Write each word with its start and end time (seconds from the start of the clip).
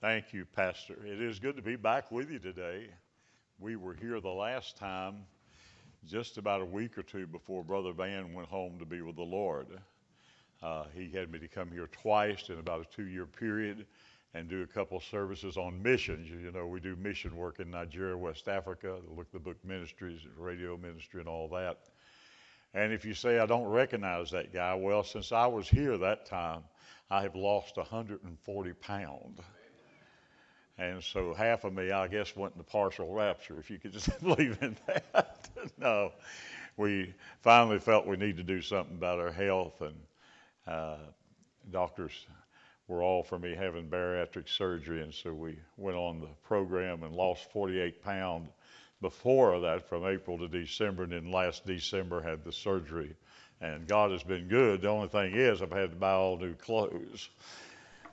Thank 0.00 0.32
you, 0.32 0.44
Pastor. 0.44 0.96
It 1.04 1.20
is 1.20 1.40
good 1.40 1.56
to 1.56 1.62
be 1.62 1.74
back 1.74 2.12
with 2.12 2.30
you 2.30 2.38
today. 2.38 2.86
We 3.58 3.74
were 3.74 3.94
here 3.94 4.20
the 4.20 4.28
last 4.28 4.76
time 4.76 5.24
just 6.06 6.38
about 6.38 6.60
a 6.60 6.64
week 6.64 6.96
or 6.96 7.02
two 7.02 7.26
before 7.26 7.64
Brother 7.64 7.92
Van 7.92 8.32
went 8.32 8.46
home 8.46 8.78
to 8.78 8.86
be 8.86 9.02
with 9.02 9.16
the 9.16 9.24
Lord. 9.24 9.66
Uh, 10.62 10.84
he 10.94 11.10
had 11.10 11.32
me 11.32 11.40
to 11.40 11.48
come 11.48 11.72
here 11.72 11.88
twice 11.88 12.48
in 12.48 12.60
about 12.60 12.82
a 12.82 12.84
two 12.94 13.08
year 13.08 13.26
period 13.26 13.86
and 14.34 14.48
do 14.48 14.62
a 14.62 14.68
couple 14.68 15.00
services 15.00 15.56
on 15.56 15.82
missions. 15.82 16.30
You 16.30 16.52
know, 16.52 16.68
we 16.68 16.78
do 16.78 16.94
mission 16.94 17.34
work 17.34 17.58
in 17.58 17.68
Nigeria, 17.68 18.16
West 18.16 18.46
Africa, 18.46 18.98
Look 19.16 19.32
the 19.32 19.40
Book 19.40 19.56
Ministries, 19.64 20.20
radio 20.36 20.76
ministry, 20.76 21.18
and 21.18 21.28
all 21.28 21.48
that. 21.48 21.78
And 22.72 22.92
if 22.92 23.04
you 23.04 23.14
say 23.14 23.40
I 23.40 23.46
don't 23.46 23.66
recognize 23.66 24.30
that 24.30 24.52
guy, 24.52 24.76
well, 24.76 25.02
since 25.02 25.32
I 25.32 25.48
was 25.48 25.68
here 25.68 25.98
that 25.98 26.24
time, 26.24 26.62
I 27.10 27.22
have 27.22 27.34
lost 27.34 27.76
140 27.76 28.72
pounds. 28.74 29.40
And 30.78 31.02
so 31.02 31.34
half 31.34 31.64
of 31.64 31.72
me, 31.72 31.90
I 31.90 32.06
guess, 32.06 32.36
went 32.36 32.54
into 32.54 32.64
partial 32.64 33.12
rapture, 33.12 33.58
if 33.58 33.68
you 33.68 33.78
could 33.78 33.92
just 33.92 34.08
believe 34.22 34.58
in 34.62 34.76
that. 34.86 35.48
no, 35.78 36.12
we 36.76 37.12
finally 37.42 37.80
felt 37.80 38.06
we 38.06 38.16
need 38.16 38.36
to 38.36 38.44
do 38.44 38.62
something 38.62 38.96
about 38.96 39.18
our 39.18 39.32
health, 39.32 39.80
and 39.80 39.96
uh, 40.66 40.98
doctors 41.70 42.12
were 42.86 43.02
all 43.02 43.22
for 43.22 43.38
me 43.38 43.54
having 43.54 43.88
bariatric 43.88 44.48
surgery, 44.48 45.02
and 45.02 45.12
so 45.12 45.32
we 45.32 45.58
went 45.76 45.96
on 45.96 46.20
the 46.20 46.28
program 46.44 47.02
and 47.02 47.14
lost 47.14 47.50
48 47.52 48.02
pounds 48.02 48.48
before 49.00 49.60
that 49.60 49.88
from 49.88 50.06
April 50.06 50.38
to 50.38 50.48
December, 50.48 51.04
and 51.04 51.12
then 51.12 51.30
last 51.30 51.66
December 51.66 52.20
had 52.20 52.44
the 52.44 52.52
surgery. 52.52 53.14
And 53.60 53.86
God 53.86 54.12
has 54.12 54.22
been 54.22 54.48
good. 54.48 54.82
The 54.82 54.88
only 54.88 55.08
thing 55.08 55.34
is, 55.34 55.60
I've 55.60 55.72
had 55.72 55.90
to 55.90 55.96
buy 55.96 56.12
all 56.12 56.36
new 56.36 56.54
clothes. 56.54 57.28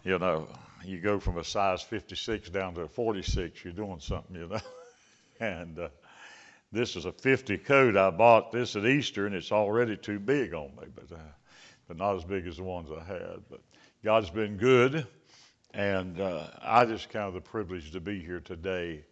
You 0.04 0.20
know, 0.20 0.48
you 0.86 1.00
go 1.00 1.20
from 1.20 1.38
a 1.38 1.44
size 1.44 1.82
56 1.82 2.50
down 2.50 2.76
to 2.76 2.82
a 2.82 2.88
46, 2.88 3.64
you're 3.64 3.74
doing 3.74 4.00
something, 4.00 4.36
you 4.36 4.48
know. 4.48 4.60
and 5.40 5.80
uh, 5.80 5.90
this 6.72 6.96
is 6.96 7.06
a 7.06 7.12
50 7.12 7.58
coat. 7.60 7.98
I 7.98 8.10
bought 8.10 8.52
this 8.52 8.76
at 8.76 8.86
Easter, 8.86 9.26
and 9.26 9.36
it's 9.36 9.52
already 9.52 9.98
too 9.98 10.20
big 10.20 10.54
on 10.54 10.72
me, 10.76 10.88
but, 10.94 11.16
uh, 11.16 11.22
but 11.88 11.98
not 11.98 12.16
as 12.16 12.24
big 12.24 12.48
as 12.48 12.58
the 12.58 12.64
ones 12.64 12.90
I 12.92 13.04
had. 13.04 13.44
But 13.50 13.62
God's 14.04 14.30
been 14.30 14.58
good, 14.58 15.08
and 15.74 16.20
uh, 16.20 16.48
I 16.62 16.86
just 16.86 17.10
kind 17.10 17.28
of 17.28 17.34
the 17.34 17.42
privilege 17.42 17.92
to 17.92 18.00
be 18.00 18.20
here 18.20 18.40
today 18.40 19.06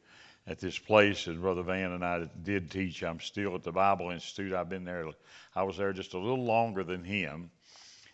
at 0.47 0.59
this 0.59 0.77
place. 0.77 1.27
And 1.27 1.41
Brother 1.41 1.63
Van 1.63 1.91
and 1.91 2.03
I 2.03 2.27
did 2.43 2.69
teach. 2.69 3.03
I'm 3.03 3.19
still 3.19 3.55
at 3.55 3.63
the 3.63 3.71
Bible 3.71 4.11
Institute. 4.11 4.53
I've 4.53 4.69
been 4.69 4.85
there. 4.85 5.07
I 5.55 5.63
was 5.63 5.77
there 5.77 5.93
just 5.93 6.13
a 6.13 6.19
little 6.19 6.43
longer 6.43 6.83
than 6.83 7.03
him, 7.03 7.49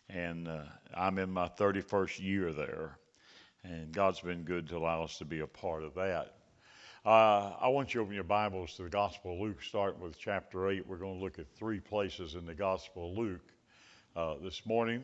and 0.10 0.48
uh, 0.48 0.64
I'm 0.96 1.18
in 1.18 1.32
my 1.32 1.48
31st 1.48 2.20
year 2.22 2.54
there. 2.54 2.98
And 3.64 3.92
God's 3.92 4.22
been 4.22 4.44
good 4.44 4.70
to 4.70 4.78
allow 4.78 5.04
us 5.04 5.18
to 5.18 5.26
be 5.26 5.42
a 5.42 5.48
part 5.48 5.84
of 5.84 5.94
that. 5.96 6.36
Uh, 7.06 7.54
I 7.62 7.68
want 7.68 7.94
you 7.94 8.00
to 8.00 8.04
open 8.04 8.16
your 8.16 8.24
Bibles 8.24 8.76
to 8.76 8.84
the 8.84 8.90
Gospel 8.90 9.34
of 9.34 9.40
Luke, 9.40 9.62
starting 9.62 10.00
with 10.00 10.18
chapter 10.18 10.70
8. 10.70 10.88
We're 10.88 10.98
going 10.98 11.18
to 11.18 11.24
look 11.24 11.40
at 11.40 11.46
three 11.58 11.80
places 11.82 12.36
in 12.36 12.46
the 12.46 12.54
Gospel 12.54 13.12
of 13.12 13.18
Luke 13.18 13.52
uh, 14.16 14.36
this 14.42 14.66
morning. 14.66 15.04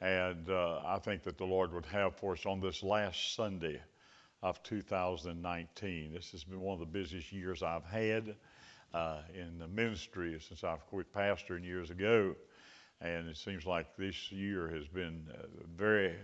And 0.00 0.50
uh, 0.50 0.80
I 0.84 0.98
think 0.98 1.22
that 1.22 1.38
the 1.38 1.44
Lord 1.44 1.72
would 1.72 1.86
have 1.86 2.16
for 2.16 2.32
us 2.32 2.46
on 2.46 2.60
this 2.60 2.82
last 2.82 3.36
Sunday 3.36 3.80
of 4.42 4.60
2019. 4.64 6.12
This 6.12 6.32
has 6.32 6.42
been 6.42 6.60
one 6.60 6.74
of 6.74 6.80
the 6.80 6.86
busiest 6.86 7.32
years 7.32 7.62
I've 7.62 7.84
had 7.84 8.34
uh, 8.92 9.18
in 9.34 9.58
the 9.60 9.68
ministry 9.68 10.36
since 10.46 10.64
I've 10.64 10.84
quit 10.86 11.14
pastoring 11.14 11.64
years 11.64 11.90
ago. 11.90 12.34
And 13.02 13.28
it 13.28 13.36
seems 13.36 13.66
like 13.66 13.96
this 13.96 14.30
year 14.30 14.68
has 14.68 14.86
been 14.86 15.26
a 15.34 15.66
very, 15.76 16.14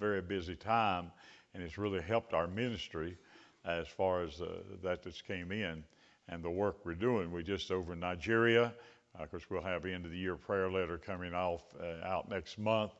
very 0.00 0.22
busy 0.22 0.56
time, 0.56 1.12
and 1.52 1.62
it's 1.62 1.76
really 1.76 2.00
helped 2.00 2.32
our 2.32 2.46
ministry 2.46 3.18
as 3.66 3.86
far 3.86 4.22
as 4.22 4.40
uh, 4.40 4.46
that 4.82 5.02
that's 5.02 5.20
came 5.20 5.52
in 5.52 5.84
and 6.28 6.42
the 6.42 6.50
work 6.50 6.78
we're 6.84 6.94
doing. 6.94 7.30
We 7.30 7.42
just 7.42 7.70
over 7.70 7.92
in 7.92 8.00
Nigeria, 8.00 8.72
of 9.18 9.30
course, 9.30 9.44
we'll 9.50 9.62
have 9.62 9.84
end 9.84 10.04
of 10.04 10.10
the 10.10 10.16
year 10.16 10.36
prayer 10.36 10.70
letter 10.70 10.98
coming 10.98 11.34
off 11.34 11.62
uh, 11.80 12.06
out 12.06 12.28
next 12.30 12.58
month, 12.58 12.92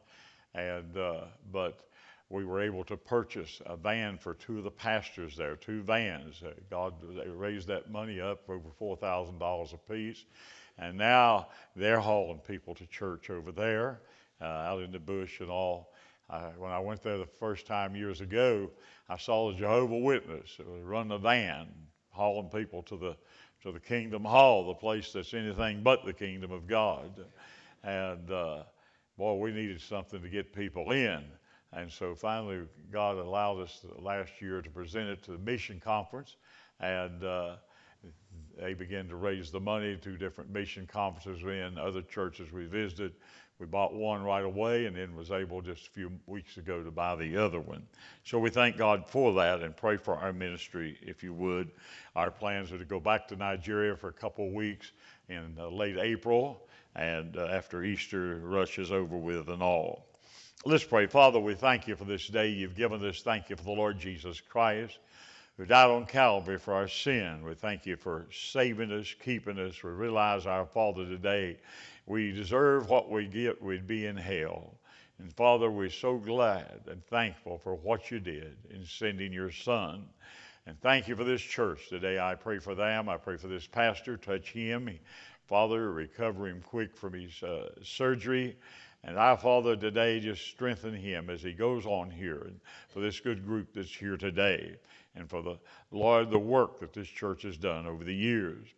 and 0.55 0.97
uh, 0.97 1.23
but 1.53 1.81
we 2.29 2.45
were 2.45 2.61
able 2.61 2.85
to 2.85 2.97
purchase 2.97 3.61
a 3.67 3.77
van 3.77 4.19
for 4.19 4.35
two 4.35 4.59
of 4.59 4.65
the 4.65 4.71
pastors 4.71 5.37
there, 5.37 5.57
two 5.57 5.83
vans. 5.83 6.43
Uh, 6.43 6.51
God 6.71 6.95
raised 7.27 7.69
that 7.69 7.91
money 7.91 8.21
up 8.21 8.49
over 8.49 8.69
four 8.79 8.97
thousand 8.97 9.39
dollars 9.39 9.73
a 9.73 9.93
piece, 9.93 10.25
and 10.79 10.97
now 10.97 11.49
they're 11.75 12.01
hauling 12.01 12.41
people 12.47 12.75
to 12.75 12.87
church 12.87 13.31
over 13.31 13.53
there, 13.53 14.01
uh, 14.41 14.45
out 14.45 14.83
in 14.83 14.93
the 14.93 14.99
bush 14.99 15.41
and 15.41 15.51
all. 15.51 15.93
Uh, 16.29 16.51
when 16.59 16.73
I 16.73 16.79
went 16.81 17.03
there 17.03 17.19
the 17.19 17.27
first 17.27 17.67
time 17.67 17.95
years 17.95 18.21
ago, 18.21 18.71
I 19.09 19.17
saw 19.17 19.51
the 19.51 19.59
Jehovah 19.59 19.99
Witness 19.99 20.59
run 20.83 21.09
the 21.09 21.19
van, 21.19 21.69
hauling 22.11 22.49
people 22.49 22.83
to 22.85 22.97
the 22.97 23.17
to 23.63 23.73
the 23.73 23.81
Kingdom 23.81 24.25
Hall, 24.25 24.67
the 24.67 24.75
place 24.75 25.13
that's 25.13 25.35
anything 25.35 25.83
but 25.83 26.05
the 26.05 26.13
kingdom 26.13 26.53
of 26.53 26.67
God. 26.67 27.25
And 27.83 28.31
uh, 28.31 28.63
boy, 29.17 29.35
we 29.35 29.51
needed 29.51 29.81
something 29.81 30.23
to 30.23 30.29
get 30.29 30.55
people 30.55 30.93
in. 30.93 31.25
And 31.73 31.91
so 31.91 32.15
finally, 32.15 32.61
God 32.93 33.17
allowed 33.17 33.61
us 33.61 33.85
last 33.99 34.41
year 34.41 34.63
to 34.63 34.71
present 34.71 35.09
it 35.09 35.23
to 35.25 35.33
the 35.33 35.39
mission 35.39 35.81
conference, 35.81 36.37
and 36.81 37.25
uh, 37.25 37.57
they 38.59 38.75
began 38.75 39.09
to 39.09 39.17
raise 39.17 39.51
the 39.51 39.61
money 39.61 39.97
to 39.97 40.17
different 40.17 40.51
mission 40.51 40.87
conferences 40.87 41.43
in 41.43 41.79
other 41.79 42.03
churches 42.03 42.51
we 42.53 42.67
visited. 42.67 43.13
We 43.59 43.67
bought 43.67 43.95
one 43.95 44.23
right 44.23 44.45
away 44.45 44.85
and 44.87 44.97
then 44.97 45.17
was 45.17 45.31
able 45.31 45.63
just 45.63 45.87
a 45.87 45.91
few 45.91 46.13
weeks 46.27 46.59
ago 46.59 46.83
to 46.83 46.91
buy 46.91 47.17
the 47.17 47.37
other 47.37 47.61
one. 47.61 47.87
So 48.25 48.39
we 48.39 48.51
thank 48.51 48.77
God 48.77 49.09
for 49.09 49.33
that 49.35 49.63
and 49.63 49.75
pray 49.75 49.97
for 49.97 50.17
our 50.17 50.33
ministry, 50.33 50.99
if 51.01 51.23
you 51.23 51.33
would. 51.35 51.71
Our 52.15 52.31
plans 52.31 52.71
are 52.73 52.79
to 52.79 52.85
go 52.85 53.01
back 53.01 53.29
to 53.29 53.37
Nigeria 53.37 53.97
for 53.97 54.09
a 54.09 54.13
couple 54.13 54.47
of 54.47 54.53
weeks 54.53 54.93
in 55.29 55.57
uh, 55.59 55.69
late 55.69 55.97
April 55.97 56.67
and 56.95 57.37
uh, 57.37 57.47
after 57.47 57.83
Easter 57.83 58.37
rush 58.43 58.79
is 58.79 58.93
over 58.93 59.17
with 59.17 59.49
and 59.49 59.63
all. 59.63 60.07
Let's 60.65 60.85
pray. 60.85 61.07
Father, 61.07 61.39
we 61.39 61.55
thank 61.55 61.87
you 61.87 61.97
for 61.97 62.05
this 62.05 62.27
day 62.27 62.49
you've 62.49 62.75
given 62.75 63.05
us. 63.05 63.23
Thank 63.23 63.51
you 63.51 63.57
for 63.57 63.65
the 63.65 63.71
Lord 63.71 63.99
Jesus 63.99 64.41
Christ 64.41 64.99
who 65.57 65.65
died 65.65 65.89
on 65.89 66.05
Calvary 66.05 66.59
for 66.59 66.75
our 66.75 66.89
sin. 66.89 67.43
We 67.43 67.55
thank 67.55 67.87
you 67.87 67.97
for 67.97 68.27
saving 68.31 68.93
us, 68.93 69.15
keeping 69.25 69.59
us. 69.59 69.83
We 69.83 69.91
realize, 69.91 70.47
our 70.47 70.67
Father, 70.67 71.07
today 71.07 71.57
we 72.07 72.31
deserve 72.33 72.91
what 72.91 73.11
we 73.11 73.27
get, 73.27 73.63
we'd 73.63 73.87
be 73.87 74.07
in 74.07 74.17
hell. 74.17 74.75
And 75.19 75.33
Father, 75.33 75.71
we're 75.71 75.89
so 75.89 76.19
glad 76.19 76.81
and 76.89 77.03
thankful 77.07 77.57
for 77.57 77.75
what 77.75 78.11
you 78.11 78.21
did 78.21 78.57
in 78.69 78.85
sending 78.85 79.33
your 79.33 79.51
Son. 79.51 80.05
And 80.67 80.79
thank 80.83 81.09
you 81.09 81.17
for 81.17 81.25
this 81.25 81.41
church 81.41 81.89
today. 81.89 82.19
I 82.19 82.35
pray 82.35 82.59
for 82.59 82.75
them. 82.75 83.09
I 83.09 83.17
pray 83.17 83.39
for 83.39 83.49
this 83.49 83.67
pastor. 83.67 84.19
Touch 84.19 84.51
him. 84.51 84.91
Father, 85.47 85.91
recover 85.93 86.49
him 86.49 86.61
quick 86.61 86.95
from 86.95 87.15
his 87.15 87.43
uh, 87.43 87.71
surgery. 87.83 88.57
And 89.05 89.19
I, 89.19 89.37
Father, 89.37 89.75
today 89.77 90.21
just 90.21 90.45
strengthen 90.49 90.93
him 90.93 91.31
as 91.31 91.41
he 91.41 91.53
goes 91.53 91.87
on 91.87 92.11
here 92.11 92.51
for 92.89 93.01
this 93.01 93.21
good 93.21 93.47
group 93.47 93.69
that's 93.73 93.95
here 93.95 94.17
today 94.17 94.77
and 95.17 95.29
for 95.29 95.43
the 95.43 95.59
Lord, 95.91 96.31
the 96.31 96.39
work 96.39 96.79
that 96.81 96.93
this 96.93 97.09
church 97.09 97.43
has 97.43 97.57
done 97.57 97.87
over 97.87 98.05
the 98.05 98.15
years. 98.15 98.69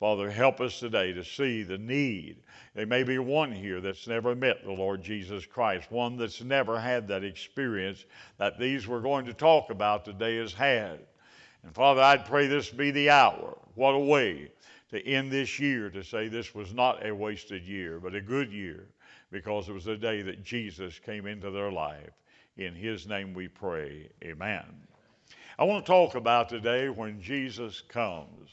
Father, 0.00 0.30
help 0.30 0.60
us 0.60 0.78
today 0.78 1.12
to 1.12 1.24
see 1.24 1.64
the 1.64 1.76
need. 1.76 2.36
There 2.74 2.86
may 2.86 3.02
be 3.02 3.18
one 3.18 3.50
here 3.50 3.80
that's 3.80 4.06
never 4.06 4.36
met 4.36 4.62
the 4.62 4.70
Lord 4.70 5.02
Jesus 5.02 5.44
Christ, 5.44 5.90
one 5.90 6.16
that's 6.16 6.40
never 6.40 6.78
had 6.78 7.08
that 7.08 7.24
experience 7.24 8.04
that 8.38 8.60
these 8.60 8.86
we're 8.86 9.00
going 9.00 9.26
to 9.26 9.34
talk 9.34 9.70
about 9.70 10.04
today 10.04 10.36
has 10.36 10.52
had. 10.52 11.00
And 11.64 11.74
Father, 11.74 12.00
I'd 12.00 12.26
pray 12.26 12.46
this 12.46 12.70
be 12.70 12.92
the 12.92 13.10
hour. 13.10 13.58
What 13.74 13.96
a 13.96 13.98
way 13.98 14.52
to 14.90 15.04
end 15.04 15.32
this 15.32 15.58
year 15.58 15.90
to 15.90 16.04
say 16.04 16.28
this 16.28 16.54
was 16.54 16.72
not 16.72 17.04
a 17.04 17.12
wasted 17.12 17.64
year, 17.64 17.98
but 17.98 18.14
a 18.14 18.20
good 18.20 18.52
year 18.52 18.86
because 19.32 19.68
it 19.68 19.72
was 19.72 19.84
the 19.84 19.96
day 19.96 20.22
that 20.22 20.44
Jesus 20.44 21.00
came 21.00 21.26
into 21.26 21.50
their 21.50 21.72
life. 21.72 22.10
In 22.56 22.74
His 22.74 23.06
name 23.08 23.34
we 23.34 23.48
pray. 23.48 24.08
Amen. 24.22 24.87
I 25.60 25.64
want 25.64 25.84
to 25.84 25.90
talk 25.90 26.14
about 26.14 26.48
today 26.48 26.88
when 26.88 27.20
Jesus 27.20 27.80
comes. 27.88 28.50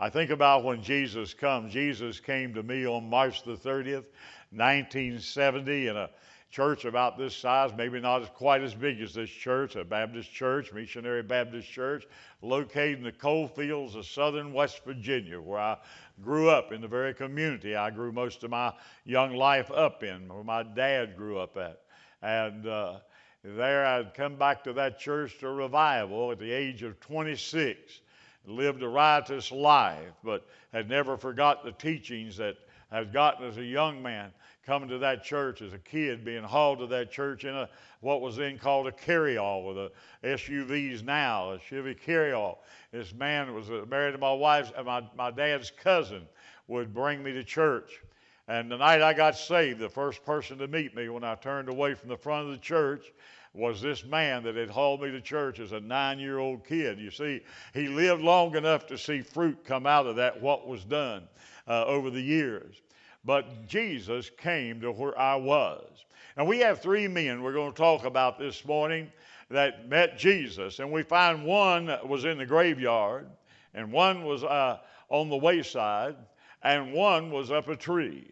I 0.00 0.08
think 0.08 0.30
about 0.30 0.64
when 0.64 0.82
Jesus 0.82 1.34
comes. 1.34 1.74
Jesus 1.74 2.20
came 2.20 2.54
to 2.54 2.62
me 2.62 2.86
on 2.86 3.10
March 3.10 3.42
the 3.42 3.54
30th, 3.54 4.06
1970, 4.52 5.88
in 5.88 5.96
a 5.98 6.08
church 6.50 6.86
about 6.86 7.18
this 7.18 7.36
size, 7.36 7.72
maybe 7.76 8.00
not 8.00 8.32
quite 8.32 8.62
as 8.62 8.72
big 8.74 8.98
as 9.02 9.12
this 9.12 9.28
church, 9.28 9.76
a 9.76 9.84
Baptist 9.84 10.32
church, 10.32 10.72
missionary 10.72 11.22
Baptist 11.22 11.68
church, 11.70 12.06
located 12.40 12.96
in 12.96 13.04
the 13.04 13.12
coal 13.12 13.46
fields 13.46 13.94
of 13.94 14.06
southern 14.06 14.54
West 14.54 14.80
Virginia, 14.86 15.38
where 15.38 15.60
I 15.60 15.76
grew 16.22 16.48
up 16.48 16.72
in 16.72 16.80
the 16.80 16.88
very 16.88 17.12
community 17.12 17.76
I 17.76 17.90
grew 17.90 18.10
most 18.10 18.42
of 18.42 18.48
my 18.48 18.72
young 19.04 19.34
life 19.34 19.70
up 19.70 20.02
in, 20.02 20.26
where 20.28 20.44
my 20.44 20.62
dad 20.62 21.14
grew 21.14 21.40
up 21.40 21.58
at. 21.58 21.82
And 22.22 22.66
uh, 22.66 23.00
there, 23.44 23.86
I'd 23.86 24.14
come 24.14 24.36
back 24.36 24.64
to 24.64 24.72
that 24.74 24.98
church 24.98 25.38
to 25.40 25.50
revival 25.50 26.32
at 26.32 26.38
the 26.38 26.50
age 26.50 26.82
of 26.82 26.98
26. 27.00 28.00
Lived 28.46 28.82
a 28.82 28.88
riotous 28.88 29.52
life, 29.52 30.12
but 30.24 30.46
had 30.72 30.88
never 30.88 31.16
forgot 31.16 31.64
the 31.64 31.72
teachings 31.72 32.36
that 32.38 32.56
has 32.90 33.06
gotten 33.08 33.46
as 33.46 33.58
a 33.58 33.64
young 33.64 34.02
man 34.02 34.32
coming 34.64 34.88
to 34.88 34.98
that 34.98 35.24
church 35.24 35.62
as 35.62 35.72
a 35.72 35.78
kid, 35.78 36.24
being 36.24 36.42
hauled 36.42 36.78
to 36.78 36.86
that 36.86 37.10
church 37.10 37.44
in 37.44 37.54
a 37.54 37.68
what 38.00 38.20
was 38.20 38.36
then 38.36 38.58
called 38.58 38.86
a 38.86 38.92
carryall 38.92 39.66
with 39.66 39.76
a 39.76 39.90
SUVs 40.24 41.02
now, 41.02 41.52
a 41.52 41.58
Chevy 41.58 41.94
carryall. 41.94 42.58
This 42.92 43.12
man 43.12 43.54
was 43.54 43.70
uh, 43.70 43.84
married 43.88 44.12
to 44.12 44.18
my 44.18 44.32
wife's, 44.32 44.70
uh, 44.76 44.82
my, 44.82 45.02
my 45.16 45.30
dad's 45.30 45.70
cousin 45.70 46.22
would 46.68 46.94
bring 46.94 47.22
me 47.22 47.32
to 47.32 47.42
church. 47.42 48.00
And 48.48 48.70
the 48.70 48.78
night 48.78 49.02
I 49.02 49.12
got 49.12 49.36
saved, 49.36 49.78
the 49.78 49.90
first 49.90 50.24
person 50.24 50.56
to 50.58 50.66
meet 50.66 50.96
me 50.96 51.10
when 51.10 51.22
I 51.22 51.34
turned 51.34 51.68
away 51.68 51.92
from 51.94 52.08
the 52.08 52.16
front 52.16 52.46
of 52.46 52.52
the 52.52 52.58
church 52.58 53.12
was 53.52 53.82
this 53.82 54.04
man 54.04 54.42
that 54.44 54.56
had 54.56 54.70
hauled 54.70 55.02
me 55.02 55.10
to 55.10 55.20
church 55.20 55.60
as 55.60 55.72
a 55.72 55.80
nine 55.80 56.18
year 56.18 56.38
old 56.38 56.64
kid. 56.64 56.98
You 56.98 57.10
see, 57.10 57.42
he 57.74 57.88
lived 57.88 58.22
long 58.22 58.56
enough 58.56 58.86
to 58.86 58.96
see 58.96 59.20
fruit 59.20 59.64
come 59.64 59.86
out 59.86 60.06
of 60.06 60.16
that, 60.16 60.40
what 60.40 60.66
was 60.66 60.82
done 60.84 61.28
uh, 61.66 61.84
over 61.84 62.08
the 62.08 62.20
years. 62.20 62.76
But 63.22 63.66
Jesus 63.66 64.30
came 64.30 64.80
to 64.80 64.92
where 64.92 65.18
I 65.18 65.36
was. 65.36 66.06
And 66.38 66.46
we 66.46 66.60
have 66.60 66.80
three 66.80 67.08
men 67.08 67.42
we're 67.42 67.52
going 67.52 67.72
to 67.72 67.76
talk 67.76 68.04
about 68.04 68.38
this 68.38 68.64
morning 68.64 69.10
that 69.50 69.88
met 69.88 70.18
Jesus. 70.18 70.78
And 70.78 70.90
we 70.90 71.02
find 71.02 71.44
one 71.44 71.94
was 72.06 72.24
in 72.24 72.38
the 72.38 72.46
graveyard, 72.46 73.28
and 73.74 73.92
one 73.92 74.24
was 74.24 74.44
uh, 74.44 74.78
on 75.10 75.28
the 75.28 75.36
wayside, 75.36 76.16
and 76.62 76.94
one 76.94 77.30
was 77.30 77.50
up 77.50 77.68
a 77.68 77.76
tree. 77.76 78.30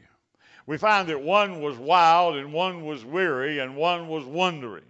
We 0.66 0.78
find 0.78 1.08
that 1.08 1.22
one 1.22 1.60
was 1.60 1.78
wild, 1.78 2.36
and 2.36 2.52
one 2.52 2.84
was 2.84 3.04
weary, 3.04 3.60
and 3.60 3.76
one 3.76 4.08
was 4.08 4.24
wondering. 4.24 4.84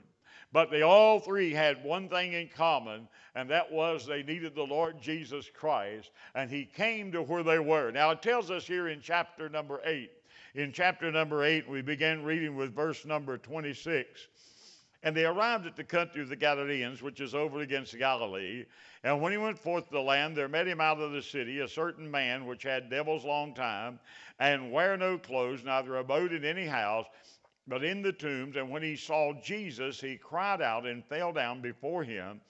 But 0.53 0.71
they 0.71 0.83
all 0.83 1.21
three 1.21 1.53
had 1.53 1.85
one 1.85 2.09
thing 2.09 2.33
in 2.33 2.49
common, 2.49 3.09
and 3.35 3.51
that 3.51 3.71
was 3.71 4.07
they 4.07 4.23
needed 4.23 4.55
the 4.55 4.63
Lord 4.63 5.01
Jesus 5.03 5.51
Christ, 5.53 6.11
and 6.35 6.51
He 6.51 6.65
came 6.65 7.13
to 7.13 7.23
where 7.23 7.43
they 7.43 7.59
were. 7.59 7.91
Now, 7.91 8.11
it 8.11 8.23
tells 8.23 8.51
us 8.51 8.67
here 8.67 8.89
in 8.89 9.01
chapter 9.03 9.51
number 9.51 9.81
8. 9.85 10.11
In 10.55 10.73
chapter 10.73 11.13
number 11.13 11.45
8, 11.45 11.69
we 11.69 11.83
began 11.83 12.25
reading 12.25 12.57
with 12.57 12.75
verse 12.75 13.05
number 13.05 13.37
26. 13.37 14.29
And 15.03 15.15
they 15.15 15.27
arrived 15.27 15.67
at 15.67 15.77
the 15.77 15.85
country 15.85 16.23
of 16.23 16.31
the 16.31 16.37
Gadarenes, 16.37 17.03
which 17.03 17.21
is 17.21 17.35
over 17.35 17.61
against 17.61 17.97
Galilee. 17.99 18.65
And 19.05 19.21
when 19.21 19.31
he 19.31 19.39
went 19.39 19.59
forth 19.59 19.85
to 19.85 19.93
the 19.93 20.01
land, 20.01 20.37
there 20.37 20.49
met 20.49 20.67
him 20.67 20.81
out 20.81 20.99
of 20.99 21.13
the 21.13 21.23
city 21.23 21.61
a 21.61 21.69
certain 21.69 22.11
man 22.11 22.47
which 22.47 22.63
had 22.63 22.89
devils 22.89 23.25
long 23.25 23.55
time, 23.55 24.01
and 24.39 24.73
wear 24.73 24.97
no 24.97 25.19
clothes, 25.19 25.65
neither 25.65 25.97
abode 25.97 26.33
in 26.33 26.45
any 26.45 26.67
house, 26.67 27.07
but 27.67 27.85
in 27.85 28.03
the 28.03 28.13
tombs. 28.13 28.57
And 28.57 28.71
when 28.71 28.83
he 28.83 28.97
saw 28.97 29.33
Jesus, 29.43 30.01
he 30.01 30.17
cried 30.17 30.61
out 30.63 30.87
and 30.87 31.05
fell 31.05 31.33
down 31.33 31.61
before 31.61 32.05
him, 32.05 32.41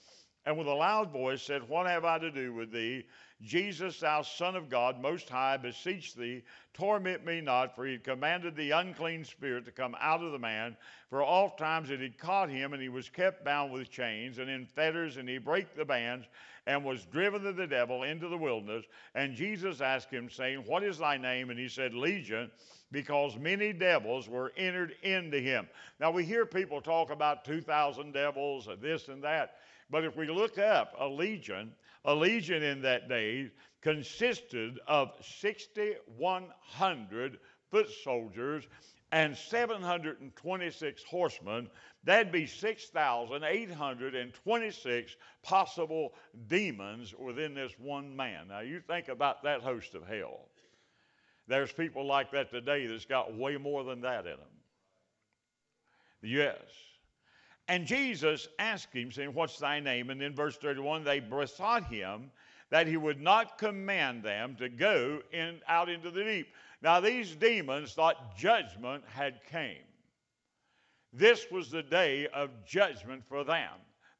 and 0.45 0.57
with 0.57 0.67
a 0.67 0.73
loud 0.73 1.11
voice 1.11 1.41
said, 1.41 1.67
What 1.67 1.87
have 1.87 2.05
I 2.05 2.19
to 2.19 2.31
do 2.31 2.53
with 2.53 2.71
thee? 2.71 3.05
Jesus, 3.41 3.99
thou 3.99 4.23
Son 4.23 4.55
of 4.55 4.69
God, 4.69 4.99
most 4.99 5.29
high, 5.29 5.57
beseech 5.57 6.15
thee, 6.15 6.43
torment 6.73 7.23
me 7.23 7.39
not, 7.39 7.75
for 7.75 7.85
he 7.85 7.93
had 7.93 8.03
commanded 8.03 8.55
the 8.55 8.71
unclean 8.71 9.23
spirit 9.23 9.65
to 9.65 9.71
come 9.71 9.95
out 9.99 10.23
of 10.23 10.31
the 10.31 10.39
man. 10.39 10.75
For 11.09 11.23
oft 11.23 11.59
times 11.59 11.91
it 11.91 11.99
had 11.99 12.17
caught 12.17 12.49
him, 12.49 12.73
and 12.73 12.81
he 12.81 12.89
was 12.89 13.09
kept 13.09 13.45
bound 13.45 13.71
with 13.71 13.91
chains 13.91 14.39
and 14.39 14.49
in 14.49 14.65
fetters, 14.65 15.17
and 15.17 15.29
he 15.29 15.37
brake 15.37 15.75
the 15.75 15.85
bands, 15.85 16.25
and 16.65 16.83
was 16.83 17.05
driven 17.05 17.45
of 17.45 17.55
the 17.55 17.67
devil 17.67 18.03
into 18.03 18.27
the 18.27 18.37
wilderness. 18.37 18.85
And 19.13 19.35
Jesus 19.35 19.81
asked 19.81 20.11
him, 20.11 20.29
saying, 20.29 20.63
What 20.65 20.83
is 20.83 20.97
thy 20.97 21.17
name? 21.17 21.51
And 21.51 21.59
he 21.59 21.69
said, 21.69 21.93
Legion 21.93 22.49
because 22.91 23.37
many 23.37 23.73
devils 23.73 24.29
were 24.29 24.53
entered 24.55 24.95
into 25.03 25.39
him. 25.39 25.67
Now, 25.99 26.11
we 26.11 26.23
hear 26.23 26.45
people 26.45 26.81
talk 26.81 27.11
about 27.11 27.43
2,000 27.43 28.13
devils 28.13 28.69
this 28.81 29.09
and 29.09 29.23
that, 29.23 29.55
but 29.89 30.03
if 30.03 30.15
we 30.15 30.27
look 30.27 30.57
up 30.57 30.93
a 30.99 31.07
legion, 31.07 31.73
a 32.07 32.15
legion 32.15 32.63
in 32.63 32.81
that 32.81 33.07
day 33.09 33.51
consisted 33.81 34.79
of 34.87 35.11
6,100 35.21 37.39
foot 37.69 37.89
soldiers 38.03 38.67
and 39.11 39.37
726 39.37 41.03
horsemen. 41.03 41.69
That'd 42.03 42.31
be 42.31 42.47
6,826 42.47 45.15
possible 45.43 46.15
demons 46.47 47.13
within 47.17 47.53
this 47.53 47.73
one 47.77 48.15
man. 48.15 48.47
Now, 48.47 48.61
you 48.61 48.79
think 48.79 49.09
about 49.09 49.43
that 49.43 49.61
host 49.61 49.93
of 49.93 50.07
hell. 50.07 50.47
There's 51.47 51.71
people 51.71 52.03
like 52.05 52.31
that 52.31 52.49
today 52.51 52.87
that's 52.87 53.05
got 53.05 53.35
way 53.35 53.57
more 53.57 53.83
than 53.83 54.01
that 54.01 54.25
in 54.25 54.31
them. 54.31 54.39
Yes. 56.21 56.86
And 57.67 57.85
Jesus 57.85 58.47
asked 58.59 58.93
him, 58.93 59.11
saying, 59.11 59.33
What's 59.33 59.59
thy 59.59 59.79
name? 59.79 60.09
And 60.09 60.21
in 60.21 60.33
verse 60.33 60.57
31, 60.57 61.03
they 61.03 61.19
besought 61.19 61.85
him 61.85 62.31
that 62.69 62.87
he 62.87 62.97
would 62.97 63.21
not 63.21 63.57
command 63.57 64.23
them 64.23 64.55
to 64.57 64.69
go 64.69 65.21
in, 65.31 65.59
out 65.67 65.89
into 65.89 66.11
the 66.11 66.23
deep. 66.23 66.47
Now, 66.81 66.99
these 66.99 67.35
demons 67.35 67.93
thought 67.93 68.37
judgment 68.37 69.03
had 69.13 69.39
came. 69.49 69.83
This 71.13 71.47
was 71.51 71.71
the 71.71 71.83
day 71.83 72.27
of 72.33 72.49
judgment 72.65 73.23
for 73.27 73.43
them. 73.43 73.71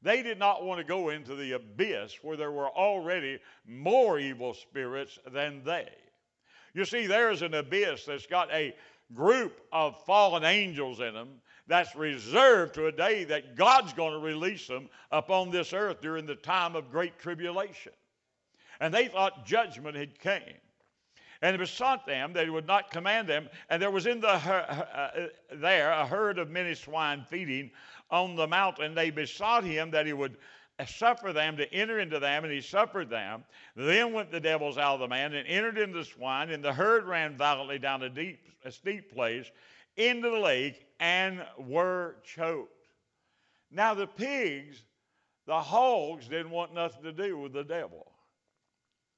They 0.02 0.22
did 0.22 0.38
not 0.38 0.64
want 0.64 0.78
to 0.78 0.84
go 0.84 1.10
into 1.10 1.34
the 1.34 1.52
abyss 1.52 2.18
where 2.22 2.36
there 2.36 2.52
were 2.52 2.68
already 2.68 3.38
more 3.66 4.18
evil 4.18 4.54
spirits 4.54 5.18
than 5.32 5.62
they. 5.64 5.88
You 6.74 6.84
see, 6.84 7.06
there's 7.06 7.42
an 7.42 7.54
abyss 7.54 8.04
that's 8.04 8.26
got 8.26 8.52
a 8.52 8.74
group 9.14 9.60
of 9.72 10.02
fallen 10.04 10.44
angels 10.44 11.00
in 11.00 11.14
them 11.14 11.40
that's 11.68 11.94
reserved 11.94 12.74
to 12.74 12.86
a 12.86 12.92
day 12.92 13.24
that 13.24 13.54
God's 13.54 13.92
going 13.92 14.12
to 14.12 14.18
release 14.18 14.66
them 14.66 14.88
upon 15.12 15.50
this 15.50 15.72
earth 15.72 16.00
during 16.00 16.26
the 16.26 16.34
time 16.34 16.74
of 16.74 16.90
great 16.90 17.18
tribulation. 17.18 17.92
And 18.80 18.92
they 18.92 19.08
thought 19.08 19.46
judgment 19.46 19.94
had 19.94 20.18
came. 20.18 20.56
And 21.42 21.54
he 21.54 21.58
besought 21.58 22.06
them 22.06 22.32
that 22.32 22.44
he 22.44 22.50
would 22.50 22.66
not 22.66 22.90
command 22.90 23.28
them. 23.28 23.48
And 23.68 23.80
there 23.80 23.90
was 23.90 24.06
in 24.06 24.20
the 24.20 24.28
uh, 24.28 25.28
there 25.52 25.92
a 25.92 26.04
herd 26.04 26.38
of 26.38 26.50
many 26.50 26.74
swine 26.74 27.24
feeding 27.28 27.70
on 28.10 28.34
the 28.34 28.46
mountain. 28.46 28.94
They 28.94 29.10
besought 29.10 29.62
him 29.62 29.90
that 29.92 30.06
he 30.06 30.12
would 30.12 30.36
suffer 30.86 31.32
them 31.32 31.56
to 31.56 31.72
enter 31.72 32.00
into 32.00 32.18
them, 32.18 32.44
and 32.44 32.52
he 32.52 32.60
suffered 32.60 33.10
them. 33.10 33.44
Then 33.76 34.12
went 34.12 34.30
the 34.30 34.40
devils 34.40 34.78
out 34.78 34.94
of 34.94 35.00
the 35.00 35.08
man 35.08 35.34
and 35.34 35.46
entered 35.46 35.78
into 35.78 35.98
the 35.98 36.04
swine, 36.04 36.50
and 36.50 36.64
the 36.64 36.72
herd 36.72 37.04
ran 37.04 37.36
violently 37.36 37.78
down 37.78 38.02
a 38.02 38.08
deep, 38.08 38.40
a 38.64 38.72
steep 38.72 39.12
place 39.12 39.50
into 39.98 40.30
the 40.30 40.38
lake 40.38 40.86
and 41.00 41.44
were 41.58 42.16
choked. 42.24 42.86
Now 43.70 43.94
the 43.94 44.06
pigs, 44.06 44.82
the 45.46 45.60
hogs, 45.60 46.28
didn't 46.28 46.50
want 46.50 46.72
nothing 46.72 47.02
to 47.02 47.12
do 47.12 47.36
with 47.38 47.52
the 47.52 47.64
devil. 47.64 48.12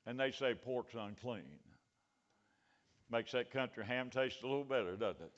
And 0.07 0.19
they 0.19 0.33
say 0.33 0.55
pork's 0.55 0.95
unclean. 0.95 1.61
Makes 3.11 3.33
that 3.33 3.51
country 3.51 3.85
ham 3.85 4.11
taste 4.11 4.43
a 4.43 4.47
little 4.47 4.65
better, 4.65 4.97
doesn't 4.97 5.23
it? 5.23 5.33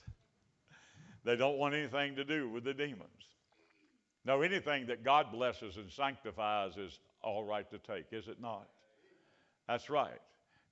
They 1.24 1.36
don't 1.36 1.58
want 1.58 1.74
anything 1.74 2.16
to 2.16 2.24
do 2.24 2.48
with 2.48 2.64
the 2.64 2.74
demons. 2.74 3.08
No, 4.24 4.42
anything 4.42 4.86
that 4.86 5.04
God 5.04 5.32
blesses 5.32 5.76
and 5.76 5.90
sanctifies 5.90 6.76
is 6.76 7.00
all 7.22 7.44
right 7.44 7.68
to 7.70 7.78
take, 7.78 8.06
is 8.12 8.28
it 8.28 8.40
not? 8.40 8.68
That's 9.68 9.90
right. 9.90 10.20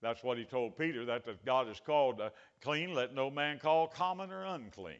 That's 0.03 0.23
what 0.23 0.39
he 0.39 0.45
told 0.45 0.77
Peter, 0.79 1.05
that 1.05 1.45
God 1.45 1.69
is 1.69 1.81
called 1.85 2.21
uh, 2.21 2.31
clean, 2.63 2.95
let 2.95 3.15
no 3.15 3.31
man 3.31 3.59
call 3.59 3.87
common 3.87 4.31
or 4.31 4.45
unclean. 4.45 4.97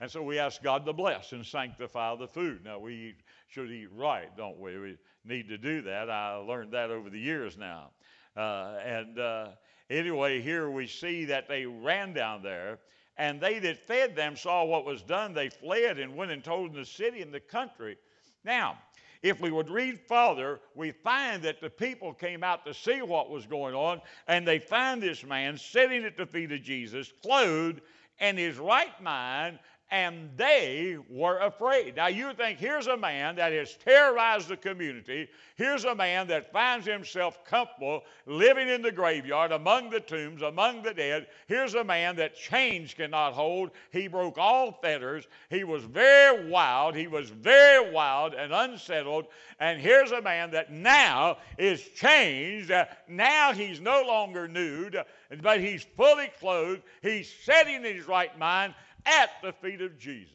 And 0.00 0.10
so 0.10 0.22
we 0.22 0.38
ask 0.38 0.62
God 0.62 0.84
to 0.84 0.92
bless 0.92 1.32
and 1.32 1.44
sanctify 1.44 2.16
the 2.16 2.28
food. 2.28 2.62
Now, 2.64 2.78
we 2.78 3.14
should 3.48 3.70
eat 3.70 3.88
right, 3.94 4.34
don't 4.36 4.58
we? 4.58 4.78
We 4.78 4.98
need 5.24 5.48
to 5.48 5.56
do 5.56 5.80
that. 5.82 6.10
I 6.10 6.34
learned 6.34 6.72
that 6.72 6.90
over 6.90 7.08
the 7.08 7.18
years 7.18 7.56
now. 7.56 7.90
Uh, 8.36 8.76
and 8.84 9.18
uh, 9.18 9.48
anyway, 9.88 10.42
here 10.42 10.70
we 10.70 10.86
see 10.86 11.24
that 11.26 11.48
they 11.48 11.64
ran 11.64 12.12
down 12.12 12.42
there 12.42 12.78
and 13.16 13.40
they 13.40 13.58
that 13.60 13.78
fed 13.78 14.14
them 14.14 14.36
saw 14.36 14.64
what 14.64 14.84
was 14.84 15.02
done. 15.02 15.32
They 15.32 15.48
fled 15.48 15.98
and 15.98 16.14
went 16.14 16.30
and 16.30 16.44
told 16.44 16.72
in 16.72 16.76
the 16.76 16.84
city 16.84 17.22
and 17.22 17.32
the 17.32 17.40
country. 17.40 17.96
Now, 18.44 18.76
if 19.22 19.40
we 19.40 19.50
would 19.50 19.70
read 19.70 20.00
further, 20.00 20.60
we 20.74 20.92
find 20.92 21.42
that 21.42 21.60
the 21.60 21.70
people 21.70 22.12
came 22.12 22.42
out 22.44 22.64
to 22.66 22.74
see 22.74 23.02
what 23.02 23.30
was 23.30 23.46
going 23.46 23.74
on, 23.74 24.00
and 24.28 24.46
they 24.46 24.58
find 24.58 25.02
this 25.02 25.24
man 25.24 25.56
sitting 25.58 26.04
at 26.04 26.16
the 26.16 26.26
feet 26.26 26.52
of 26.52 26.62
Jesus, 26.62 27.12
clothed 27.22 27.80
in 28.20 28.36
his 28.36 28.58
right 28.58 29.00
mind, 29.02 29.58
and 29.90 30.30
they 30.36 30.98
were 31.08 31.38
afraid. 31.38 31.94
Now, 31.94 32.08
you 32.08 32.34
think 32.34 32.58
here's 32.58 32.88
a 32.88 32.96
man 32.96 33.36
that 33.36 33.52
has 33.52 33.76
terrorized 33.76 34.48
the 34.48 34.56
community. 34.56 35.28
Here's 35.54 35.84
a 35.84 35.94
man 35.94 36.26
that 36.26 36.52
finds 36.52 36.86
himself 36.86 37.44
comfortable 37.44 38.02
living 38.26 38.68
in 38.68 38.82
the 38.82 38.90
graveyard, 38.90 39.52
among 39.52 39.90
the 39.90 40.00
tombs, 40.00 40.42
among 40.42 40.82
the 40.82 40.92
dead. 40.92 41.28
Here's 41.46 41.74
a 41.74 41.84
man 41.84 42.16
that 42.16 42.34
chains 42.34 42.94
cannot 42.94 43.34
hold. 43.34 43.70
He 43.92 44.08
broke 44.08 44.38
all 44.38 44.72
fetters. 44.82 45.28
He 45.50 45.62
was 45.62 45.84
very 45.84 46.50
wild. 46.50 46.96
He 46.96 47.06
was 47.06 47.30
very 47.30 47.92
wild 47.92 48.34
and 48.34 48.52
unsettled. 48.52 49.26
And 49.60 49.80
here's 49.80 50.10
a 50.10 50.20
man 50.20 50.50
that 50.50 50.72
now 50.72 51.38
is 51.58 51.80
changed. 51.94 52.72
Now 53.08 53.52
he's 53.52 53.80
no 53.80 54.02
longer 54.04 54.48
nude, 54.48 54.98
but 55.42 55.60
he's 55.60 55.86
fully 55.96 56.28
clothed. 56.40 56.82
He's 57.02 57.32
setting 57.44 57.76
in 57.76 57.84
his 57.84 58.08
right 58.08 58.36
mind 58.36 58.74
at 59.06 59.30
the 59.42 59.52
feet 59.52 59.80
of 59.80 59.98
Jesus. 59.98 60.30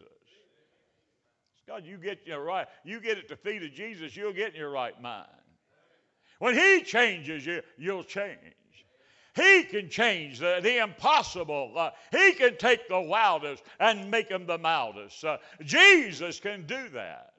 God, 1.68 1.86
you 1.86 1.98
get 1.98 2.26
your 2.26 2.44
right, 2.44 2.68
you 2.84 3.00
get 3.00 3.18
at 3.18 3.30
the 3.30 3.36
feet 3.36 3.64
of 3.64 3.74
Jesus, 3.74 4.16
you'll 4.16 4.34
get 4.34 4.54
in 4.54 4.60
your 4.60 4.72
right 4.72 5.00
mind. 5.02 5.28
When 6.40 6.56
He 6.56 6.82
changes 6.82 7.46
you, 7.46 7.62
you'll 7.78 8.04
change. 8.04 8.38
He 9.36 9.64
can 9.64 9.90
change 9.90 10.40
the, 10.40 10.60
the 10.62 10.84
impossible. 10.84 11.74
Uh, 11.78 11.92
he 12.12 12.34
can 12.34 12.58
take 12.58 12.90
the 12.90 13.00
wildest 13.00 13.64
and 13.80 14.12
make 14.12 14.28
them 14.28 14.46
the 14.46 14.58
mildest. 14.58 15.24
Uh, 15.24 15.38
Jesus 15.64 16.40
can 16.40 16.66
do 16.66 16.90
that. 16.90 17.32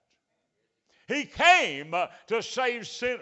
He 1.07 1.25
came 1.25 1.93
uh, 1.93 2.07
to 2.29 2.43
save 2.43 2.87
sinners. 2.87 3.21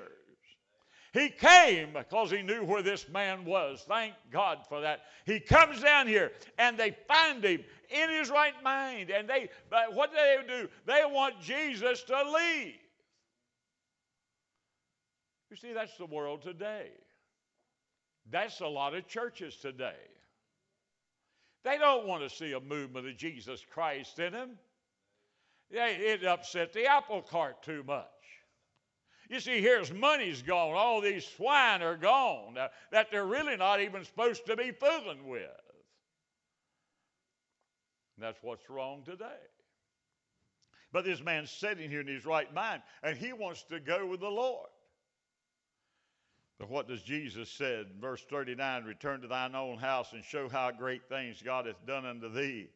He 1.12 1.29
came 1.29 1.93
because 1.93 2.31
he 2.31 2.43
knew 2.43 2.64
where 2.64 2.83
this 2.83 3.09
man 3.09 3.45
was. 3.45 3.85
Thank 3.88 4.14
God 4.31 4.59
for 4.69 4.81
that. 4.81 5.00
He 5.26 5.40
comes 5.40 5.83
down 5.83 6.07
here 6.07 6.31
and 6.57 6.79
they 6.79 6.97
find 7.09 7.43
him 7.43 7.64
in 7.90 8.11
his 8.11 8.31
right 8.31 8.55
mind. 8.62 9.11
And 9.11 9.29
they, 9.29 9.49
what 9.93 10.12
do 10.12 10.17
they 10.17 10.38
do? 10.47 10.69
They 10.87 11.02
want 11.05 11.40
Jesus 11.40 12.02
to 12.05 12.14
leave. 12.14 12.75
You 15.50 15.57
see, 15.57 15.73
that's 15.73 15.97
the 15.97 16.07
world 16.07 16.43
today. 16.43 16.90
That's 18.31 18.61
a 18.61 18.67
lot 18.69 18.95
of 18.95 19.09
churches 19.09 19.57
today. 19.57 19.95
They 21.64 21.76
don't 21.76 22.07
want 22.07 22.23
to 22.23 22.31
see 22.31 22.52
a 22.52 22.61
movement 22.61 23.09
of 23.09 23.17
Jesus 23.17 23.67
Christ 23.69 24.21
in 24.21 24.33
them. 24.33 24.50
It 25.71 26.25
upset 26.25 26.73
the 26.73 26.87
apple 26.87 27.23
cart 27.23 27.64
too 27.64 27.83
much. 27.85 28.07
You 29.31 29.39
see, 29.39 29.61
here's 29.61 29.93
money's 29.93 30.43
gone. 30.43 30.75
All 30.75 31.01
these 31.01 31.25
swine 31.25 31.83
are 31.83 31.97
gone 31.97 32.59
uh, 32.59 32.67
that 32.91 33.13
they're 33.13 33.25
really 33.25 33.57
not 33.57 33.81
even 33.81 34.05
supposed 34.05 34.45
to 34.47 34.57
be 34.57 34.73
fooling 34.73 35.29
with. 35.29 35.45
And 38.17 38.25
that's 38.25 38.43
what's 38.43 38.69
wrong 38.69 39.03
today. 39.05 39.25
But 40.93 41.05
this 41.05 41.23
man's 41.23 41.53
sitting 41.53 41.89
here 41.89 42.01
in 42.01 42.09
his 42.09 42.27
right 42.27 42.53
mind, 42.53 42.83
and 43.05 43.17
he 43.17 43.33
wants 43.33 43.63
to 43.71 43.79
go 43.79 44.05
with 44.05 44.19
the 44.19 44.29
Lord. 44.29 44.69
But 46.59 46.69
what 46.69 46.89
does 46.89 47.03
Jesus 47.03 47.49
said? 47.53 47.87
Verse 48.01 48.25
39, 48.29 48.85
return 48.85 49.21
to 49.21 49.29
thine 49.29 49.55
own 49.55 49.79
house 49.79 50.13
and 50.13 50.25
show 50.25 50.49
how 50.49 50.73
great 50.73 51.09
things 51.09 51.41
God 51.41 51.67
hath 51.67 51.87
done 51.87 52.05
unto 52.05 52.29
thee. 52.29 52.69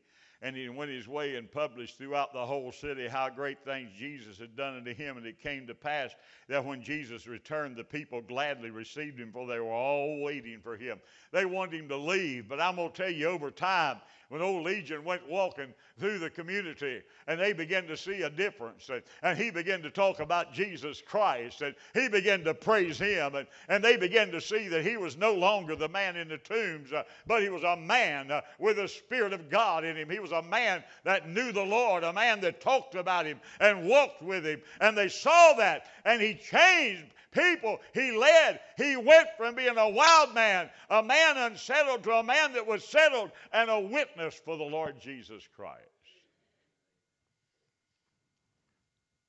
And 0.45 0.55
he 0.55 0.69
went 0.69 0.91
his 0.91 1.09
way 1.09 1.37
and 1.37 1.51
published 1.51 1.97
throughout 1.97 2.35
the 2.35 2.45
whole 2.45 2.71
city 2.71 3.09
how 3.09 3.31
great 3.31 3.65
things 3.65 3.89
Jesus 3.99 4.37
had 4.37 4.55
done 4.55 4.77
unto 4.77 4.93
him. 4.93 5.17
And 5.17 5.25
it 5.25 5.43
came 5.43 5.67
to 5.67 5.75
pass 5.75 6.11
that 6.49 6.63
when 6.63 6.83
Jesus 6.83 7.27
returned, 7.27 7.77
the 7.77 7.83
people 7.83 8.21
gladly 8.21 8.69
received 8.69 9.19
him, 9.19 9.33
for 9.33 9.47
they 9.47 9.59
were 9.59 9.73
all 9.73 10.21
waiting 10.21 10.61
for 10.63 10.77
him. 10.77 11.01
They 11.33 11.47
wanted 11.47 11.81
him 11.81 11.89
to 11.89 11.97
leave, 11.97 12.47
but 12.47 12.61
I'm 12.61 12.77
going 12.77 12.93
to 12.93 13.03
tell 13.03 13.11
you, 13.11 13.29
over 13.29 13.51
time, 13.51 14.03
when 14.29 14.43
old 14.43 14.65
Legion 14.65 15.05
went 15.05 15.29
walking 15.29 15.73
through 15.99 16.19
the 16.19 16.31
community 16.31 17.03
and 17.27 17.41
they 17.41 17.53
began 17.53 17.87
to 17.87 17.97
see 17.97 18.23
a 18.23 18.31
difference. 18.31 18.89
And, 18.89 19.03
and 19.23 19.39
he 19.39 19.51
began 19.51 19.83
to 19.83 19.91
talk 19.91 20.21
about 20.21 20.53
Jesus 20.53 21.03
Christ 21.05 21.63
and 21.63 21.75
he 21.93 22.09
began 22.09 22.45
to 22.45 22.55
praise 22.55 22.99
him. 22.99 23.35
And, 23.35 23.47
and 23.69 23.83
they 23.83 23.97
began 23.97 24.31
to 24.33 24.41
see 24.41 24.69
that 24.69 24.85
he 24.85 24.97
was 24.97 25.17
no 25.17 25.35
longer 25.35 25.77
the 25.77 25.89
man 25.89 26.17
in 26.17 26.29
the 26.29 26.39
tombs, 26.39 26.93
uh, 26.93 27.05
but 27.27 27.43
he 27.43 27.49
was 27.49 27.63
a 27.63 27.77
man 27.77 28.31
uh, 28.31 28.41
with 28.59 28.77
the 28.77 28.89
Spirit 28.89 29.33
of 29.33 29.51
God 29.51 29.85
in 29.85 29.97
him. 29.97 30.11
He 30.11 30.19
was 30.19 30.33
a 30.33 30.43
man 30.43 30.83
that 31.05 31.29
knew 31.29 31.53
the 31.53 31.65
Lord, 31.65 32.05
a 32.05 32.13
man 32.13 32.41
that 32.41 32.61
talked 32.61 32.95
about 32.95 33.27
him 33.27 33.41
and 33.61 33.89
walked 33.89 34.23
with 34.23 34.45
him. 34.45 34.61
And 34.81 34.97
they 34.97 35.09
saw 35.09 35.55
that 35.55 35.87
and 36.05 36.21
he 36.21 36.35
changed 36.35 37.15
people 37.35 37.81
he 37.93 38.13
led. 38.13 38.61
He 38.77 38.97
went 38.97 39.29
from 39.37 39.55
being 39.55 39.77
a 39.77 39.89
wild 39.89 40.35
man, 40.35 40.71
a 40.89 41.03
man 41.03 41.37
unsettled, 41.37 42.05
to 42.05 42.13
a 42.13 42.23
man 42.23 42.53
that 42.55 42.67
was 42.67 42.85
settled 42.85 43.33
and 43.53 43.69
a 43.69 43.81
witness 43.81 44.14
for 44.45 44.57
the 44.57 44.65
Lord 44.65 45.01
Jesus 45.01 45.43
Christ. 45.57 45.81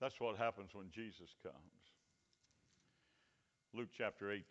That's 0.02 0.20
what 0.20 0.38
happens 0.38 0.72
when 0.74 0.90
Jesus 0.92 1.34
comes. 1.42 1.56
Luke 3.74 3.90
chapter 3.98 4.32
18. 4.32 4.44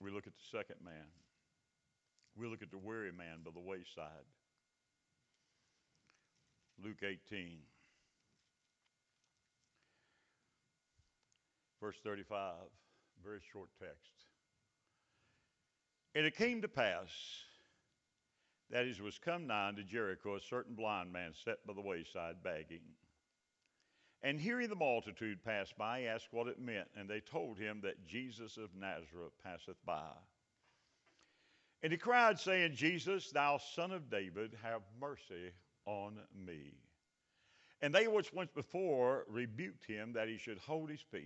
We 0.00 0.10
look 0.10 0.26
at 0.26 0.34
the 0.34 0.56
second 0.56 0.76
man. 0.84 1.08
We 2.36 2.46
look 2.46 2.62
at 2.62 2.70
the 2.70 2.78
weary 2.78 3.12
man 3.12 3.38
by 3.44 3.50
the 3.52 3.60
wayside. 3.60 4.26
Luke 6.82 7.02
18. 7.02 7.58
verse 11.84 11.96
35, 12.02 12.54
very 13.22 13.40
short 13.52 13.68
text. 13.78 14.24
And 16.14 16.24
it 16.24 16.34
came 16.34 16.62
to 16.62 16.68
pass 16.68 17.10
that 18.74 18.88
as 18.88 19.00
was 19.00 19.20
come 19.24 19.46
nigh 19.46 19.68
unto 19.68 19.84
Jericho, 19.84 20.34
a 20.34 20.40
certain 20.40 20.74
blind 20.74 21.12
man 21.12 21.30
sat 21.44 21.64
by 21.64 21.74
the 21.74 21.80
wayside 21.80 22.42
begging. 22.42 22.82
And 24.20 24.40
hearing 24.40 24.68
the 24.68 24.74
multitude 24.74 25.44
pass 25.44 25.72
by, 25.78 26.00
he 26.00 26.06
asked 26.08 26.32
what 26.32 26.48
it 26.48 26.58
meant, 26.58 26.88
and 26.96 27.08
they 27.08 27.20
told 27.20 27.56
him 27.56 27.82
that 27.84 28.04
Jesus 28.04 28.56
of 28.56 28.70
Nazareth 28.74 29.32
passeth 29.44 29.76
by. 29.86 30.10
And 31.84 31.92
he 31.92 31.98
cried, 31.98 32.40
saying, 32.40 32.74
Jesus, 32.74 33.30
thou 33.30 33.58
son 33.58 33.92
of 33.92 34.10
David, 34.10 34.56
have 34.64 34.82
mercy 35.00 35.52
on 35.86 36.18
me. 36.34 36.72
And 37.80 37.94
they 37.94 38.08
which 38.08 38.32
went 38.32 38.52
before 38.56 39.24
rebuked 39.28 39.84
him 39.84 40.14
that 40.14 40.26
he 40.26 40.36
should 40.36 40.58
hold 40.58 40.90
his 40.90 41.04
peace. 41.12 41.20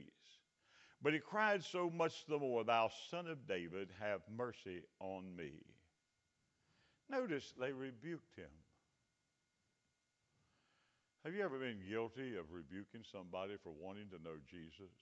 But 1.00 1.14
he 1.14 1.18
cried 1.18 1.64
so 1.64 1.88
much 1.88 2.26
the 2.26 2.38
more, 2.38 2.62
Thou 2.62 2.90
son 3.10 3.26
of 3.26 3.46
David, 3.46 3.88
have 4.00 4.20
mercy 4.36 4.82
on 5.00 5.34
me. 5.34 5.52
Notice 7.10 7.54
they 7.58 7.72
rebuked 7.72 8.36
him. 8.36 8.52
Have 11.24 11.34
you 11.34 11.42
ever 11.42 11.58
been 11.58 11.78
guilty 11.88 12.36
of 12.36 12.52
rebuking 12.52 13.02
somebody 13.10 13.54
for 13.62 13.72
wanting 13.80 14.08
to 14.10 14.22
know 14.22 14.36
Jesus? 14.50 14.92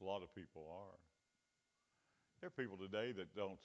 A 0.00 0.04
lot 0.04 0.22
of 0.22 0.34
people 0.34 0.62
are. 0.70 0.98
There 2.40 2.48
are 2.48 2.64
people 2.64 2.76
today 2.76 3.12
that 3.12 3.34
don't, 3.34 3.58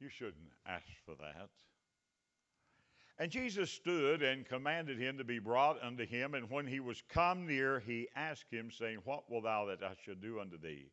you 0.00 0.08
shouldn't 0.08 0.52
ask 0.66 0.86
for 1.04 1.14
that. 1.16 1.48
And 3.18 3.30
Jesus 3.30 3.70
stood 3.70 4.22
and 4.22 4.46
commanded 4.46 4.98
him 4.98 5.18
to 5.18 5.24
be 5.24 5.40
brought 5.40 5.82
unto 5.82 6.06
him. 6.06 6.34
And 6.34 6.48
when 6.48 6.66
he 6.66 6.80
was 6.80 7.02
come 7.08 7.46
near, 7.46 7.80
he 7.80 8.08
asked 8.14 8.52
him, 8.52 8.70
saying, 8.70 8.98
What 9.04 9.28
wilt 9.28 9.44
thou 9.44 9.66
that 9.66 9.82
I 9.82 9.94
should 10.04 10.22
do 10.22 10.38
unto 10.40 10.58
thee? 10.58 10.90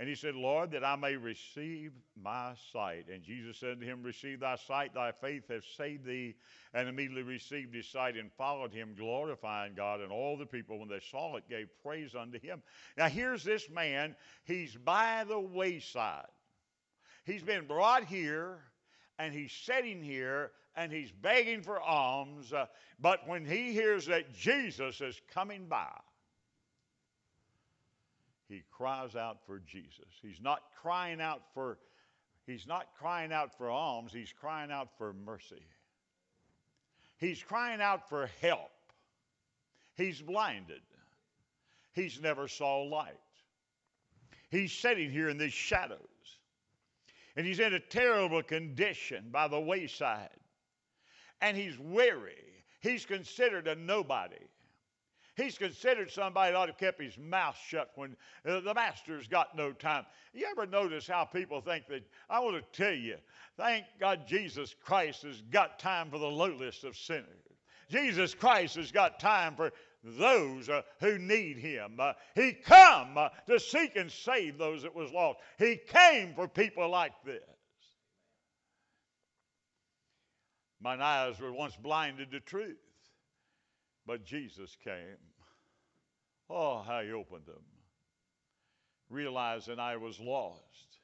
And 0.00 0.08
he 0.08 0.14
said, 0.14 0.36
Lord, 0.36 0.70
that 0.70 0.84
I 0.84 0.94
may 0.94 1.16
receive 1.16 1.92
my 2.20 2.52
sight. 2.72 3.06
And 3.12 3.22
Jesus 3.22 3.58
said 3.58 3.80
to 3.80 3.86
him, 3.86 4.04
Receive 4.04 4.40
thy 4.40 4.54
sight, 4.54 4.94
thy 4.94 5.10
faith 5.10 5.48
hath 5.48 5.64
saved 5.76 6.04
thee. 6.04 6.36
And 6.72 6.88
immediately 6.88 7.22
received 7.22 7.74
his 7.74 7.88
sight 7.88 8.16
and 8.16 8.30
followed 8.32 8.72
him, 8.72 8.94
glorifying 8.96 9.74
God. 9.74 10.00
And 10.00 10.12
all 10.12 10.36
the 10.36 10.46
people, 10.46 10.78
when 10.78 10.88
they 10.88 11.00
saw 11.10 11.36
it, 11.36 11.48
gave 11.50 11.68
praise 11.82 12.14
unto 12.14 12.38
him. 12.38 12.62
Now 12.96 13.08
here's 13.08 13.42
this 13.42 13.68
man, 13.68 14.14
he's 14.44 14.76
by 14.76 15.24
the 15.26 15.40
wayside. 15.40 16.26
He's 17.24 17.42
been 17.42 17.66
brought 17.66 18.04
here, 18.04 18.60
and 19.18 19.34
he's 19.34 19.52
sitting 19.52 20.02
here 20.02 20.52
and 20.76 20.92
he's 20.92 21.10
begging 21.10 21.60
for 21.60 21.80
alms. 21.80 22.52
Uh, 22.52 22.66
but 23.00 23.26
when 23.26 23.44
he 23.44 23.72
hears 23.72 24.06
that 24.06 24.32
Jesus 24.32 25.00
is 25.00 25.20
coming 25.34 25.66
by, 25.66 25.90
he 28.48 28.62
cries 28.70 29.14
out 29.14 29.38
for 29.46 29.60
Jesus. 29.60 30.08
He's 30.22 30.40
not 30.40 30.62
crying 30.80 31.20
out 31.20 31.42
for 31.54 31.78
he's 32.46 32.66
not 32.66 32.86
crying 32.98 33.32
out 33.32 33.56
for 33.56 33.70
alms, 33.70 34.12
he's 34.12 34.32
crying 34.32 34.70
out 34.70 34.88
for 34.96 35.12
mercy. 35.12 35.62
He's 37.18 37.42
crying 37.42 37.80
out 37.80 38.08
for 38.08 38.30
help. 38.40 38.70
He's 39.96 40.20
blinded. 40.22 40.82
He's 41.92 42.20
never 42.20 42.46
saw 42.46 42.82
light. 42.82 43.14
He's 44.50 44.72
sitting 44.72 45.10
here 45.10 45.28
in 45.28 45.36
these 45.36 45.52
shadows. 45.52 45.98
And 47.36 47.44
he's 47.44 47.58
in 47.58 47.74
a 47.74 47.80
terrible 47.80 48.42
condition 48.42 49.30
by 49.32 49.48
the 49.48 49.58
wayside 49.58 50.30
and 51.40 51.56
he's 51.56 51.78
weary. 51.78 52.64
He's 52.80 53.04
considered 53.04 53.68
a 53.68 53.74
nobody. 53.74 54.36
He's 55.38 55.56
considered 55.56 56.10
somebody 56.10 56.52
that 56.52 56.58
ought 56.58 56.66
to 56.66 56.72
kept 56.72 57.00
his 57.00 57.16
mouth 57.16 57.56
shut 57.68 57.92
when 57.94 58.16
uh, 58.44 58.60
the 58.60 58.74
master's 58.74 59.28
got 59.28 59.56
no 59.56 59.72
time. 59.72 60.04
You 60.34 60.46
ever 60.50 60.66
notice 60.66 61.06
how 61.06 61.24
people 61.24 61.60
think 61.60 61.86
that? 61.88 62.02
I 62.28 62.40
want 62.40 62.56
to 62.56 62.76
tell 62.76 62.92
you, 62.94 63.16
thank 63.56 63.84
God 64.00 64.26
Jesus 64.26 64.74
Christ 64.82 65.22
has 65.22 65.40
got 65.50 65.78
time 65.78 66.10
for 66.10 66.18
the 66.18 66.26
lowest 66.26 66.82
of 66.82 66.96
sinners. 66.96 67.24
Jesus 67.88 68.34
Christ 68.34 68.74
has 68.76 68.90
got 68.90 69.20
time 69.20 69.54
for 69.54 69.72
those 70.02 70.68
uh, 70.68 70.82
who 71.00 71.18
need 71.18 71.56
him. 71.56 71.98
Uh, 71.98 72.14
he 72.34 72.52
come 72.52 73.16
uh, 73.16 73.28
to 73.48 73.60
seek 73.60 73.96
and 73.96 74.10
save 74.10 74.58
those 74.58 74.82
that 74.82 74.94
was 74.94 75.12
lost. 75.12 75.38
He 75.56 75.76
came 75.88 76.34
for 76.34 76.48
people 76.48 76.88
like 76.90 77.12
this. 77.24 77.42
Mine 80.80 81.00
eyes 81.00 81.40
were 81.40 81.52
once 81.52 81.76
blinded 81.76 82.30
to 82.32 82.40
truth, 82.40 82.76
but 84.08 84.24
Jesus 84.24 84.74
came. 84.82 85.20
Oh, 86.48 86.82
how 86.84 87.02
he 87.02 87.12
opened 87.12 87.44
them. 87.44 87.62
Realizing 89.10 89.78
I 89.78 89.98
was 89.98 90.18
lost. 90.18 90.96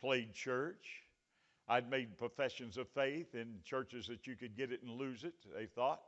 Played 0.00 0.34
church. 0.34 1.04
I'd 1.68 1.88
made 1.88 2.18
professions 2.18 2.76
of 2.76 2.88
faith 2.88 3.36
in 3.36 3.60
churches 3.64 4.08
that 4.08 4.26
you 4.26 4.34
could 4.34 4.56
get 4.56 4.72
it 4.72 4.82
and 4.82 4.98
lose 4.98 5.22
it, 5.22 5.34
they 5.56 5.66
thought. 5.66 6.02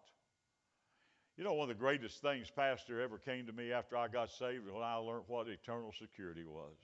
You 1.38 1.44
know, 1.44 1.54
one 1.54 1.70
of 1.70 1.76
the 1.76 1.80
greatest 1.80 2.20
things, 2.20 2.50
Pastor, 2.50 3.00
ever 3.00 3.18
came 3.18 3.46
to 3.46 3.52
me 3.52 3.72
after 3.72 3.96
I 3.96 4.08
got 4.08 4.30
saved 4.30 4.68
when 4.68 4.82
I 4.82 4.96
learned 4.96 5.24
what 5.28 5.46
eternal 5.46 5.92
security 5.96 6.44
was. 6.44 6.74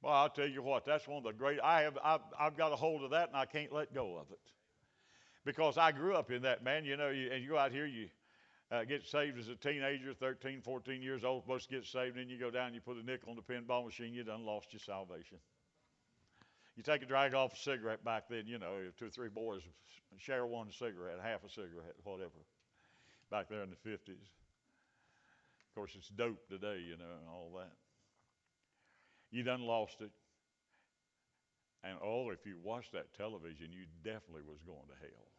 Well, 0.00 0.14
I'll 0.14 0.30
tell 0.30 0.48
you 0.48 0.62
what, 0.62 0.86
that's 0.86 1.06
one 1.06 1.18
of 1.18 1.24
the 1.24 1.32
great. 1.32 1.60
I 1.62 1.82
have, 1.82 1.98
I've, 2.02 2.20
I've 2.38 2.56
got 2.56 2.72
a 2.72 2.76
hold 2.76 3.02
of 3.02 3.10
that, 3.10 3.28
and 3.28 3.36
I 3.36 3.44
can't 3.44 3.72
let 3.72 3.92
go 3.92 4.16
of 4.16 4.30
it 4.30 4.52
because 5.46 5.78
I 5.78 5.92
grew 5.92 6.14
up 6.14 6.30
in 6.30 6.42
that, 6.42 6.62
man. 6.62 6.84
You 6.84 6.98
know, 6.98 7.08
you, 7.08 7.30
and 7.32 7.42
you 7.42 7.50
go 7.50 7.56
out 7.56 7.72
here, 7.72 7.86
you 7.86 8.08
uh, 8.70 8.84
get 8.84 9.06
saved 9.06 9.38
as 9.38 9.48
a 9.48 9.54
teenager, 9.54 10.12
13, 10.12 10.60
14 10.60 11.00
years 11.00 11.24
old, 11.24 11.44
supposed 11.44 11.70
to 11.70 11.76
get 11.76 11.86
saved, 11.86 12.16
and 12.16 12.26
then 12.26 12.28
you 12.28 12.38
go 12.38 12.50
down, 12.50 12.74
you 12.74 12.80
put 12.80 12.96
a 12.96 13.02
nickel 13.02 13.30
on 13.30 13.36
the 13.36 13.42
pinball 13.42 13.86
machine, 13.86 14.12
you 14.12 14.24
done 14.24 14.44
lost 14.44 14.72
your 14.72 14.80
salvation. 14.80 15.38
You 16.76 16.82
take 16.82 17.02
a 17.02 17.06
drag 17.06 17.32
off 17.32 17.54
a 17.54 17.56
cigarette 17.56 18.04
back 18.04 18.24
then, 18.28 18.42
you 18.46 18.58
know, 18.58 18.74
two 18.98 19.06
or 19.06 19.10
three 19.10 19.30
boys 19.30 19.62
share 20.18 20.46
one 20.46 20.68
cigarette, 20.72 21.18
half 21.22 21.44
a 21.44 21.48
cigarette, 21.48 21.94
whatever, 22.04 22.40
back 23.30 23.48
there 23.48 23.62
in 23.62 23.70
the 23.70 23.88
50s. 23.88 24.08
Of 24.08 25.74
course, 25.74 25.92
it's 25.96 26.08
dope 26.08 26.48
today, 26.48 26.80
you 26.86 26.96
know, 26.96 27.12
and 27.20 27.28
all 27.30 27.52
that. 27.58 27.72
You 29.30 29.42
done 29.42 29.62
lost 29.62 30.00
it. 30.00 30.10
And 31.84 31.98
oh, 32.02 32.30
if 32.30 32.46
you 32.46 32.56
watched 32.62 32.92
that 32.92 33.14
television, 33.14 33.68
you 33.70 33.84
definitely 34.02 34.42
was 34.48 34.58
going 34.66 34.88
to 34.88 34.96
hell. 35.00 35.35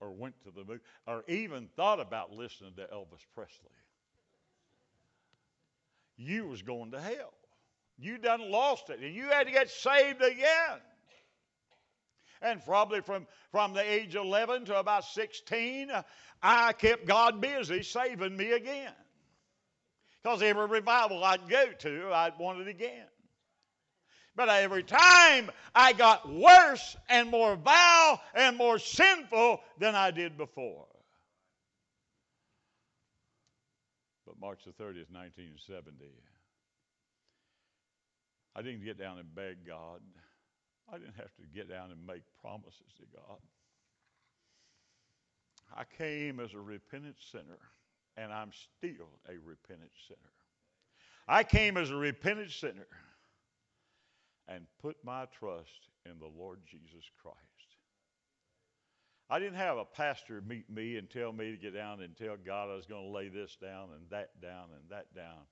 Or 0.00 0.10
went 0.10 0.34
to 0.44 0.50
the 0.50 0.64
movie, 0.64 0.80
or 1.06 1.24
even 1.28 1.68
thought 1.76 2.00
about 2.00 2.32
listening 2.32 2.72
to 2.76 2.82
Elvis 2.84 3.26
Presley. 3.34 3.68
You 6.16 6.46
was 6.46 6.62
going 6.62 6.92
to 6.92 7.00
hell. 7.00 7.34
You 7.98 8.16
done 8.16 8.50
lost 8.50 8.88
it, 8.88 9.00
and 9.00 9.14
you 9.14 9.28
had 9.28 9.46
to 9.46 9.52
get 9.52 9.68
saved 9.68 10.22
again. 10.22 10.80
And 12.42 12.64
probably 12.64 13.02
from, 13.02 13.26
from 13.50 13.74
the 13.74 13.82
age 13.82 14.14
11 14.14 14.66
to 14.66 14.78
about 14.78 15.04
16, 15.04 15.90
uh, 15.90 16.02
I 16.42 16.72
kept 16.72 17.04
God 17.04 17.40
busy 17.40 17.82
saving 17.82 18.36
me 18.36 18.52
again. 18.52 18.92
Because 20.22 20.42
every 20.42 20.66
revival 20.66 21.22
I'd 21.22 21.48
go 21.48 21.66
to, 21.80 22.10
I'd 22.12 22.38
want 22.38 22.60
it 22.60 22.68
again. 22.68 23.06
But 24.36 24.48
every 24.48 24.84
time 24.84 25.50
I 25.74 25.92
got 25.92 26.32
worse 26.32 26.96
and 27.08 27.30
more 27.30 27.56
vile 27.56 28.20
and 28.34 28.56
more 28.56 28.78
sinful 28.78 29.60
than 29.78 29.94
I 29.94 30.10
did 30.10 30.38
before. 30.38 30.86
But 34.26 34.40
March 34.40 34.60
the 34.64 34.70
30th, 34.70 35.10
1970, 35.10 36.06
I 38.54 38.62
didn't 38.62 38.84
get 38.84 38.98
down 38.98 39.18
and 39.18 39.34
beg 39.34 39.66
God. 39.66 40.00
I 40.92 40.98
didn't 40.98 41.16
have 41.16 41.34
to 41.36 41.42
get 41.54 41.68
down 41.68 41.90
and 41.90 42.06
make 42.06 42.22
promises 42.40 42.94
to 42.98 43.04
God. 43.14 43.38
I 45.76 45.84
came 45.98 46.40
as 46.40 46.54
a 46.54 46.60
repentant 46.60 47.16
sinner, 47.30 47.58
and 48.16 48.32
I'm 48.32 48.50
still 48.52 49.08
a 49.28 49.34
repentant 49.44 49.92
sinner. 50.08 50.18
I 51.28 51.44
came 51.44 51.76
as 51.76 51.90
a 51.90 51.96
repentant 51.96 52.50
sinner 52.50 52.86
and 54.50 54.66
put 54.82 54.96
my 55.04 55.26
trust 55.38 55.88
in 56.04 56.18
the 56.18 56.26
Lord 56.26 56.58
Jesus 56.66 57.08
Christ. 57.22 57.38
I 59.30 59.38
didn't 59.38 59.58
have 59.58 59.78
a 59.78 59.84
pastor 59.84 60.42
meet 60.44 60.68
me 60.68 60.96
and 60.96 61.08
tell 61.08 61.32
me 61.32 61.52
to 61.52 61.56
get 61.56 61.72
down 61.72 62.02
and 62.02 62.16
tell 62.16 62.36
God 62.44 62.68
I 62.68 62.74
was 62.74 62.86
going 62.86 63.04
to 63.04 63.16
lay 63.16 63.28
this 63.28 63.56
down 63.62 63.90
and 63.94 64.10
that 64.10 64.40
down 64.42 64.64
and 64.74 64.90
that 64.90 65.14
down. 65.14 65.46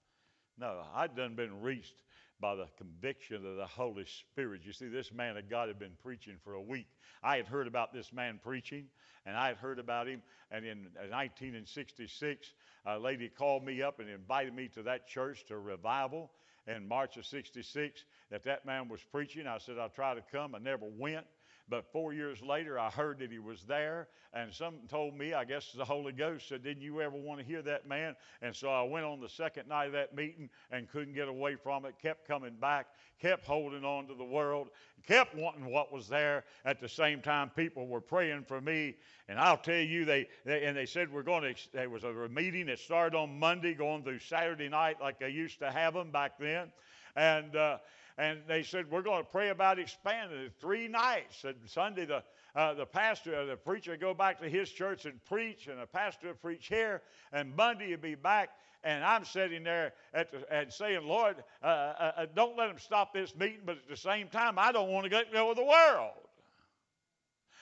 No, 0.59 0.83
I'd 0.97 1.15
done 1.15 1.37
been 1.37 1.63
reached 1.63 2.03
by 2.41 2.57
the 2.57 2.67
conviction 2.77 3.47
of 3.47 3.57
the 3.57 3.67
Holy 3.67 4.05
Spirit. 4.05 4.63
You 4.65 4.73
see, 4.73 4.89
this 4.89 5.13
man 5.13 5.37
of 5.37 5.49
God 5.49 5.69
had 5.69 5.79
been 5.79 5.97
preaching 6.03 6.35
for 6.43 6.55
a 6.55 6.61
week. 6.61 6.89
I 7.23 7.37
had 7.37 7.47
heard 7.47 7.69
about 7.69 7.93
this 7.93 8.13
man 8.13 8.41
preaching, 8.43 8.87
and 9.25 9.37
I 9.37 9.49
had 9.49 9.59
heard 9.59 9.79
about 9.79 10.09
him. 10.09 10.23
And 10.51 10.65
in 10.65 10.89
1966, 11.11 12.53
a 12.85 12.99
lady 12.99 13.29
called 13.29 13.65
me 13.65 13.83
up 13.83 14.01
and 14.01 14.09
invited 14.09 14.55
me 14.55 14.69
to 14.75 14.83
that 14.85 15.07
church 15.07 15.45
to 15.47 15.59
revival 15.59 16.33
in 16.69 16.87
March 16.87 17.17
of 17.17 17.27
66 17.27 18.05
that 18.31 18.45
that 18.45 18.67
man 18.67 18.89
was 18.89 19.01
preaching. 19.11 19.47
I 19.47 19.59
said, 19.59 19.79
I'll 19.79 19.89
try 19.89 20.15
to 20.15 20.23
come. 20.33 20.55
I 20.55 20.59
never 20.59 20.87
went. 20.87 21.27
But 21.71 21.93
four 21.93 22.15
years 22.15 22.41
later, 22.41 22.79
I 22.79 22.89
heard 22.89 23.19
that 23.19 23.31
he 23.31 23.39
was 23.39 23.63
there, 23.65 24.09
and 24.33 24.53
someone 24.53 24.87
told 24.89 25.15
me, 25.15 25.35
I 25.35 25.45
guess 25.45 25.73
the 25.73 25.85
Holy 25.85 26.13
Ghost 26.13 26.49
said, 26.49 26.63
Didn't 26.63 26.83
you 26.83 27.01
ever 27.03 27.17
want 27.17 27.41
to 27.41 27.47
hear 27.47 27.61
that 27.63 27.87
man? 27.87 28.17
And 28.41 28.57
so 28.57 28.71
I 28.71 28.83
went 28.83 29.05
on 29.05 29.21
the 29.21 29.29
second 29.29 29.69
night 29.69 29.87
of 29.87 29.93
that 29.93 30.15
meeting 30.15 30.49
and 30.71 30.89
couldn't 30.89 31.15
get 31.15 31.29
away 31.29 31.57
from 31.57 31.85
it, 31.85 31.95
kept 32.01 32.27
coming 32.27 32.55
back, 32.55 32.87
kept 33.21 33.47
holding 33.47 33.85
on 33.85 34.07
to 34.07 34.15
the 34.15 34.25
world, 34.25 34.69
kept 35.07 35.35
wanting 35.35 35.67
what 35.67 35.93
was 35.93 36.09
there. 36.09 36.45
At 36.65 36.81
the 36.81 36.89
same 36.89 37.21
time, 37.21 37.51
people 37.55 37.87
were 37.87 38.01
praying 38.01 38.45
for 38.45 38.61
me. 38.61 38.97
And 39.29 39.39
I'll 39.39 39.59
tell 39.59 39.77
you, 39.77 40.07
they, 40.07 40.27
they 40.47 40.65
and 40.65 40.75
they 40.77 40.87
said 40.87 41.13
we're 41.13 41.23
going 41.23 41.55
to, 41.55 41.73
there 41.73 41.91
was 41.91 42.05
a 42.05 42.13
meeting 42.31 42.67
that 42.67 42.79
started 42.79 43.17
on 43.17 43.39
Monday, 43.39 43.75
going 43.75 44.03
through 44.03 44.21
Saturday 44.21 44.71
night 44.71 44.97
like 45.01 45.19
they 45.19 45.31
used 45.31 45.59
to 45.59 45.71
have 45.71 45.93
them 45.93 46.11
back 46.11 46.39
then. 46.39 46.73
And, 47.15 47.55
uh, 47.57 47.79
and 48.19 48.41
they 48.49 48.65
said, 48.65 48.91
We're 48.91 49.03
going 49.03 49.23
to 49.23 49.31
pray 49.31 49.51
about 49.51 49.79
expanding 49.79 50.41
it 50.41 50.53
three 50.61 50.89
nights. 50.89 51.45
And 51.45 51.55
Sunday, 51.67 52.05
the, 52.05 52.23
uh, 52.55 52.75
the 52.75 52.85
pastor, 52.85 53.47
the 53.47 53.57
preacher 53.57 53.97
go 53.97 54.13
back 54.13 54.41
to 54.41 54.49
his 54.49 54.71
church 54.71 55.07
and 55.07 55.25
preach, 55.25 55.69
and 55.69 55.81
the 55.81 55.87
pastor 55.87 56.35
preach 56.35 56.67
here. 56.67 57.03
And 57.33 57.55
Monday 57.57 57.91
he'd 57.91 58.03
be 58.03 58.17
back. 58.17 58.51
And 58.85 59.05
I'm 59.05 59.25
sitting 59.25 59.65
there 59.65 59.93
at 60.15 60.31
the, 60.31 60.53
and 60.53 60.73
saying, 60.73 61.07
Lord, 61.07 61.37
uh, 61.63 61.67
uh, 61.67 62.13
uh 62.17 62.27
don't 62.35 62.57
let 62.57 62.69
them 62.69 62.79
stop 62.79 63.13
this 63.15 63.35
meeting, 63.35 63.63
but 63.65 63.77
at 63.77 63.89
the 63.89 63.97
same 63.97 64.29
time, 64.29 64.59
I 64.59 64.73
don't 64.73 64.91
want 64.91 65.11
to 65.11 65.25
go 65.33 65.49
with 65.49 65.57
the 65.57 65.65
world. 65.65 66.28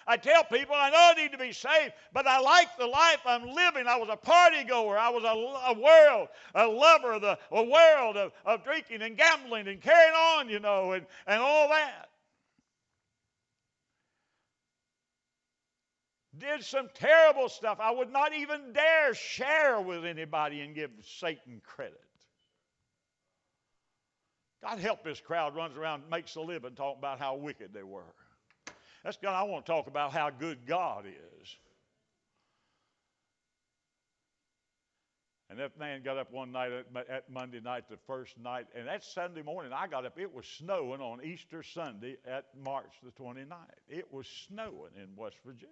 I 0.07 0.17
tell 0.17 0.45
people 0.45 0.75
I 0.75 0.91
know 0.91 1.13
I 1.17 1.21
need 1.21 1.33
to 1.33 1.39
be 1.39 1.53
saved, 1.53 1.93
but 2.13 2.27
I 2.27 2.39
like 2.39 2.69
the 2.79 2.87
life 2.87 3.21
I'm 3.27 3.49
living. 3.49 3.89
I 3.89 3.97
was 3.97 4.09
a 4.11 4.17
party 4.17 4.63
goer. 4.63 4.97
I 4.97 5.09
was 5.09 5.25
a, 5.25 5.73
a 5.73 5.81
world, 5.81 6.29
a 6.55 6.67
lover 6.67 7.13
of 7.15 7.23
the 7.23 7.39
a 7.51 7.63
world 7.65 8.17
of, 8.17 8.33
of 8.45 8.63
drinking 8.63 9.03
and 9.03 9.17
gambling 9.17 9.67
and 9.67 9.81
carrying 9.81 10.15
on, 10.15 10.49
you 10.49 10.61
know, 10.61 10.93
and, 10.93 11.07
and 11.27 11.43
all 11.43 11.69
that. 11.69 12.09
Did 16.39 16.63
some 16.63 16.89
terrible 16.95 17.49
stuff 17.49 17.79
I 17.81 17.91
would 17.91 18.13
not 18.13 18.35
even 18.35 18.73
dare 18.73 19.15
share 19.15 19.81
with 19.81 20.05
anybody 20.05 20.61
and 20.61 20.75
give 20.75 20.91
Satan 21.19 21.63
credit. 21.65 22.01
God 24.63 24.79
help 24.79 25.03
this 25.03 25.21
crowd 25.21 25.57
runs 25.57 25.77
around 25.77 26.05
makes 26.11 26.35
a 26.37 26.41
living 26.41 26.75
talking 26.75 26.99
about 26.99 27.19
how 27.19 27.37
wicked 27.37 27.73
they 27.73 27.83
were. 27.83 28.15
That's 29.07 29.19
God. 29.19 29.35
I 29.35 29.45
want 29.45 29.65
to 29.65 29.71
talk 29.71 29.87
about 29.87 30.11
how 30.13 30.31
good 30.31 30.67
God 30.67 31.05
is. 31.07 31.57
And 35.49 35.61
that 35.61 35.79
man 35.79 36.03
got 36.03 36.19
up 36.19 36.33
one 36.33 36.51
night 36.51 36.73
at, 36.73 37.09
at, 37.09 37.31
Monday 37.31 37.61
night, 37.61 37.85
the 37.89 37.99
first 38.09 38.37
night, 38.37 38.67
and 38.75 38.89
that 38.89 39.05
Sunday 39.05 39.43
morning 39.43 39.71
I 39.73 39.87
got 39.87 40.05
up. 40.05 40.19
It 40.19 40.35
was 40.35 40.45
snowing 40.45 41.01
on 41.01 41.21
Easter 41.23 41.63
Sunday 41.63 42.17
at 42.27 42.47
March 42.61 42.95
the 43.05 43.13
29th. 43.13 43.47
It 43.89 44.13
was 44.13 44.27
snowing 44.49 44.91
in 45.01 45.15
West 45.15 45.37
Virginia. 45.45 45.71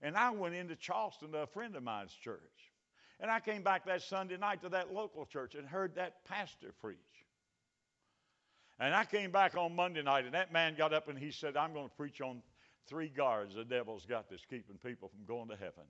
And 0.00 0.16
I 0.16 0.30
went 0.30 0.54
into 0.54 0.76
Charleston 0.76 1.32
to 1.32 1.42
a 1.42 1.46
friend 1.46 1.76
of 1.76 1.82
mine's 1.82 2.14
church. 2.14 2.40
And 3.20 3.30
I 3.30 3.38
came 3.38 3.62
back 3.62 3.84
that 3.84 4.00
Sunday 4.00 4.38
night 4.38 4.62
to 4.62 4.70
that 4.70 4.94
local 4.94 5.26
church 5.26 5.54
and 5.54 5.68
heard 5.68 5.96
that 5.96 6.24
pastor 6.24 6.72
preach. 6.80 6.96
And 8.78 8.94
I 8.94 9.04
came 9.04 9.30
back 9.30 9.56
on 9.56 9.74
Monday 9.74 10.02
night, 10.02 10.26
and 10.26 10.34
that 10.34 10.52
man 10.52 10.74
got 10.76 10.92
up 10.92 11.08
and 11.08 11.18
he 11.18 11.30
said, 11.30 11.56
I'm 11.56 11.72
going 11.72 11.88
to 11.88 11.94
preach 11.94 12.20
on 12.20 12.42
three 12.86 13.08
guards 13.08 13.54
the 13.54 13.64
devil's 13.64 14.04
got 14.04 14.28
that's 14.28 14.44
keeping 14.44 14.76
people 14.84 15.08
from 15.08 15.24
going 15.26 15.48
to 15.48 15.56
heaven. 15.56 15.84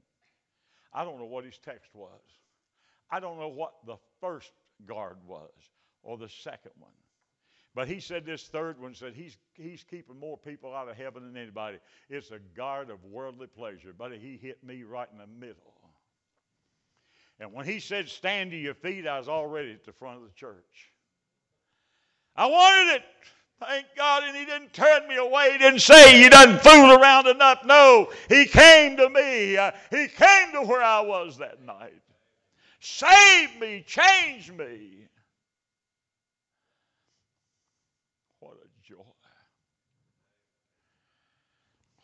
I 0.93 1.05
don't 1.05 1.19
know 1.19 1.27
what 1.27 1.45
his 1.45 1.59
text 1.59 1.91
was. 1.95 2.21
I 3.11 3.21
don't 3.21 3.39
know 3.39 3.49
what 3.49 3.75
the 3.87 3.97
first 4.21 4.53
guard 4.87 5.17
was 5.27 5.51
or 6.03 6.17
the 6.17 6.29
second 6.29 6.73
one. 6.79 6.93
But 7.75 7.89
he 7.89 8.01
said 8.01 8.25
this 8.25 8.45
third 8.45 8.81
one 8.81 8.95
said 8.95 9.13
he's, 9.15 9.37
he's 9.53 9.85
keeping 9.85 10.19
more 10.19 10.39
people 10.39 10.75
out 10.75 10.89
of 10.89 10.97
heaven 10.97 11.25
than 11.25 11.37
anybody. 11.37 11.79
It's 12.09 12.31
a 12.31 12.39
guard 12.57 12.89
of 12.89 13.05
worldly 13.05 13.49
pleasure. 13.49 13.93
But 13.97 14.13
he 14.13 14.39
hit 14.41 14.65
me 14.65 14.83
right 14.83 15.09
in 15.13 15.19
the 15.19 15.27
middle. 15.27 15.75
And 17.39 17.53
when 17.53 17.67
he 17.67 17.81
said, 17.81 18.09
Stand 18.09 18.53
to 18.53 18.57
your 18.57 18.75
feet, 18.75 19.07
I 19.07 19.19
was 19.19 19.29
already 19.29 19.73
at 19.73 19.85
the 19.85 19.93
front 19.93 20.17
of 20.19 20.23
the 20.23 20.35
church. 20.35 20.93
I 22.37 22.47
wanted 22.47 22.97
it. 22.97 23.03
Thank 23.59 23.87
God, 23.97 24.23
and 24.25 24.37
he 24.37 24.45
didn't 24.45 24.75
turn 24.75 25.09
me 25.09 25.17
away. 25.17 25.53
He 25.53 25.59
didn't 25.59 25.81
say, 25.81 26.23
You 26.23 26.29
done 26.29 26.59
fooled 26.59 27.01
around 27.01 27.27
enough. 27.27 27.65
No, 27.65 28.13
he 28.29 28.45
came 28.45 28.99
to 28.99 29.09
me. 29.09 29.57
Uh, 29.57 29.71
he 29.91 30.09
came 30.09 30.53
to 30.53 30.63
where 30.63 30.83
I 30.83 31.01
was 31.01 31.39
that 31.39 31.63
night. 31.65 32.03
Save 32.81 33.59
me, 33.59 33.83
change 33.87 34.53
me. 34.53 35.09
What 38.41 38.59
a 38.63 38.87
joy. 38.87 38.97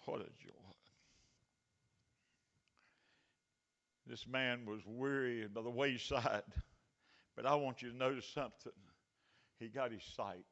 What 0.07 0.21
a 0.21 0.25
joy. 0.25 0.51
This 4.07 4.27
man 4.27 4.65
was 4.67 4.81
weary 4.87 5.47
by 5.49 5.61
the 5.61 5.71
wayside, 5.71 6.43
but 7.37 7.45
I 7.45 7.55
want 7.55 7.83
you 7.83 7.91
to 7.91 7.97
notice 7.97 8.27
something 8.27 8.73
he 9.63 9.69
got 9.69 9.93
his 9.93 10.03
sight. 10.17 10.45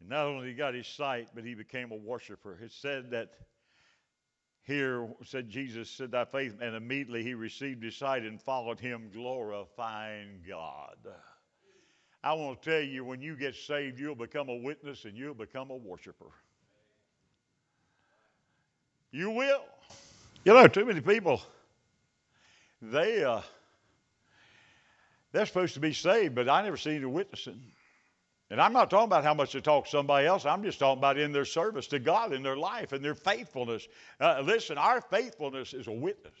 And 0.00 0.08
not 0.08 0.26
only 0.26 0.48
he 0.48 0.54
got 0.54 0.74
his 0.74 0.86
sight, 0.86 1.28
but 1.34 1.44
he 1.44 1.54
became 1.54 1.92
a 1.92 1.96
worshiper. 1.96 2.58
It 2.62 2.72
said 2.72 3.10
that 3.10 3.30
here 4.62 5.08
said 5.24 5.48
Jesus 5.48 5.90
said 5.90 6.12
thy 6.12 6.24
faith, 6.24 6.56
and 6.60 6.74
immediately 6.74 7.22
he 7.22 7.34
received 7.34 7.82
his 7.82 7.96
sight 7.96 8.22
and 8.22 8.40
followed 8.40 8.78
him, 8.78 9.10
glorifying 9.12 10.42
God. 10.46 10.96
I 12.22 12.34
want 12.34 12.62
to 12.62 12.70
tell 12.70 12.82
you, 12.82 13.04
when 13.04 13.22
you 13.22 13.34
get 13.34 13.54
saved, 13.54 13.98
you'll 13.98 14.14
become 14.14 14.48
a 14.48 14.56
witness 14.56 15.06
and 15.06 15.16
you'll 15.16 15.34
become 15.34 15.70
a 15.70 15.76
worshiper. 15.76 16.30
You 19.10 19.30
will. 19.30 19.62
You 20.44 20.54
know, 20.54 20.68
too 20.68 20.84
many 20.84 21.00
people, 21.00 21.42
they, 22.80 23.24
uh, 23.24 23.40
they're 25.32 25.46
supposed 25.46 25.74
to 25.74 25.80
be 25.80 25.92
saved, 25.92 26.34
but 26.34 26.48
I 26.48 26.62
never 26.62 26.76
see 26.76 26.96
any 26.96 27.04
witnessing. 27.04 27.60
And 28.50 28.60
I'm 28.60 28.72
not 28.72 28.90
talking 28.90 29.04
about 29.04 29.22
how 29.22 29.34
much 29.34 29.52
they 29.52 29.60
talk 29.60 29.84
to 29.84 29.90
somebody 29.90 30.26
else. 30.26 30.44
I'm 30.44 30.64
just 30.64 30.80
talking 30.80 30.98
about 30.98 31.18
in 31.18 31.30
their 31.30 31.44
service 31.44 31.86
to 31.88 32.00
God, 32.00 32.32
in 32.32 32.42
their 32.42 32.56
life, 32.56 32.92
and 32.92 33.04
their 33.04 33.14
faithfulness. 33.14 33.86
Uh, 34.20 34.42
listen, 34.44 34.76
our 34.76 35.00
faithfulness 35.00 35.72
is 35.72 35.86
a 35.86 35.92
witness. 35.92 36.34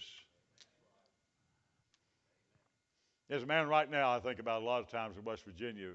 There's 3.28 3.44
a 3.44 3.46
man 3.46 3.68
right 3.68 3.88
now 3.88 4.10
I 4.10 4.18
think 4.18 4.40
about 4.40 4.62
a 4.62 4.64
lot 4.64 4.80
of 4.80 4.90
times 4.90 5.16
in 5.16 5.24
West 5.24 5.44
Virginia 5.44 5.90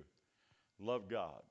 loved 0.80 1.10
God. 1.10 1.42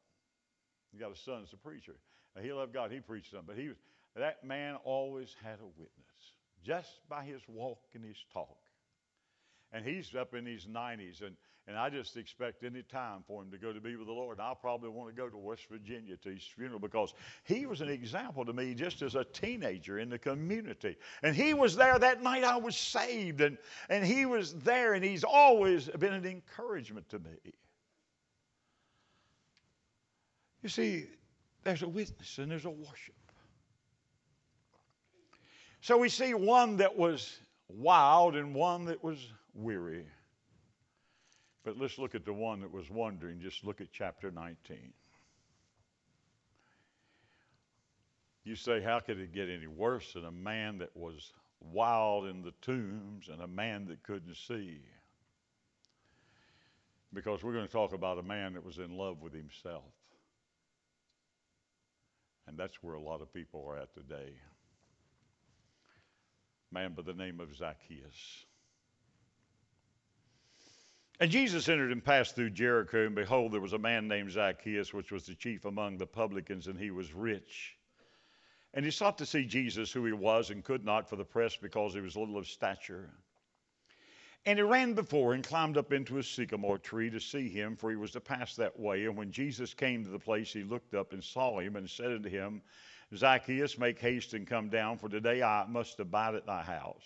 He 0.93 0.99
got 0.99 1.13
a 1.13 1.17
son 1.17 1.41
that's 1.41 1.53
a 1.53 1.59
preacher. 1.59 1.97
he 2.41 2.51
loved 2.53 2.73
God. 2.73 2.91
He 2.91 3.01
preached 3.01 3.33
something. 3.33 3.49
But 3.49 3.59
he 3.59 3.69
was, 3.69 3.77
that 4.17 4.45
man 4.45 4.77
always 4.85 5.35
had 5.43 5.59
a 5.61 5.67
witness 5.77 6.33
just 6.65 7.07
by 7.11 7.23
his 7.23 7.43
walk 7.49 7.81
and 7.95 8.03
his 8.03 8.17
talk. 8.33 8.57
And 9.75 9.85
he's 9.85 10.15
up 10.15 10.33
in 10.33 10.47
his 10.47 10.67
90s. 10.67 11.21
And 11.21 11.37
and 11.67 11.79
I 11.79 11.89
just 11.89 12.19
expect 12.19 12.63
any 12.63 12.83
time 12.83 13.25
for 13.27 13.43
him 13.43 13.51
to 13.51 13.57
go 13.57 13.73
to 13.73 13.81
be 13.81 13.97
with 13.97 14.07
the 14.07 14.13
Lord. 14.13 14.39
I'll 14.39 14.55
probably 14.55 14.91
want 14.91 15.09
to 15.09 15.15
go 15.15 15.31
to 15.31 15.37
West 15.37 15.63
Virginia 15.71 16.15
to 16.19 16.29
his 16.29 16.43
funeral 16.43 16.79
because 16.79 17.15
he 17.45 17.65
was 17.65 17.81
an 17.81 17.89
example 17.89 18.45
to 18.45 18.53
me 18.53 18.75
just 18.75 19.01
as 19.01 19.15
a 19.15 19.25
teenager 19.25 19.99
in 19.99 20.11
the 20.11 20.19
community. 20.19 20.97
And 21.23 21.35
he 21.35 21.55
was 21.55 21.75
there 21.75 21.99
that 21.99 22.23
night 22.23 22.45
I 22.45 22.59
was 22.59 22.77
saved. 22.77 23.41
And, 23.41 23.57
and 23.89 24.05
he 24.05 24.27
was 24.27 24.53
there, 24.57 24.93
and 24.93 25.03
he's 25.03 25.25
always 25.25 25.89
been 25.89 26.13
an 26.13 26.27
encouragement 26.27 27.09
to 27.09 27.19
me. 27.19 27.55
You 30.63 30.69
see, 30.69 31.07
there's 31.63 31.83
a 31.83 31.89
witness 31.89 32.37
and 32.39 32.51
there's 32.51 32.67
a 32.67 32.71
worship. 32.71 33.15
So 35.81 35.97
we 35.97 36.11
see 36.11 36.35
one 36.35 36.77
that 36.79 36.95
was 36.95 37.39
wild 37.69 38.37
and 38.37 38.55
one 38.55 38.85
that 38.87 39.03
was 39.03 39.19
weary. 39.55 40.05
But 41.65 41.79
let's 41.79 41.99
look 41.99 42.15
at 42.15 42.25
the 42.25 42.33
one 42.33 42.61
that 42.61 42.73
was 42.73 42.91
wondering. 42.91 43.41
Just 43.41 43.65
look 43.65 43.81
at 43.81 43.89
chapter 43.93 44.31
19. 44.31 44.93
You 48.45 48.57
say, 48.57 48.83
how 48.83 49.01
could 49.01 49.19
it 49.19 49.33
get 49.33 49.49
any 49.49 49.67
worse 49.67 50.13
than 50.13 50.27
a 50.27 50.31
man 50.31 50.79
that 50.79 50.95
was 50.95 51.33
wild 51.61 52.27
in 52.27 52.43
the 52.43 52.53
tombs 52.61 53.29
and 53.33 53.41
a 53.41 53.47
man 53.47 53.87
that 53.87 54.03
couldn't 54.03 54.37
see? 54.37 54.81
Because 57.15 57.43
we're 57.43 57.55
going 57.55 57.67
to 57.67 57.73
talk 57.73 57.95
about 57.95 58.19
a 58.19 58.23
man 58.23 58.53
that 58.55 58.65
was 58.65 58.77
in 58.77 58.99
love 58.99 59.23
with 59.23 59.33
himself. 59.33 59.85
And 62.47 62.59
that's 62.59 62.83
where 62.83 62.95
a 62.95 63.01
lot 63.01 63.23
of 63.23 63.33
people 63.33 63.65
are 63.67 63.79
at 63.79 63.95
today. 63.95 64.35
A 66.71 66.75
man 66.75 66.93
by 66.93 67.03
the 67.03 67.15
name 67.15 67.41
of 67.41 67.57
Zacchaeus. 67.57 68.45
And 71.21 71.31
Jesus 71.31 71.69
entered 71.69 71.93
and 71.93 72.05
passed 72.05 72.35
through 72.35 72.51
Jericho, 72.51 73.07
and 73.07 73.15
behold, 73.15 73.53
there 73.53 73.61
was 73.61 73.73
a 73.73 73.79
man 73.79 74.09
named 74.09 74.33
Zacchaeus, 74.33 74.93
which 74.93 75.13
was 75.13 75.27
the 75.27 75.35
chief 75.35 75.65
among 75.65 75.97
the 75.97 76.07
publicans, 76.07 76.67
and 76.67 76.79
he 76.79 76.91
was 76.91 77.15
rich. 77.15 77.77
And 78.73 78.85
he 78.85 78.91
sought 78.91 79.19
to 79.19 79.27
see 79.27 79.45
Jesus, 79.45 79.93
who 79.93 80.05
he 80.05 80.13
was, 80.13 80.51
and 80.51 80.65
could 80.65 80.85
not 80.85 81.09
for 81.09 81.15
the 81.15 81.25
press 81.25 81.57
because 81.57 81.95
he 81.95 82.01
was 82.01 82.17
little 82.17 82.37
of 82.37 82.49
stature. 82.49 83.11
And 84.45 84.59
he 84.59 84.65
ran 84.65 84.95
before 84.95 85.35
and 85.35 85.47
climbed 85.47 85.79
up 85.79 85.93
into 85.93 86.19
a 86.19 86.23
sycamore 86.23 86.79
tree 86.79 87.11
to 87.11 87.21
see 87.21 87.49
him, 87.49 87.77
for 87.77 87.91
he 87.91 87.97
was 87.97 88.11
to 88.11 88.21
pass 88.21 88.57
that 88.57 88.79
way. 88.79 89.05
And 89.05 89.17
when 89.17 89.31
Jesus 89.31 89.73
came 89.73 90.05
to 90.05 90.11
the 90.11 90.19
place, 90.19 90.53
he 90.53 90.65
looked 90.65 90.95
up 90.95 91.13
and 91.13 91.23
saw 91.23 91.61
him 91.61 91.77
and 91.77 91.89
said 91.89 92.11
unto 92.11 92.29
him, 92.29 92.61
Zacchaeus, 93.15 93.79
make 93.79 94.01
haste 94.01 94.35
and 94.35 94.47
come 94.47 94.69
down, 94.69 94.99
for 94.99 95.09
today 95.09 95.43
I 95.43 95.65
must 95.67 96.01
abide 96.01 96.35
at 96.35 96.47
thy 96.47 96.63
house. 96.63 97.05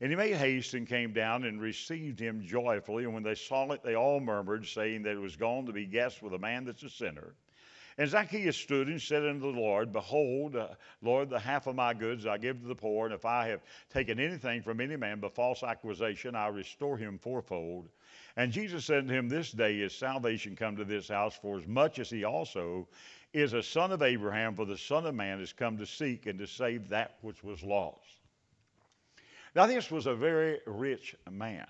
And 0.00 0.10
he 0.10 0.16
made 0.16 0.34
haste 0.34 0.72
and 0.72 0.88
came 0.88 1.12
down 1.12 1.44
and 1.44 1.60
received 1.60 2.18
him 2.18 2.42
joyfully. 2.46 3.04
And 3.04 3.12
when 3.12 3.22
they 3.22 3.34
saw 3.34 3.70
it, 3.72 3.82
they 3.82 3.96
all 3.96 4.18
murmured, 4.18 4.66
saying 4.66 5.02
that 5.02 5.12
it 5.12 5.20
was 5.20 5.36
gone 5.36 5.66
to 5.66 5.72
be 5.72 5.84
guests 5.84 6.22
with 6.22 6.32
a 6.32 6.38
man 6.38 6.64
that's 6.64 6.82
a 6.82 6.88
sinner. 6.88 7.34
And 7.98 8.08
Zacchaeus 8.08 8.56
stood 8.56 8.88
and 8.88 9.02
said 9.02 9.26
unto 9.26 9.52
the 9.52 9.60
Lord, 9.60 9.92
Behold, 9.92 10.56
uh, 10.56 10.68
Lord, 11.02 11.28
the 11.28 11.38
half 11.38 11.66
of 11.66 11.76
my 11.76 11.92
goods 11.92 12.24
I 12.24 12.38
give 12.38 12.62
to 12.62 12.66
the 12.66 12.74
poor, 12.74 13.04
and 13.04 13.14
if 13.14 13.26
I 13.26 13.48
have 13.48 13.60
taken 13.92 14.18
anything 14.18 14.62
from 14.62 14.80
any 14.80 14.96
man 14.96 15.20
by 15.20 15.28
false 15.28 15.62
accusation, 15.62 16.34
I 16.34 16.46
restore 16.46 16.96
him 16.96 17.18
fourfold. 17.18 17.90
And 18.36 18.52
Jesus 18.52 18.86
said 18.86 19.06
to 19.06 19.12
him, 19.12 19.28
This 19.28 19.52
day 19.52 19.80
is 19.80 19.94
salvation 19.94 20.56
come 20.56 20.76
to 20.76 20.84
this 20.86 21.08
house, 21.08 21.36
for 21.42 21.58
as 21.58 21.66
much 21.66 21.98
as 21.98 22.08
he 22.08 22.24
also 22.24 22.88
is 23.34 23.52
a 23.52 23.62
son 23.62 23.92
of 23.92 24.00
Abraham, 24.00 24.54
for 24.54 24.64
the 24.64 24.78
Son 24.78 25.04
of 25.04 25.14
Man 25.14 25.40
is 25.40 25.52
come 25.52 25.76
to 25.76 25.84
seek 25.84 26.24
and 26.24 26.38
to 26.38 26.46
save 26.46 26.88
that 26.88 27.18
which 27.20 27.44
was 27.44 27.62
lost. 27.62 28.19
Now, 29.54 29.66
this 29.66 29.90
was 29.90 30.06
a 30.06 30.14
very 30.14 30.60
rich 30.66 31.16
man, 31.30 31.66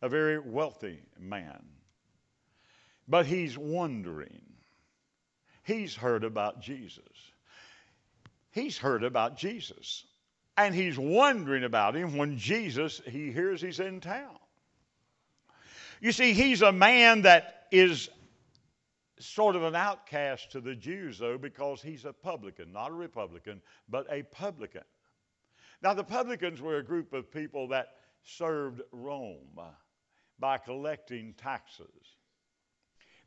a 0.00 0.08
very 0.08 0.38
wealthy 0.38 1.00
man. 1.18 1.62
But 3.08 3.26
he's 3.26 3.56
wondering. 3.56 4.42
He's 5.62 5.94
heard 5.94 6.24
about 6.24 6.60
Jesus. 6.60 7.02
He's 8.50 8.78
heard 8.78 9.04
about 9.04 9.36
Jesus. 9.36 10.04
And 10.56 10.74
he's 10.74 10.98
wondering 10.98 11.64
about 11.64 11.94
him 11.94 12.16
when 12.16 12.38
Jesus, 12.38 13.02
he 13.06 13.30
hears 13.30 13.60
he's 13.60 13.80
in 13.80 14.00
town. 14.00 14.38
You 16.00 16.12
see, 16.12 16.32
he's 16.32 16.62
a 16.62 16.72
man 16.72 17.22
that 17.22 17.66
is 17.70 18.08
sort 19.18 19.56
of 19.56 19.62
an 19.62 19.74
outcast 19.74 20.52
to 20.52 20.60
the 20.60 20.74
Jews, 20.74 21.18
though, 21.18 21.38
because 21.38 21.82
he's 21.82 22.04
a 22.04 22.12
publican, 22.12 22.72
not 22.72 22.90
a 22.90 22.94
Republican, 22.94 23.60
but 23.88 24.06
a 24.10 24.22
publican. 24.24 24.82
Now, 25.86 25.94
the 25.94 26.02
publicans 26.02 26.60
were 26.60 26.78
a 26.78 26.84
group 26.84 27.12
of 27.12 27.30
people 27.30 27.68
that 27.68 27.90
served 28.24 28.82
Rome 28.90 29.56
by 30.36 30.58
collecting 30.58 31.32
taxes. 31.34 32.16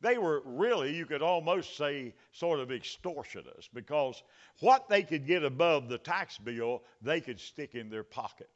They 0.01 0.17
were 0.17 0.41
really, 0.43 0.93
you 0.93 1.05
could 1.05 1.21
almost 1.21 1.77
say, 1.77 2.15
sort 2.33 2.59
of 2.59 2.67
extortionists 2.67 3.69
because 3.73 4.21
what 4.59 4.89
they 4.89 5.03
could 5.03 5.25
get 5.25 5.45
above 5.45 5.87
the 5.87 5.99
tax 5.99 6.37
bill, 6.37 6.83
they 7.01 7.21
could 7.21 7.39
stick 7.39 7.75
in 7.75 7.89
their 7.89 8.03
pocket. 8.03 8.51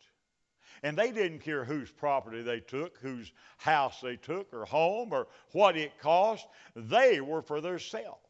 And 0.84 0.98
they 0.98 1.12
didn't 1.12 1.40
care 1.40 1.64
whose 1.64 1.90
property 1.90 2.42
they 2.42 2.60
took, 2.60 2.98
whose 2.98 3.32
house 3.56 4.02
they 4.02 4.18
took, 4.18 4.54
or 4.54 4.66
home, 4.66 5.14
or 5.14 5.28
what 5.54 5.78
it 5.78 5.98
cost. 5.98 6.46
They 6.76 7.22
were 7.22 7.42
for 7.42 7.62
themselves. 7.62 8.23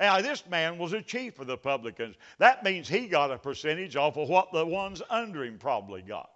Now, 0.00 0.20
this 0.20 0.46
man 0.48 0.78
was 0.78 0.92
a 0.92 1.02
chief 1.02 1.38
of 1.38 1.46
the 1.46 1.56
publicans. 1.56 2.16
That 2.38 2.64
means 2.64 2.88
he 2.88 3.08
got 3.08 3.30
a 3.30 3.38
percentage 3.38 3.96
off 3.96 4.16
of 4.16 4.28
what 4.28 4.52
the 4.52 4.66
ones 4.66 5.02
under 5.10 5.44
him 5.44 5.58
probably 5.58 6.02
got. 6.02 6.30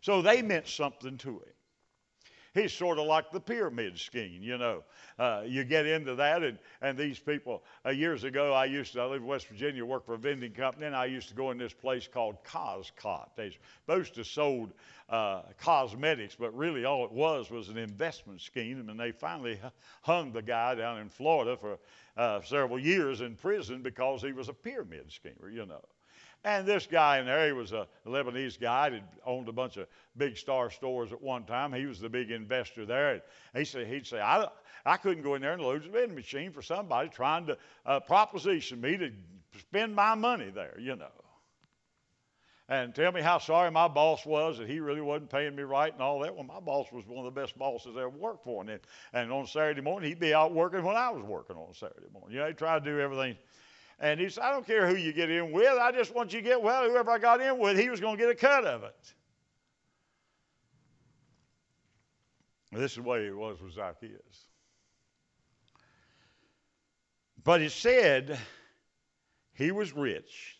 So 0.00 0.22
they 0.22 0.42
meant 0.42 0.68
something 0.68 1.16
to 1.18 1.30
him. 1.30 1.53
He's 2.54 2.72
sort 2.72 3.00
of 3.00 3.06
like 3.06 3.32
the 3.32 3.40
pyramid 3.40 3.98
scheme, 3.98 4.40
you 4.40 4.56
know. 4.56 4.84
Uh, 5.18 5.42
you 5.44 5.64
get 5.64 5.86
into 5.86 6.14
that, 6.14 6.44
and, 6.44 6.56
and 6.80 6.96
these 6.96 7.18
people, 7.18 7.64
uh, 7.84 7.90
years 7.90 8.22
ago, 8.22 8.52
I 8.52 8.66
used 8.66 8.92
to, 8.92 9.00
I 9.00 9.06
lived 9.06 9.22
in 9.22 9.28
West 9.28 9.48
Virginia, 9.48 9.84
work 9.84 10.06
for 10.06 10.14
a 10.14 10.18
vending 10.18 10.52
company, 10.52 10.86
and 10.86 10.94
I 10.94 11.06
used 11.06 11.28
to 11.28 11.34
go 11.34 11.50
in 11.50 11.58
this 11.58 11.72
place 11.72 12.06
called 12.06 12.36
Koscot. 12.44 13.30
They're 13.34 13.50
supposed 13.84 14.14
to 14.14 14.24
sold 14.24 14.72
uh, 15.08 15.42
cosmetics, 15.60 16.36
but 16.38 16.56
really 16.56 16.84
all 16.84 17.04
it 17.04 17.12
was 17.12 17.50
was 17.50 17.68
an 17.70 17.76
investment 17.76 18.40
scheme, 18.40 18.88
and 18.88 18.98
they 18.98 19.10
finally 19.10 19.58
hung 20.02 20.30
the 20.32 20.42
guy 20.42 20.76
down 20.76 20.98
in 21.00 21.08
Florida 21.08 21.56
for 21.56 21.78
uh, 22.16 22.40
several 22.42 22.78
years 22.78 23.20
in 23.20 23.34
prison 23.34 23.82
because 23.82 24.22
he 24.22 24.32
was 24.32 24.48
a 24.48 24.54
pyramid 24.54 25.10
schemer, 25.10 25.50
you 25.50 25.66
know. 25.66 25.82
And 26.44 26.66
this 26.66 26.86
guy 26.86 27.18
in 27.18 27.26
there, 27.26 27.46
he 27.46 27.52
was 27.52 27.72
a 27.72 27.86
Lebanese 28.06 28.60
guy 28.60 28.90
that 28.90 29.02
owned 29.24 29.48
a 29.48 29.52
bunch 29.52 29.78
of 29.78 29.86
big 30.16 30.36
star 30.36 30.70
stores 30.70 31.10
at 31.10 31.22
one 31.22 31.44
time. 31.44 31.72
He 31.72 31.86
was 31.86 32.00
the 32.00 32.08
big 32.08 32.30
investor 32.30 32.84
there. 32.84 33.12
And 33.12 33.22
he 33.54 33.64
said, 33.64 33.86
he'd 33.86 34.06
say, 34.06 34.20
I, 34.20 34.46
I 34.84 34.98
couldn't 34.98 35.22
go 35.22 35.36
in 35.36 35.42
there 35.42 35.54
and 35.54 35.62
load 35.62 35.86
a 35.86 35.88
vending 35.88 36.14
machine 36.14 36.52
for 36.52 36.60
somebody 36.60 37.08
trying 37.08 37.46
to 37.46 37.56
uh, 37.86 38.00
proposition 38.00 38.80
me 38.80 38.98
to 38.98 39.10
spend 39.58 39.94
my 39.94 40.14
money 40.14 40.50
there, 40.50 40.76
you 40.78 40.96
know 40.96 41.08
and 42.68 42.94
tell 42.94 43.12
me 43.12 43.20
how 43.20 43.38
sorry 43.38 43.70
my 43.70 43.88
boss 43.88 44.24
was 44.24 44.58
that 44.58 44.68
he 44.68 44.80
really 44.80 45.02
wasn't 45.02 45.28
paying 45.28 45.54
me 45.54 45.62
right 45.62 45.92
and 45.92 46.00
all 46.00 46.20
that. 46.20 46.34
Well, 46.34 46.44
my 46.44 46.60
boss 46.60 46.90
was 46.90 47.06
one 47.06 47.26
of 47.26 47.34
the 47.34 47.40
best 47.40 47.58
bosses 47.58 47.94
I 47.96 48.00
ever 48.00 48.08
worked 48.08 48.44
for. 48.44 48.62
And, 48.62 48.80
and 49.12 49.32
on 49.32 49.46
Saturday 49.46 49.82
morning, 49.82 50.08
he'd 50.08 50.18
be 50.18 50.32
out 50.32 50.52
working 50.52 50.82
when 50.82 50.96
I 50.96 51.10
was 51.10 51.22
working 51.22 51.56
on 51.56 51.74
Saturday 51.74 52.06
morning. 52.12 52.32
You 52.32 52.40
know, 52.40 52.48
he 52.48 52.54
tried 52.54 52.84
to 52.84 52.90
do 52.90 53.00
everything. 53.00 53.36
And 54.00 54.20
he 54.20 54.28
said, 54.28 54.44
I 54.44 54.50
don't 54.50 54.66
care 54.66 54.88
who 54.88 54.96
you 54.96 55.12
get 55.12 55.30
in 55.30 55.52
with. 55.52 55.78
I 55.78 55.92
just 55.92 56.14
want 56.14 56.32
you 56.32 56.40
to 56.40 56.44
get, 56.48 56.60
well, 56.60 56.88
whoever 56.88 57.10
I 57.10 57.18
got 57.18 57.40
in 57.40 57.58
with, 57.58 57.78
he 57.78 57.88
was 57.88 58.00
going 58.00 58.16
to 58.16 58.22
get 58.22 58.30
a 58.30 58.34
cut 58.34 58.64
of 58.64 58.82
it. 58.82 59.14
This 62.72 62.92
is 62.92 62.96
the 62.96 63.02
way 63.02 63.26
it 63.26 63.36
was 63.36 63.60
with 63.60 63.74
Zacchaeus. 63.74 64.46
But 67.44 67.60
it 67.60 67.70
said 67.70 68.38
he 69.52 69.70
was 69.70 69.92
rich 69.92 70.58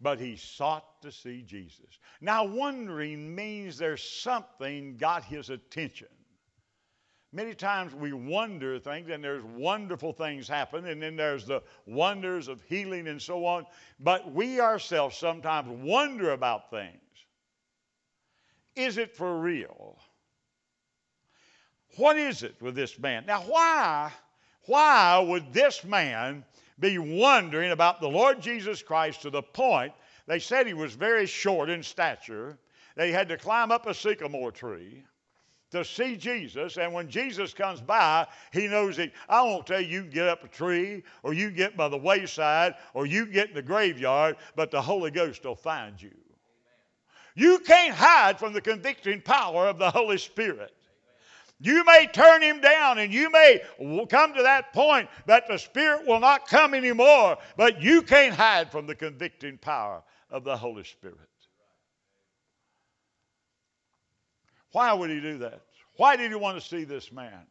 but 0.00 0.20
he 0.20 0.36
sought 0.36 1.00
to 1.02 1.10
see 1.10 1.42
Jesus. 1.42 1.98
Now, 2.20 2.44
wondering 2.44 3.34
means 3.34 3.78
there's 3.78 4.02
something 4.02 4.96
got 4.96 5.24
his 5.24 5.50
attention. 5.50 6.08
Many 7.36 7.52
times 7.54 7.94
we 7.94 8.14
wonder 8.14 8.78
things, 8.78 9.10
and 9.10 9.22
there's 9.22 9.44
wonderful 9.44 10.14
things 10.14 10.48
happen, 10.48 10.86
and 10.86 11.02
then 11.02 11.16
there's 11.16 11.44
the 11.44 11.62
wonders 11.84 12.48
of 12.48 12.62
healing 12.62 13.08
and 13.08 13.20
so 13.20 13.44
on. 13.44 13.66
But 14.00 14.32
we 14.32 14.58
ourselves 14.58 15.18
sometimes 15.18 15.68
wonder 15.68 16.30
about 16.30 16.70
things. 16.70 16.96
Is 18.74 18.96
it 18.96 19.14
for 19.14 19.38
real? 19.38 19.98
What 21.98 22.16
is 22.16 22.42
it 22.42 22.56
with 22.62 22.74
this 22.74 22.98
man? 22.98 23.26
Now, 23.26 23.42
why, 23.42 24.12
why 24.64 25.18
would 25.18 25.52
this 25.52 25.84
man 25.84 26.42
be 26.78 26.96
wondering 26.96 27.72
about 27.72 28.00
the 28.00 28.08
Lord 28.08 28.40
Jesus 28.40 28.82
Christ 28.82 29.20
to 29.22 29.30
the 29.30 29.42
point 29.42 29.92
they 30.26 30.38
said 30.38 30.66
he 30.66 30.72
was 30.72 30.94
very 30.94 31.26
short 31.26 31.68
in 31.68 31.82
stature? 31.82 32.56
They 32.94 33.12
had 33.12 33.28
to 33.28 33.36
climb 33.36 33.70
up 33.70 33.86
a 33.86 33.92
sycamore 33.92 34.52
tree 34.52 35.04
to 35.70 35.84
see 35.84 36.16
Jesus. 36.16 36.76
And 36.76 36.92
when 36.92 37.08
Jesus 37.08 37.52
comes 37.52 37.80
by, 37.80 38.26
he 38.52 38.68
knows 38.68 38.96
that 38.96 39.12
I 39.28 39.42
won't 39.42 39.66
tell 39.66 39.80
you 39.80 39.86
you 39.86 40.04
get 40.04 40.28
up 40.28 40.44
a 40.44 40.48
tree 40.48 41.02
or 41.22 41.32
you 41.32 41.50
get 41.50 41.76
by 41.76 41.88
the 41.88 41.96
wayside 41.96 42.74
or 42.94 43.06
you 43.06 43.26
get 43.26 43.48
in 43.48 43.54
the 43.54 43.62
graveyard, 43.62 44.36
but 44.54 44.70
the 44.70 44.80
Holy 44.80 45.10
Ghost 45.10 45.44
will 45.44 45.56
find 45.56 46.00
you. 46.00 46.12
You 47.34 47.58
can't 47.58 47.94
hide 47.94 48.38
from 48.38 48.52
the 48.52 48.60
convicting 48.60 49.20
power 49.20 49.66
of 49.66 49.78
the 49.78 49.90
Holy 49.90 50.18
Spirit. 50.18 50.72
You 51.58 51.84
may 51.84 52.06
turn 52.12 52.42
him 52.42 52.60
down 52.60 52.98
and 52.98 53.12
you 53.12 53.30
may 53.30 53.62
come 54.10 54.34
to 54.34 54.42
that 54.42 54.72
point 54.72 55.08
that 55.26 55.48
the 55.48 55.58
Spirit 55.58 56.06
will 56.06 56.20
not 56.20 56.48
come 56.48 56.74
anymore, 56.74 57.38
but 57.56 57.82
you 57.82 58.02
can't 58.02 58.34
hide 58.34 58.70
from 58.70 58.86
the 58.86 58.94
convicting 58.94 59.58
power 59.58 60.02
of 60.30 60.44
the 60.44 60.56
Holy 60.56 60.84
Spirit. 60.84 61.28
Why 64.76 64.92
would 64.92 65.08
he 65.08 65.22
do 65.22 65.38
that? 65.38 65.62
Why 65.96 66.16
did 66.16 66.30
he 66.30 66.36
want 66.36 66.60
to 66.60 66.68
see 66.68 66.84
this 66.84 67.10
man? 67.10 67.46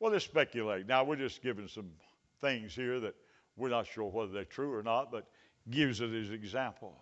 Well, 0.00 0.10
let's 0.10 0.24
speculate. 0.24 0.88
Now, 0.88 1.04
we're 1.04 1.14
just 1.14 1.40
giving 1.40 1.68
some 1.68 1.92
things 2.40 2.74
here 2.74 2.98
that 2.98 3.14
we're 3.56 3.68
not 3.68 3.86
sure 3.86 4.10
whether 4.10 4.32
they're 4.32 4.44
true 4.44 4.74
or 4.74 4.82
not, 4.82 5.12
but 5.12 5.28
gives 5.70 6.00
it 6.00 6.12
as 6.12 6.30
example. 6.30 6.98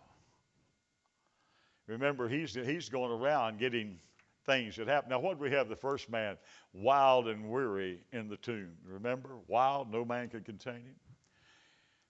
Remember, 1.87 2.29
he's, 2.29 2.53
he's 2.53 2.91
going 2.91 3.11
around 3.11 3.59
getting 3.59 3.97
things 4.45 4.77
that 4.77 4.87
happen. 4.87 5.09
Now, 5.09 5.21
what 5.21 5.39
we 5.39 5.51
have 5.53 5.71
the 5.71 5.77
first 5.77 6.11
man? 6.11 6.37
Wild 6.75 7.27
and 7.27 7.49
weary 7.49 8.01
in 8.13 8.29
the 8.29 8.37
tomb. 8.37 8.73
Remember? 8.87 9.31
Wild, 9.49 9.91
no 9.91 10.05
man 10.05 10.29
could 10.29 10.45
contain 10.45 10.75
him. 10.75 10.97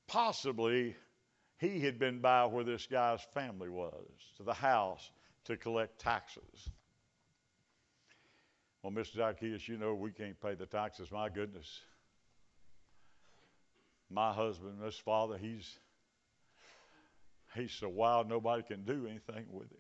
Possibly 0.09 0.97
he 1.59 1.79
had 1.79 2.01
been 2.01 2.19
by 2.19 2.47
where 2.47 2.65
this 2.65 2.89
guy's 2.89 3.23
family 3.33 3.69
was, 3.69 4.11
to 4.39 4.43
the 4.43 4.55
house 4.55 5.09
to 5.45 5.57
collect 5.57 6.01
taxes. 6.01 6.69
Well, 8.85 8.93
Mr. 8.93 9.17
Zacchaeus, 9.17 9.67
you 9.67 9.79
know 9.79 9.95
we 9.95 10.11
can't 10.11 10.39
pay 10.39 10.55
the 10.55 10.67
taxes. 10.67 11.11
My 11.11 11.31
goodness. 11.31 11.81
My 14.11 14.31
husband, 14.31 14.75
this 14.83 14.99
father, 14.99 15.39
he's 15.39 15.79
he's 17.55 17.73
so 17.73 17.89
wild 17.89 18.29
nobody 18.29 18.63
can 18.63 18.85
do 18.85 19.07
anything 19.09 19.47
with 19.51 19.71
him. 19.71 19.79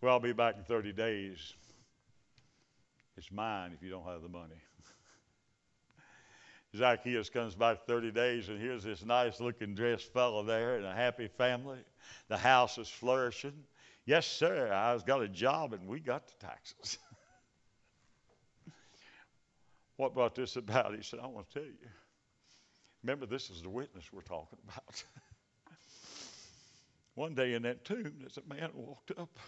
Well, 0.00 0.14
I'll 0.14 0.20
be 0.20 0.32
back 0.32 0.56
in 0.56 0.64
30 0.64 0.94
days. 0.94 1.52
It's 3.18 3.30
mine 3.30 3.72
if 3.74 3.82
you 3.82 3.90
don't 3.90 4.06
have 4.06 4.22
the 4.22 4.30
money. 4.30 4.62
Zacchaeus 6.74 7.28
comes 7.28 7.54
back 7.54 7.84
30 7.86 8.10
days, 8.10 8.48
and 8.48 8.58
here's 8.58 8.84
this 8.84 9.04
nice 9.04 9.38
looking 9.38 9.74
dressed 9.74 10.10
fellow 10.14 10.42
there 10.42 10.76
and 10.76 10.86
a 10.86 10.94
happy 10.94 11.28
family. 11.28 11.80
The 12.28 12.38
house 12.38 12.78
is 12.78 12.88
flourishing. 12.88 13.64
Yes, 14.10 14.26
sir, 14.26 14.72
I've 14.72 15.06
got 15.06 15.22
a 15.22 15.28
job 15.28 15.72
and 15.72 15.86
we 15.86 16.00
got 16.00 16.26
the 16.26 16.34
taxes. 16.44 16.98
what 19.98 20.14
brought 20.14 20.34
this 20.34 20.56
about? 20.56 20.96
He 20.96 21.02
said, 21.04 21.20
I 21.22 21.28
want 21.28 21.48
to 21.50 21.60
tell 21.60 21.68
you. 21.68 21.88
Remember, 23.04 23.24
this 23.24 23.50
is 23.50 23.62
the 23.62 23.68
witness 23.68 24.12
we're 24.12 24.22
talking 24.22 24.58
about. 24.64 25.04
One 27.14 27.36
day 27.36 27.54
in 27.54 27.62
that 27.62 27.84
tomb, 27.84 28.12
there's 28.18 28.36
a 28.36 28.52
man 28.52 28.70
walked 28.74 29.12
up. 29.16 29.38